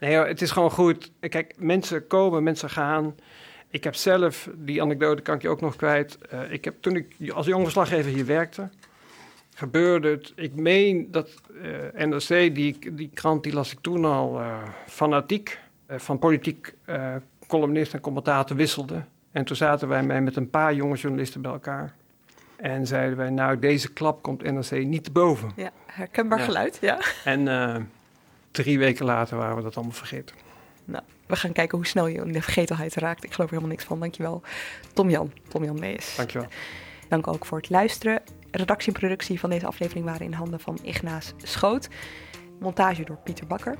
Nee, 0.00 0.16
het 0.16 0.42
is 0.42 0.50
gewoon 0.50 0.70
goed. 0.70 1.12
Kijk, 1.20 1.54
mensen 1.58 2.06
komen, 2.06 2.42
mensen 2.42 2.70
gaan. 2.70 3.14
Ik 3.70 3.84
heb 3.84 3.94
zelf, 3.94 4.48
die 4.56 4.82
anekdote 4.82 5.22
kan 5.22 5.34
ik 5.34 5.42
je 5.42 5.48
ook 5.48 5.60
nog 5.60 5.76
kwijt. 5.76 6.18
ik 6.50 6.64
heb 6.64 6.74
toen 6.80 6.96
ik 6.96 7.30
als 7.30 7.46
jong 7.46 7.62
verslaggever 7.62 8.12
hier 8.12 8.26
werkte, 8.26 8.68
gebeurde 9.60 10.08
het. 10.08 10.32
Ik 10.36 10.54
meen 10.54 11.10
dat 11.10 11.30
uh, 11.52 12.06
NRC, 12.06 12.54
die, 12.54 12.94
die 12.94 13.10
krant, 13.14 13.42
die 13.42 13.52
las 13.52 13.72
ik 13.72 13.78
toen 13.80 14.04
al 14.04 14.40
uh, 14.40 14.62
fanatiek 14.86 15.58
uh, 15.90 15.98
van 15.98 16.18
politiek 16.18 16.74
columnist 17.46 17.94
en 17.94 18.00
commentator 18.00 18.56
wisselde. 18.56 19.02
En 19.32 19.44
toen 19.44 19.56
zaten 19.56 19.88
wij 19.88 20.02
met 20.02 20.36
een 20.36 20.50
paar 20.50 20.74
jonge 20.74 20.96
journalisten 20.96 21.42
bij 21.42 21.50
elkaar. 21.50 21.94
En 22.56 22.86
zeiden 22.86 23.16
wij, 23.16 23.30
nou, 23.30 23.58
deze 23.58 23.92
klap 23.92 24.22
komt 24.22 24.42
NRC 24.42 24.70
niet 24.84 25.04
te 25.04 25.10
boven. 25.10 25.52
Ja, 25.56 25.70
herkenbaar 25.86 26.38
ja. 26.38 26.44
geluid, 26.44 26.78
ja. 26.80 26.98
En 27.24 27.90
drie 28.50 28.78
weken 28.78 29.04
later 29.04 29.36
waren 29.36 29.56
we 29.56 29.62
dat 29.62 29.76
allemaal 29.76 29.94
vergeten. 29.94 30.36
Nou, 30.84 31.04
we 31.26 31.36
gaan 31.36 31.52
kijken 31.52 31.78
hoe 31.78 31.86
snel 31.86 32.06
je 32.06 32.18
in 32.18 32.32
de 32.32 32.42
vergetelheid 32.42 32.94
raakt. 32.94 33.24
Ik 33.24 33.32
geloof 33.32 33.50
er 33.50 33.56
helemaal 33.56 33.76
niks 33.76 33.84
van. 33.84 34.00
Dankjewel, 34.00 34.42
Tom-Jan. 34.92 35.32
Tom-Jan 35.48 35.78
Mees. 35.78 36.16
Dankjewel. 36.16 36.48
Dank 37.08 37.26
ook 37.26 37.46
voor 37.46 37.58
het 37.58 37.70
luisteren 37.70 38.22
redactie 38.50 38.92
en 38.92 38.98
productie 38.98 39.40
van 39.40 39.50
deze 39.50 39.66
aflevering 39.66 40.04
waren 40.04 40.26
in 40.26 40.32
handen 40.32 40.60
van 40.60 40.78
Ignaas 40.82 41.32
Schoot. 41.36 41.88
montage 42.60 43.04
door 43.04 43.18
Pieter 43.24 43.46
Bakker. 43.46 43.76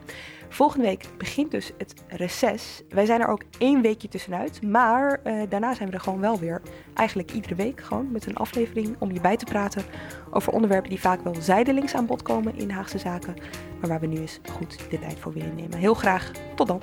Volgende 0.49 0.87
week 0.87 1.05
begint 1.19 1.51
dus 1.51 1.73
het 1.79 1.95
reces. 2.09 2.83
Wij 2.89 3.05
zijn 3.07 3.21
er 3.21 3.29
ook 3.29 3.43
één 3.59 3.83
weekje 3.83 4.09
tussenuit, 4.09 4.63
maar 4.63 5.21
uh, 5.25 5.43
daarna 5.49 5.75
zijn 5.75 5.89
we 5.89 5.95
er 5.95 6.01
gewoon 6.01 6.21
wel 6.21 6.39
weer. 6.39 6.63
Eigenlijk 6.95 7.33
iedere 7.33 7.55
week 7.55 7.81
gewoon 7.81 8.13
met 8.13 8.27
een 8.27 8.37
aflevering 8.37 8.97
om 8.99 9.13
je 9.13 9.21
bij 9.21 9.37
te 9.37 9.45
praten 9.45 9.85
over 10.31 10.53
onderwerpen 10.53 10.91
die 10.91 11.01
vaak 11.01 11.23
wel 11.23 11.35
zijdelings 11.35 11.95
aan 11.95 12.07
bod 12.07 12.23
komen 12.23 12.57
in 12.57 12.71
Haagse 12.71 12.99
zaken, 12.99 13.35
maar 13.81 13.89
waar 13.89 14.01
we 14.01 14.07
nu 14.07 14.17
eens 14.17 14.41
goed 14.53 14.91
de 14.91 14.99
tijd 14.99 15.19
voor 15.19 15.33
willen 15.33 15.55
nemen. 15.55 15.79
Heel 15.79 15.95
graag, 15.95 16.31
tot 16.55 16.67
dan! 16.67 16.83